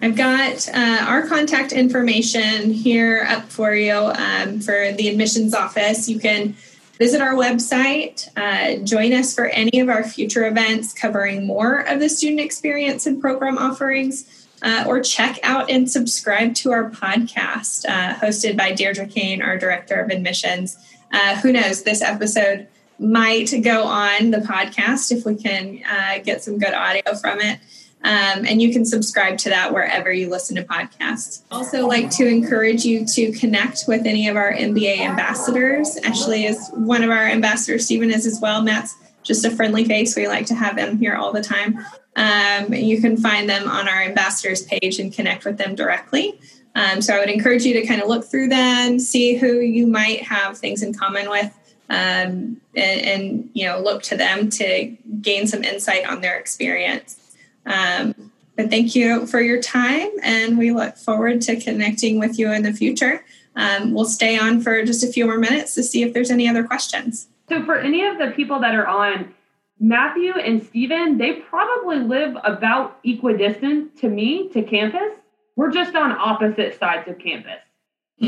I've 0.03 0.17
got 0.17 0.69
uh, 0.69 1.05
our 1.07 1.29
contact 1.29 1.71
information 1.71 2.73
here 2.73 3.25
up 3.29 3.45
for 3.45 3.73
you 3.73 3.95
um, 3.95 4.59
for 4.59 4.91
the 4.91 5.09
admissions 5.09 5.55
office. 5.55 6.09
You 6.09 6.19
can 6.19 6.57
visit 6.99 7.21
our 7.21 7.35
website, 7.35 8.29
uh, 8.37 8.85
join 8.85 9.13
us 9.13 9.33
for 9.33 9.47
any 9.47 9.79
of 9.79 9.89
our 9.89 10.03
future 10.03 10.45
events 10.45 10.93
covering 10.93 11.47
more 11.47 11.79
of 11.89 12.01
the 12.01 12.09
student 12.09 12.41
experience 12.41 13.07
and 13.07 13.21
program 13.21 13.57
offerings, 13.57 14.49
uh, 14.63 14.85
or 14.89 15.01
check 15.01 15.39
out 15.45 15.71
and 15.71 15.89
subscribe 15.89 16.57
to 16.57 16.73
our 16.73 16.91
podcast 16.91 17.85
uh, 17.89 18.15
hosted 18.17 18.57
by 18.57 18.73
Deirdre 18.73 19.07
Kane, 19.07 19.41
our 19.41 19.57
Director 19.57 20.01
of 20.01 20.11
Admissions. 20.11 20.77
Uh, 21.13 21.37
who 21.37 21.53
knows, 21.53 21.85
this 21.85 22.03
episode 22.03 22.67
might 22.99 23.53
go 23.63 23.85
on 23.85 24.33
the 24.33 24.39
podcast 24.39 25.13
if 25.13 25.25
we 25.25 25.37
can 25.37 25.81
uh, 25.89 26.19
get 26.25 26.43
some 26.43 26.59
good 26.59 26.75
audio 26.75 27.15
from 27.15 27.41
it. 27.41 27.61
Um, 28.05 28.45
and 28.47 28.61
you 28.61 28.73
can 28.73 28.85
subscribe 28.85 29.39
to 29.39 29.51
that 29.51 29.73
wherever 29.73 30.11
you 30.11 30.29
listen 30.29 30.57
to 30.57 30.65
podcasts. 30.65 31.43
Also, 31.53 31.87
like 31.87 32.11
to 32.13 32.27
encourage 32.27 32.85
you 32.85 33.07
to 33.07 33.31
connect 33.33 33.85
with 33.87 34.07
any 34.07 34.27
of 34.27 34.37
our 34.37 34.53
MBA 34.53 34.99
ambassadors. 34.99 35.97
Ashley 35.99 36.47
is 36.47 36.69
one 36.75 37.05
of 37.05 37.11
our 37.11 37.27
ambassadors. 37.29 37.85
Stephen 37.85 38.11
is 38.11 38.27
as 38.27 38.41
well. 38.41 38.61
Matt's 38.61 38.97
just 39.23 39.45
a 39.45 39.51
friendly 39.51 39.85
face. 39.85 40.17
We 40.17 40.27
like 40.27 40.47
to 40.47 40.55
have 40.55 40.77
him 40.77 40.99
here 40.99 41.15
all 41.15 41.33
the 41.33 41.43
time. 41.43 41.79
Um, 42.17 42.75
you 42.75 43.01
can 43.01 43.17
find 43.17 43.49
them 43.49 43.69
on 43.69 43.89
our 43.89 44.03
ambassadors 44.03 44.63
page 44.63 44.99
and 44.99 45.13
connect 45.13 45.45
with 45.45 45.59
them 45.59 45.75
directly. 45.75 46.41
Um, 46.75 47.03
so 47.03 47.15
I 47.15 47.19
would 47.19 47.31
encourage 47.31 47.65
you 47.65 47.75
to 47.75 47.87
kind 47.87 48.03
of 48.03 48.09
look 48.09 48.25
through 48.25 48.49
them, 48.49 48.99
see 48.99 49.37
who 49.37 49.61
you 49.61 49.87
might 49.87 50.23
have 50.23 50.59
things 50.59 50.83
in 50.83 50.95
common 50.95 51.29
with, 51.29 51.57
um, 51.91 52.61
and, 52.75 53.01
and 53.01 53.51
you 53.53 53.67
know 53.67 53.81
look 53.81 54.03
to 54.05 54.17
them 54.17 54.49
to 54.51 54.97
gain 55.21 55.47
some 55.47 55.63
insight 55.63 56.07
on 56.07 56.21
their 56.21 56.39
experience. 56.39 57.19
Um, 57.67 58.33
but 58.57 58.71
thank 58.71 58.95
you 58.95 59.27
for 59.27 59.41
your 59.41 59.61
time, 59.61 60.11
and 60.23 60.59
we 60.59 60.73
look 60.73 60.97
forward 60.97 61.41
to 61.43 61.59
connecting 61.59 62.19
with 62.19 62.39
you 62.39 62.53
in 62.53 62.63
the 62.63 62.73
future. 62.73 63.25
Um, 63.57 63.93
we'll 63.93 64.05
stay 64.05 64.39
on 64.39 64.61
for 64.61 64.85
just 64.85 65.03
a 65.05 65.07
few 65.07 65.27
more 65.27 65.39
minutes 65.39 65.75
to 65.75 65.83
see 65.83 66.03
if 66.03 66.13
there's 66.13 66.31
any 66.31 66.49
other 66.49 66.65
questions. 66.65 67.29
So 67.49 67.65
for 67.65 67.79
any 67.79 68.05
of 68.05 68.19
the 68.19 68.33
people 68.35 68.61
that 68.61 68.75
are 68.75 68.87
on, 68.87 69.35
Matthew 69.81 70.33
and 70.33 70.63
Stephen, 70.63 71.19
they 71.19 71.35
probably 71.35 71.99
live 71.99 72.37
about 72.45 72.99
equidistant 73.05 73.99
to 73.99 74.09
me 74.09 74.49
to 74.51 74.63
campus. 74.63 75.13
We're 75.57 75.73
just 75.73 75.95
on 75.95 76.13
opposite 76.13 76.79
sides 76.79 77.09
of 77.09 77.19
campus. 77.19 77.61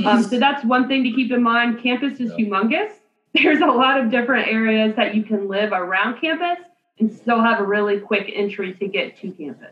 Um, 0.05 0.25
so 0.25 0.41
that's 0.41 0.65
one 0.65 0.89
thing 0.89 1.05
to 1.05 1.13
keep 1.13 1.31
in 1.31 1.43
mind. 1.43 1.81
Campus 1.81 2.19
is 2.19 2.33
humongous. 2.33 2.91
There's 3.35 3.61
a 3.61 3.67
lot 3.67 4.01
of 4.01 4.11
different 4.11 4.49
areas 4.49 4.97
that 4.97 5.15
you 5.15 5.23
can 5.23 5.49
live 5.49 5.73
around 5.73 6.21
campus 6.21 6.59
and 6.99 7.13
still 7.13 7.41
have 7.41 7.61
a 7.61 7.65
really 7.65 7.99
quick 7.99 8.31
entry 8.35 8.73
to 8.75 8.87
get 8.87 9.19
to 9.21 9.31
campus. 9.33 9.71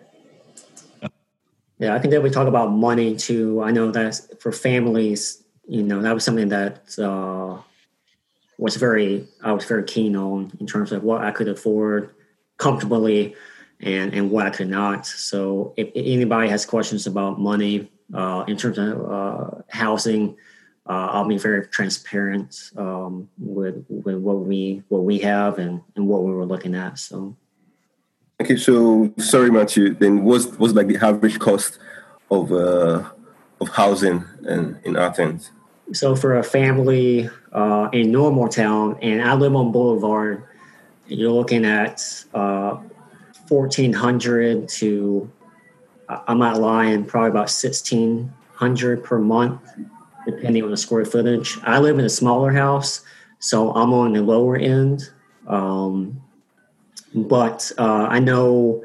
Yeah, 1.78 1.94
I 1.94 1.98
think 1.98 2.12
that 2.12 2.22
we 2.22 2.30
talk 2.30 2.46
about 2.46 2.70
money 2.70 3.16
too. 3.16 3.60
I 3.62 3.72
know 3.72 3.90
that 3.90 4.40
for 4.40 4.52
families, 4.52 5.42
you 5.66 5.82
know, 5.82 6.00
that 6.02 6.14
was 6.14 6.24
something 6.24 6.48
that 6.48 6.96
uh, 6.98 7.60
was 8.58 8.76
very 8.76 9.26
I 9.42 9.52
was 9.52 9.64
very 9.64 9.84
keen 9.84 10.14
on 10.16 10.52
in 10.60 10.66
terms 10.66 10.92
of 10.92 11.02
what 11.02 11.22
I 11.22 11.32
could 11.32 11.48
afford 11.48 12.14
comfortably 12.58 13.34
and 13.80 14.14
and 14.14 14.30
what 14.30 14.46
I 14.46 14.50
could 14.50 14.68
not. 14.68 15.06
So 15.06 15.74
if, 15.76 15.88
if 15.88 16.06
anybody 16.06 16.48
has 16.48 16.64
questions 16.64 17.06
about 17.06 17.40
money 17.40 17.90
uh, 18.14 18.44
in 18.46 18.56
terms 18.56 18.78
of 18.78 19.10
uh, 19.10 19.62
housing, 19.68 20.36
uh, 20.88 21.08
I'll 21.12 21.28
be 21.28 21.38
very 21.38 21.66
transparent 21.68 22.70
um, 22.76 23.28
with 23.38 23.84
with 23.88 24.16
what 24.16 24.40
we 24.40 24.82
what 24.88 25.04
we 25.04 25.18
have 25.20 25.58
and 25.58 25.80
and 25.96 26.08
what 26.08 26.24
we 26.24 26.32
were 26.32 26.44
looking 26.44 26.74
at. 26.74 26.98
So. 26.98 27.36
Okay, 28.40 28.56
so 28.56 29.12
sorry, 29.18 29.50
Matthew. 29.50 29.94
Then 29.94 30.24
what's 30.24 30.46
what's 30.58 30.74
like 30.74 30.88
the 30.88 30.96
average 30.96 31.38
cost 31.38 31.78
of 32.30 32.50
uh, 32.52 33.04
of 33.60 33.68
housing 33.68 34.24
in, 34.48 34.78
in 34.84 34.96
Athens? 34.96 35.52
So 35.92 36.16
for 36.16 36.38
a 36.38 36.42
family 36.42 37.28
uh, 37.52 37.88
in 37.92 38.10
Normaltown, 38.10 38.98
and 39.02 39.22
I 39.22 39.34
live 39.34 39.54
on 39.54 39.70
Boulevard, 39.70 40.42
you're 41.06 41.30
looking 41.30 41.64
at 41.64 42.02
uh, 42.34 42.78
fourteen 43.46 43.92
hundred 43.92 44.68
to 44.80 45.30
I- 46.08 46.22
I'm 46.26 46.38
not 46.38 46.60
lying, 46.60 47.04
probably 47.04 47.30
about 47.30 47.50
sixteen 47.50 48.32
hundred 48.54 49.04
per 49.04 49.18
month, 49.18 49.60
depending 50.26 50.62
on 50.62 50.70
the 50.70 50.76
square 50.76 51.04
footage. 51.04 51.58
I 51.62 51.78
live 51.78 51.98
in 51.98 52.04
a 52.04 52.10
smaller 52.10 52.52
house, 52.52 53.04
so 53.38 53.72
I'm 53.72 53.92
on 53.92 54.12
the 54.12 54.22
lower 54.22 54.56
end. 54.56 55.10
Um, 55.46 56.22
but 57.14 57.70
uh, 57.78 58.06
I 58.08 58.18
know 58.18 58.84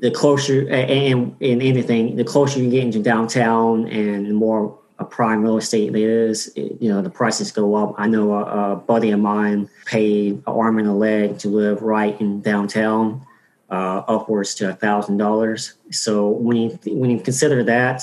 the 0.00 0.10
closer 0.10 0.68
and 0.68 1.36
in 1.40 1.62
anything, 1.62 2.16
the 2.16 2.24
closer 2.24 2.60
you 2.60 2.70
get 2.70 2.82
into 2.82 3.00
downtown 3.00 3.86
and 3.86 4.26
the 4.26 4.34
more 4.34 4.76
a 4.98 5.04
prime 5.04 5.42
real 5.42 5.56
estate 5.56 5.94
it 5.94 5.96
is, 5.96 6.52
it, 6.56 6.80
you 6.80 6.88
know, 6.88 7.02
the 7.02 7.10
prices 7.10 7.52
go 7.52 7.74
up. 7.74 7.94
I 7.98 8.06
know 8.06 8.32
a, 8.34 8.72
a 8.72 8.76
buddy 8.76 9.10
of 9.10 9.20
mine 9.20 9.68
paid 9.84 10.34
an 10.34 10.42
arm 10.46 10.78
and 10.78 10.88
a 10.88 10.92
leg 10.92 11.38
to 11.40 11.48
live 11.48 11.82
right 11.82 12.18
in 12.20 12.40
downtown, 12.40 13.24
uh, 13.70 14.02
upwards 14.08 14.54
to 14.56 14.70
a 14.70 14.74
thousand 14.74 15.18
dollars. 15.18 15.74
So 15.90 16.28
when 16.28 16.56
you 16.56 16.78
when 16.86 17.10
you 17.10 17.20
consider 17.20 17.62
that, 17.64 18.02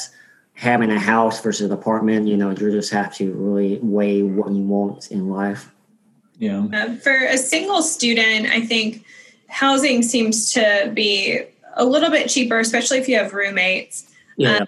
having 0.60 0.92
a 0.92 1.00
house 1.00 1.40
versus 1.42 1.68
an 1.68 1.72
apartment, 1.72 2.28
you 2.28 2.36
know, 2.36 2.50
you 2.50 2.70
just 2.70 2.92
have 2.92 3.16
to 3.16 3.32
really 3.32 3.80
weigh 3.82 4.22
what 4.22 4.52
you 4.52 4.62
want 4.62 5.10
in 5.10 5.30
life. 5.30 5.72
Yeah. 6.38 6.68
Uh, 6.74 6.96
for 6.96 7.16
a 7.16 7.38
single 7.38 7.82
student, 7.82 8.48
I 8.48 8.66
think 8.66 9.06
housing 9.48 10.04
seems 10.04 10.52
to 10.52 10.92
be 10.94 11.44
a 11.76 11.86
little 11.86 12.10
bit 12.10 12.28
cheaper, 12.28 12.60
especially 12.60 12.98
if 12.98 13.08
you 13.08 13.16
have 13.16 13.34
roommates. 13.34 14.12
Yeah. 14.36 14.66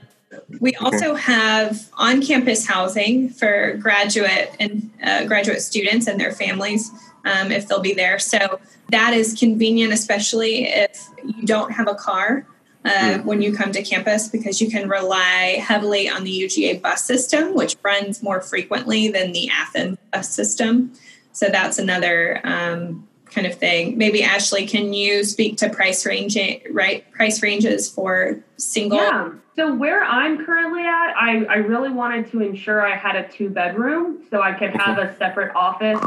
We 0.62 0.74
also 0.76 1.14
have 1.14 1.90
on-campus 1.98 2.66
housing 2.66 3.30
for 3.30 3.74
graduate 3.74 4.56
and 4.62 4.90
uh, 5.04 5.26
graduate 5.26 5.62
students 5.62 6.08
and 6.08 6.18
their 6.18 6.32
families 6.32 6.90
um, 7.26 7.52
if 7.52 7.68
they'll 7.68 7.82
be 7.82 7.94
there. 7.94 8.18
So 8.18 8.62
that 8.92 9.14
is 9.14 9.38
convenient, 9.38 9.92
especially 9.92 10.68
if 10.68 11.06
you 11.26 11.46
don't 11.46 11.74
have 11.74 11.90
a 11.90 11.96
car 11.96 12.48
uh, 12.84 12.90
mm. 12.90 13.26
when 13.26 13.42
you 13.42 13.54
come 13.54 13.72
to 13.72 13.84
campus 13.84 14.28
because 14.28 14.60
you 14.60 14.70
can 14.70 14.90
rely 14.90 15.62
heavily 15.62 16.10
on 16.10 16.24
the 16.24 16.32
UGA 16.32 16.82
bus 16.82 17.04
system, 17.04 17.54
which 17.54 17.76
runs 17.84 18.24
more 18.24 18.42
frequently 18.42 19.10
than 19.10 19.32
the 19.34 19.50
Athens 19.50 19.98
bus 20.12 20.34
system. 20.34 20.94
So 21.32 21.48
that's 21.50 21.78
another 21.78 22.42
um, 22.44 23.08
kind 23.26 23.48
of 23.48 23.56
thing. 23.56 23.98
Maybe 23.98 24.24
Ashley, 24.24 24.66
can 24.66 24.94
you 24.94 25.24
speak 25.24 25.58
to 25.58 25.70
price 25.70 26.06
range 26.06 26.38
right 26.72 27.10
price 27.12 27.42
ranges 27.42 27.90
for 27.90 28.44
single? 28.58 28.98
Yeah. 28.98 29.32
So 29.56 29.74
where 29.74 30.04
I'm 30.04 30.46
currently 30.46 30.82
at, 30.82 31.14
I, 31.16 31.46
I 31.50 31.56
really 31.58 31.90
wanted 31.90 32.32
to 32.32 32.42
ensure 32.42 32.86
I 32.86 32.96
had 32.96 33.16
a 33.16 33.28
two 33.28 33.50
bedroom 33.50 34.24
so 34.30 34.42
I 34.42 34.54
could 34.54 34.72
have 34.72 34.98
a 34.98 35.16
separate 35.18 35.56
office. 35.56 36.00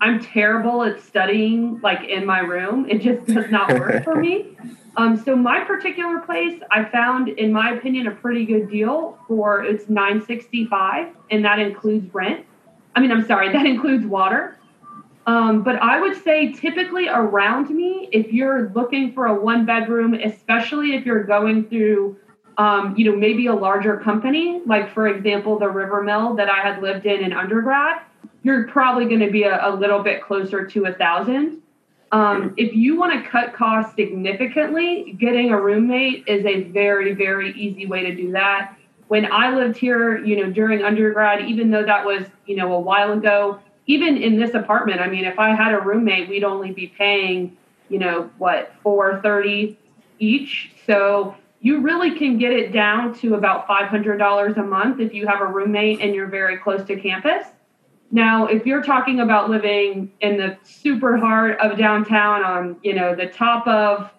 I'm 0.00 0.20
terrible 0.20 0.82
at 0.82 1.00
studying 1.02 1.80
like 1.80 2.08
in 2.08 2.24
my 2.24 2.40
room. 2.40 2.86
It 2.88 3.00
just 3.02 3.26
does 3.26 3.50
not 3.50 3.68
work 3.78 4.04
for 4.04 4.16
me. 4.16 4.56
Um, 4.96 5.16
so 5.16 5.36
my 5.36 5.60
particular 5.60 6.20
place, 6.20 6.60
I 6.70 6.84
found, 6.84 7.28
in 7.28 7.52
my 7.52 7.72
opinion, 7.72 8.06
a 8.06 8.12
pretty 8.12 8.46
good 8.46 8.70
deal 8.70 9.18
for 9.28 9.62
it's 9.62 9.88
965, 9.88 11.14
and 11.30 11.44
that 11.44 11.58
includes 11.58 12.12
rent. 12.14 12.46
I 12.94 13.00
mean, 13.00 13.12
I'm 13.12 13.26
sorry, 13.26 13.52
that 13.52 13.66
includes 13.66 14.06
water. 14.06 14.58
Um, 15.26 15.64
but 15.64 15.76
I 15.82 16.00
would 16.00 16.22
say 16.22 16.52
typically 16.52 17.08
around 17.08 17.68
me, 17.70 18.08
if 18.12 18.32
you're 18.32 18.70
looking 18.70 19.12
for 19.12 19.26
a 19.26 19.34
one 19.34 19.66
bedroom, 19.66 20.14
especially 20.14 20.94
if 20.94 21.04
you're 21.04 21.24
going 21.24 21.68
through, 21.68 22.16
um, 22.58 22.94
you 22.96 23.10
know, 23.10 23.16
maybe 23.16 23.48
a 23.48 23.54
larger 23.54 23.98
company, 23.98 24.62
like 24.66 24.94
for 24.94 25.08
example, 25.08 25.58
the 25.58 25.68
River 25.68 26.02
Mill 26.02 26.34
that 26.36 26.48
I 26.48 26.60
had 26.60 26.80
lived 26.80 27.06
in 27.06 27.24
in 27.24 27.32
undergrad, 27.32 28.02
you're 28.44 28.68
probably 28.68 29.06
going 29.06 29.20
to 29.20 29.30
be 29.30 29.42
a, 29.42 29.68
a, 29.68 29.74
little 29.74 30.00
bit 30.00 30.22
closer 30.22 30.64
to 30.64 30.84
a 30.84 30.92
thousand. 30.92 31.60
Um, 32.12 32.54
if 32.56 32.72
you 32.74 32.96
want 32.96 33.12
to 33.12 33.28
cut 33.28 33.54
costs 33.54 33.94
significantly, 33.96 35.16
getting 35.18 35.50
a 35.50 35.60
roommate 35.60 36.24
is 36.26 36.44
a 36.46 36.64
very, 36.64 37.14
very 37.14 37.52
easy 37.52 37.86
way 37.86 38.04
to 38.04 38.14
do 38.14 38.32
that. 38.32 38.76
When 39.08 39.30
I 39.30 39.54
lived 39.54 39.76
here, 39.76 40.24
you 40.24 40.36
know, 40.36 40.50
during 40.50 40.82
undergrad, 40.82 41.48
even 41.48 41.70
though 41.70 41.84
that 41.84 42.04
was, 42.04 42.26
you 42.46 42.56
know, 42.56 42.72
a 42.72 42.80
while 42.80 43.12
ago, 43.12 43.60
even 43.86 44.16
in 44.16 44.38
this 44.38 44.54
apartment, 44.54 45.00
I 45.00 45.08
mean, 45.08 45.24
if 45.24 45.38
I 45.38 45.54
had 45.54 45.72
a 45.72 45.80
roommate, 45.80 46.28
we'd 46.28 46.44
only 46.44 46.72
be 46.72 46.88
paying, 46.88 47.56
you 47.88 47.98
know, 47.98 48.30
what, 48.38 48.72
430 48.82 49.78
each. 50.18 50.72
So 50.86 51.36
you 51.60 51.80
really 51.80 52.16
can 52.16 52.38
get 52.38 52.52
it 52.52 52.72
down 52.72 53.14
to 53.20 53.34
about 53.34 53.66
$500 53.68 54.56
a 54.56 54.62
month 54.62 55.00
if 55.00 55.14
you 55.14 55.26
have 55.26 55.40
a 55.40 55.46
roommate 55.46 56.00
and 56.00 56.14
you're 56.14 56.28
very 56.28 56.58
close 56.58 56.84
to 56.86 56.96
campus. 56.96 57.46
Now, 58.10 58.46
if 58.46 58.66
you're 58.66 58.82
talking 58.82 59.20
about 59.20 59.50
living 59.50 60.12
in 60.20 60.36
the 60.36 60.56
super 60.62 61.16
heart 61.16 61.58
of 61.58 61.76
downtown 61.76 62.44
on, 62.44 62.76
you 62.82 62.94
know, 62.94 63.14
the 63.14 63.26
top 63.26 63.66
of 63.66 64.10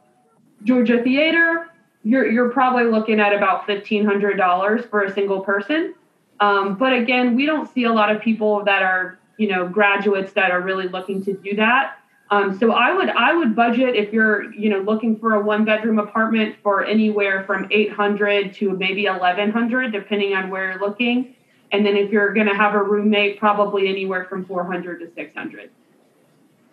Georgia 0.63 1.01
Theater, 1.01 1.71
you're 2.03 2.29
you're 2.29 2.49
probably 2.49 2.85
looking 2.85 3.19
at 3.19 3.33
about 3.33 3.65
fifteen 3.65 4.05
hundred 4.05 4.37
dollars 4.37 4.85
for 4.85 5.03
a 5.03 5.13
single 5.13 5.41
person. 5.41 5.95
Um, 6.39 6.75
but 6.75 6.93
again, 6.93 7.35
we 7.35 7.45
don't 7.45 7.69
see 7.69 7.85
a 7.85 7.91
lot 7.91 8.13
of 8.13 8.21
people 8.21 8.63
that 8.65 8.81
are 8.83 9.19
you 9.37 9.47
know 9.47 9.67
graduates 9.67 10.33
that 10.33 10.51
are 10.51 10.61
really 10.61 10.87
looking 10.87 11.23
to 11.23 11.33
do 11.33 11.55
that 11.55 11.97
um, 12.29 12.57
so 12.57 12.71
i 12.71 12.93
would 12.93 13.09
i 13.09 13.33
would 13.33 13.55
budget 13.55 13.95
if 13.95 14.11
you're 14.11 14.51
you 14.53 14.69
know 14.69 14.79
looking 14.79 15.17
for 15.17 15.35
a 15.35 15.41
one 15.41 15.63
bedroom 15.63 15.99
apartment 15.99 16.55
for 16.61 16.83
anywhere 16.83 17.43
from 17.43 17.67
800 17.71 18.53
to 18.55 18.71
maybe 18.71 19.05
1100 19.05 19.91
depending 19.91 20.33
on 20.33 20.49
where 20.49 20.71
you're 20.71 20.81
looking 20.81 21.35
and 21.71 21.85
then 21.85 21.97
if 21.97 22.11
you're 22.11 22.33
going 22.33 22.47
to 22.47 22.55
have 22.55 22.73
a 22.73 22.81
roommate 22.81 23.39
probably 23.39 23.87
anywhere 23.87 24.25
from 24.25 24.45
400 24.45 24.99
to 24.99 25.11
600 25.13 25.69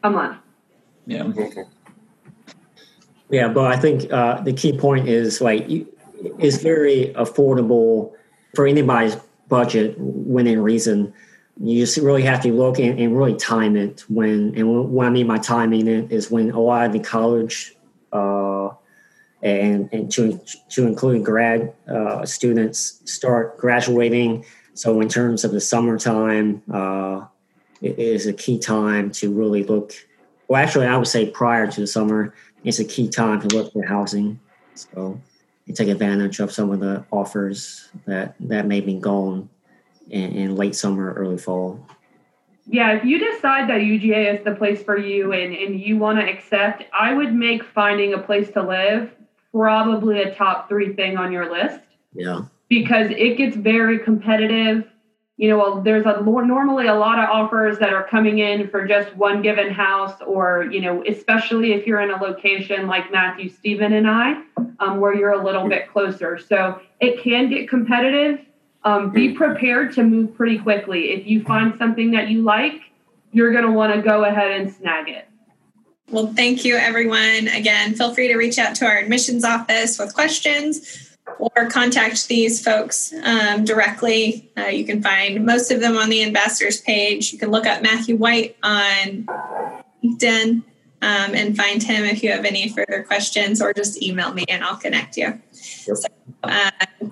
a 0.03 0.11
month 0.11 0.38
yeah 1.07 1.30
yeah 3.30 3.49
but 3.49 3.72
i 3.72 3.76
think 3.76 4.11
uh, 4.12 4.40
the 4.42 4.53
key 4.53 4.76
point 4.76 5.09
is 5.09 5.40
like 5.40 5.64
it's 6.38 6.59
very 6.59 7.12
affordable 7.16 8.12
for 8.55 8.66
anybody's 8.66 9.16
budget 9.49 9.99
within 9.99 10.62
reason 10.62 11.12
you 11.61 11.80
just 11.80 11.97
really 11.99 12.22
have 12.22 12.42
to 12.42 12.53
look 12.53 12.78
and, 12.78 12.99
and 12.99 13.16
really 13.16 13.36
time 13.36 13.76
it 13.76 14.05
when 14.09 14.53
and 14.57 14.90
what 14.90 15.07
I 15.07 15.11
mean 15.11 15.26
by 15.26 15.38
timing 15.38 15.86
it 15.86 16.11
is 16.11 16.30
when 16.30 16.51
a 16.51 16.61
lot 16.61 16.86
of 16.86 16.92
the 16.92 16.99
college 16.99 17.76
uh, 18.12 18.70
and 19.42 19.88
and 19.92 20.11
to 20.12 20.40
to 20.70 20.86
include 20.86 21.24
grad 21.24 21.72
uh, 21.88 22.24
students 22.26 23.01
start 23.05 23.59
graduating. 23.59 24.45
So 24.75 25.01
in 25.01 25.09
terms 25.09 25.45
of 25.45 25.53
the 25.53 25.61
summertime, 25.61 26.62
uh, 26.72 27.27
it 27.81 27.99
is 27.99 28.27
a 28.27 28.33
key 28.33 28.59
time 28.59 29.11
to 29.12 29.33
really 29.33 29.64
look. 29.64 29.93
Well, 30.49 30.62
actually, 30.62 30.87
I 30.87 30.97
would 30.97 31.09
say 31.09 31.31
prior 31.31 31.66
to 31.70 31.81
the 31.81 31.87
summer, 31.87 32.35
it's 32.64 32.79
a 32.79 32.85
key 32.85 33.09
time 33.09 33.41
to 33.41 33.57
look 33.57 33.72
for 33.72 33.85
housing. 33.85 34.41
So 34.75 35.20
you 35.66 35.75
take 35.75 35.89
advantage 35.89 36.41
of 36.41 36.53
some 36.53 36.70
of 36.70 36.81
the 36.81 37.05
offers 37.11 37.89
that 38.07 38.35
that 38.41 38.66
may 38.66 38.81
be 38.81 38.95
gone 38.95 39.49
in, 40.11 40.33
in 40.33 40.57
late 40.57 40.75
summer, 40.75 41.14
early 41.14 41.39
fall. 41.39 41.87
Yeah, 42.66 42.93
if 42.93 43.05
you 43.05 43.18
decide 43.18 43.68
that 43.68 43.83
UGA 43.83 44.39
is 44.39 44.45
the 44.45 44.55
place 44.55 44.83
for 44.83 44.97
you 44.97 45.33
and, 45.33 45.55
and 45.55 45.79
you 45.79 45.99
want 45.99 46.18
to 46.18 46.27
accept, 46.27 46.85
I 46.99 47.12
would 47.12 47.35
make 47.35 47.62
finding 47.62 48.14
a 48.14 48.18
place 48.18 48.51
to 48.53 48.62
live 48.62 49.11
probably 49.53 50.22
a 50.22 50.35
top 50.35 50.68
three 50.68 50.95
thing 50.95 51.18
on 51.18 51.31
your 51.31 51.51
list. 51.53 51.81
Yeah. 52.14 52.43
Because 52.83 53.11
it 53.11 53.37
gets 53.37 53.57
very 53.57 53.99
competitive. 53.99 54.91
You 55.37 55.49
know, 55.49 55.83
there's 55.83 56.07
a 56.07 56.22
normally 56.22 56.87
a 56.87 56.95
lot 56.95 57.18
of 57.18 57.29
offers 57.29 57.79
that 57.79 57.93
are 57.93 58.07
coming 58.07 58.39
in 58.39 58.68
for 58.68 58.87
just 58.87 59.14
one 59.16 59.43
given 59.43 59.72
house, 59.72 60.14
or 60.25 60.68
you 60.70 60.81
know, 60.81 61.03
especially 61.07 61.72
if 61.72 61.87
you're 61.87 62.01
in 62.01 62.11
a 62.11 62.16
location 62.16 62.87
like 62.87 63.11
Matthew, 63.11 63.49
Stephen, 63.49 63.93
and 63.95 64.09
I, 64.09 64.43
um, 64.79 65.01
where 65.01 65.14
you're 65.14 65.33
a 65.33 65.45
little 65.45 65.68
bit 65.68 65.91
closer. 65.91 66.39
So 66.39 66.81
it 67.01 67.22
can 67.22 67.51
get 67.51 67.68
competitive 67.68 68.41
um, 68.85 69.11
be 69.11 69.33
prepared 69.33 69.93
to 69.95 70.03
move 70.03 70.37
pretty 70.37 70.59
quickly. 70.59 71.11
If 71.11 71.27
you 71.27 71.43
find 71.43 71.77
something 71.79 72.11
that 72.12 72.29
you 72.29 72.43
like, 72.43 72.81
you're 73.33 73.53
going 73.53 73.64
to 73.64 73.72
want 73.72 73.95
to 73.95 74.03
go 74.03 74.25
ahead 74.25 74.53
and 74.53 74.72
snag 74.72 75.09
it. 75.09 75.27
Well, 76.11 76.33
thank 76.35 76.64
you, 76.64 76.77
everyone. 76.77 77.49
Again, 77.49 77.95
feel 77.95 78.14
free 78.14 78.29
to 78.29 78.37
reach 78.37 78.59
out 78.59 78.77
to 78.77 78.87
our 78.87 78.99
admissions 78.99 79.43
office 79.43 79.99
with 79.99 80.14
questions 80.14 81.13
or 81.39 81.68
contact 81.70 82.29
these 82.29 82.62
folks 82.62 83.12
um, 83.25 83.64
directly. 83.64 84.51
Uh, 84.57 84.66
you 84.66 84.85
can 84.85 85.03
find 85.03 85.45
most 85.45 85.70
of 85.70 85.81
them 85.81 85.97
on 85.97 86.11
the 86.11 86.22
ambassadors 86.22 86.81
page. 86.81 87.33
You 87.33 87.39
can 87.39 87.51
look 87.51 87.66
up 87.66 87.83
Matthew 87.83 88.16
White 88.16 88.57
on 88.62 89.27
LinkedIn 90.05 90.62
um, 91.03 91.35
and 91.35 91.57
find 91.57 91.83
him 91.83 92.05
if 92.05 92.22
you 92.22 92.31
have 92.31 92.45
any 92.45 92.68
further 92.68 93.03
questions, 93.03 93.61
or 93.61 93.72
just 93.72 94.03
email 94.03 94.33
me 94.33 94.45
and 94.49 94.62
I'll 94.64 94.77
connect 94.77 95.16
you. 95.16 95.41
Yep. 95.87 95.97
So, 95.97 96.07
uh, 96.43 96.70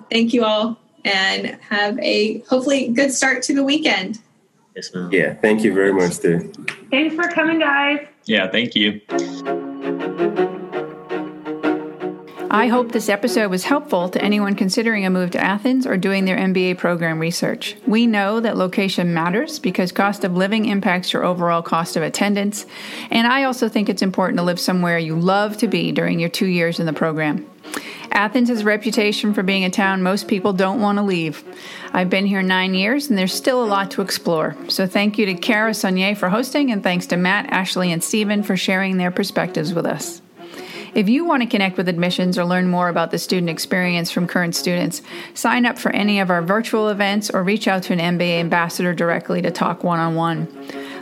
thank 0.09 0.33
you 0.33 0.43
all 0.43 0.79
and 1.05 1.57
have 1.69 1.99
a 1.99 2.39
hopefully 2.41 2.87
good 2.89 3.11
start 3.11 3.43
to 3.43 3.53
the 3.53 3.63
weekend. 3.63 4.19
Yes, 4.75 4.93
ma'am. 4.93 5.09
Yeah, 5.11 5.35
thank 5.35 5.63
you 5.63 5.73
very 5.73 5.93
much, 5.93 6.19
too. 6.19 6.51
Thanks 6.89 7.13
for 7.15 7.27
coming, 7.27 7.59
guys. 7.59 8.07
Yeah, 8.25 8.49
thank 8.49 8.73
you. 8.73 9.01
I 12.53 12.67
hope 12.67 12.91
this 12.91 13.09
episode 13.09 13.49
was 13.49 13.63
helpful 13.63 14.09
to 14.09 14.23
anyone 14.23 14.53
considering 14.53 15.07
a 15.07 15.09
move 15.09 15.31
to 15.31 15.43
Athens 15.43 15.87
or 15.87 15.97
doing 15.97 16.25
their 16.25 16.37
MBA 16.37 16.77
program 16.77 17.17
research. 17.17 17.75
We 17.87 18.05
know 18.05 18.39
that 18.41 18.57
location 18.57 19.11
matters 19.11 19.57
because 19.57 19.91
cost 19.91 20.23
of 20.23 20.35
living 20.35 20.65
impacts 20.65 21.13
your 21.13 21.25
overall 21.25 21.63
cost 21.63 21.95
of 21.95 22.03
attendance, 22.03 22.67
and 23.09 23.25
I 23.25 23.45
also 23.45 23.69
think 23.69 23.89
it's 23.89 24.03
important 24.03 24.37
to 24.37 24.43
live 24.43 24.59
somewhere 24.59 24.99
you 24.99 25.15
love 25.15 25.57
to 25.57 25.67
be 25.67 25.91
during 25.91 26.19
your 26.19 26.29
two 26.29 26.45
years 26.45 26.79
in 26.79 26.85
the 26.85 26.93
program. 26.93 27.49
Athens 28.11 28.49
has 28.49 28.61
a 28.61 28.65
reputation 28.65 29.33
for 29.33 29.41
being 29.41 29.63
a 29.65 29.71
town 29.71 30.03
most 30.03 30.27
people 30.27 30.53
don't 30.53 30.79
want 30.79 30.99
to 30.99 31.03
leave. 31.03 31.43
I've 31.91 32.11
been 32.11 32.27
here 32.27 32.43
nine 32.43 32.75
years 32.75 33.09
and 33.09 33.17
there's 33.17 33.33
still 33.33 33.63
a 33.63 33.65
lot 33.65 33.89
to 33.91 34.03
explore. 34.03 34.55
So 34.67 34.85
thank 34.85 35.17
you 35.17 35.25
to 35.25 35.33
Kara 35.33 35.71
Saunier 35.71 36.15
for 36.15 36.29
hosting 36.29 36.71
and 36.71 36.83
thanks 36.83 37.07
to 37.07 37.17
Matt, 37.17 37.47
Ashley, 37.47 37.91
and 37.91 38.03
Stephen 38.03 38.43
for 38.43 38.55
sharing 38.55 38.97
their 38.97 39.09
perspectives 39.09 39.73
with 39.73 39.87
us. 39.87 40.21
If 40.95 41.09
you 41.09 41.25
want 41.25 41.41
to 41.41 41.49
connect 41.49 41.77
with 41.77 41.89
admissions 41.89 42.37
or 42.37 42.45
learn 42.45 42.67
more 42.67 42.87
about 42.87 43.09
the 43.09 43.17
student 43.17 43.49
experience 43.49 44.11
from 44.11 44.27
current 44.27 44.55
students, 44.55 45.01
sign 45.33 45.65
up 45.65 45.79
for 45.79 45.91
any 45.91 46.19
of 46.19 46.29
our 46.29 46.43
virtual 46.43 46.89
events 46.89 47.31
or 47.31 47.43
reach 47.43 47.67
out 47.67 47.83
to 47.83 47.93
an 47.93 47.99
MBA 47.99 48.39
ambassador 48.39 48.93
directly 48.93 49.41
to 49.41 49.49
talk 49.49 49.83
one 49.83 49.99
on 49.99 50.13
one. 50.13 50.47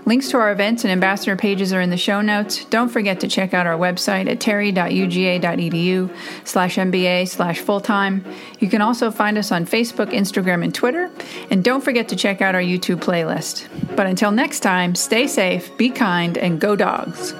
Links 0.05 0.29
to 0.29 0.37
our 0.37 0.51
events 0.51 0.83
and 0.83 0.91
ambassador 0.91 1.35
pages 1.35 1.73
are 1.73 1.81
in 1.81 1.89
the 1.89 1.97
show 1.97 2.21
notes. 2.21 2.65
Don't 2.65 2.89
forget 2.89 3.19
to 3.19 3.27
check 3.27 3.53
out 3.53 3.67
our 3.67 3.77
website 3.77 4.29
at 4.29 4.39
terry.uga.edu 4.39 6.15
slash 6.43 6.77
MBA 6.77 7.27
slash 7.27 7.59
full-time. 7.59 8.25
You 8.59 8.69
can 8.69 8.81
also 8.81 9.11
find 9.11 9.37
us 9.37 9.51
on 9.51 9.65
Facebook, 9.65 10.11
Instagram, 10.11 10.63
and 10.63 10.73
Twitter. 10.73 11.11
And 11.51 11.63
don't 11.63 11.83
forget 11.83 12.07
to 12.09 12.15
check 12.15 12.41
out 12.41 12.55
our 12.55 12.61
YouTube 12.61 13.01
playlist. 13.01 13.67
But 13.95 14.07
until 14.07 14.31
next 14.31 14.61
time, 14.61 14.95
stay 14.95 15.27
safe, 15.27 15.75
be 15.77 15.89
kind, 15.89 16.37
and 16.37 16.59
go 16.59 16.75
dogs. 16.75 17.33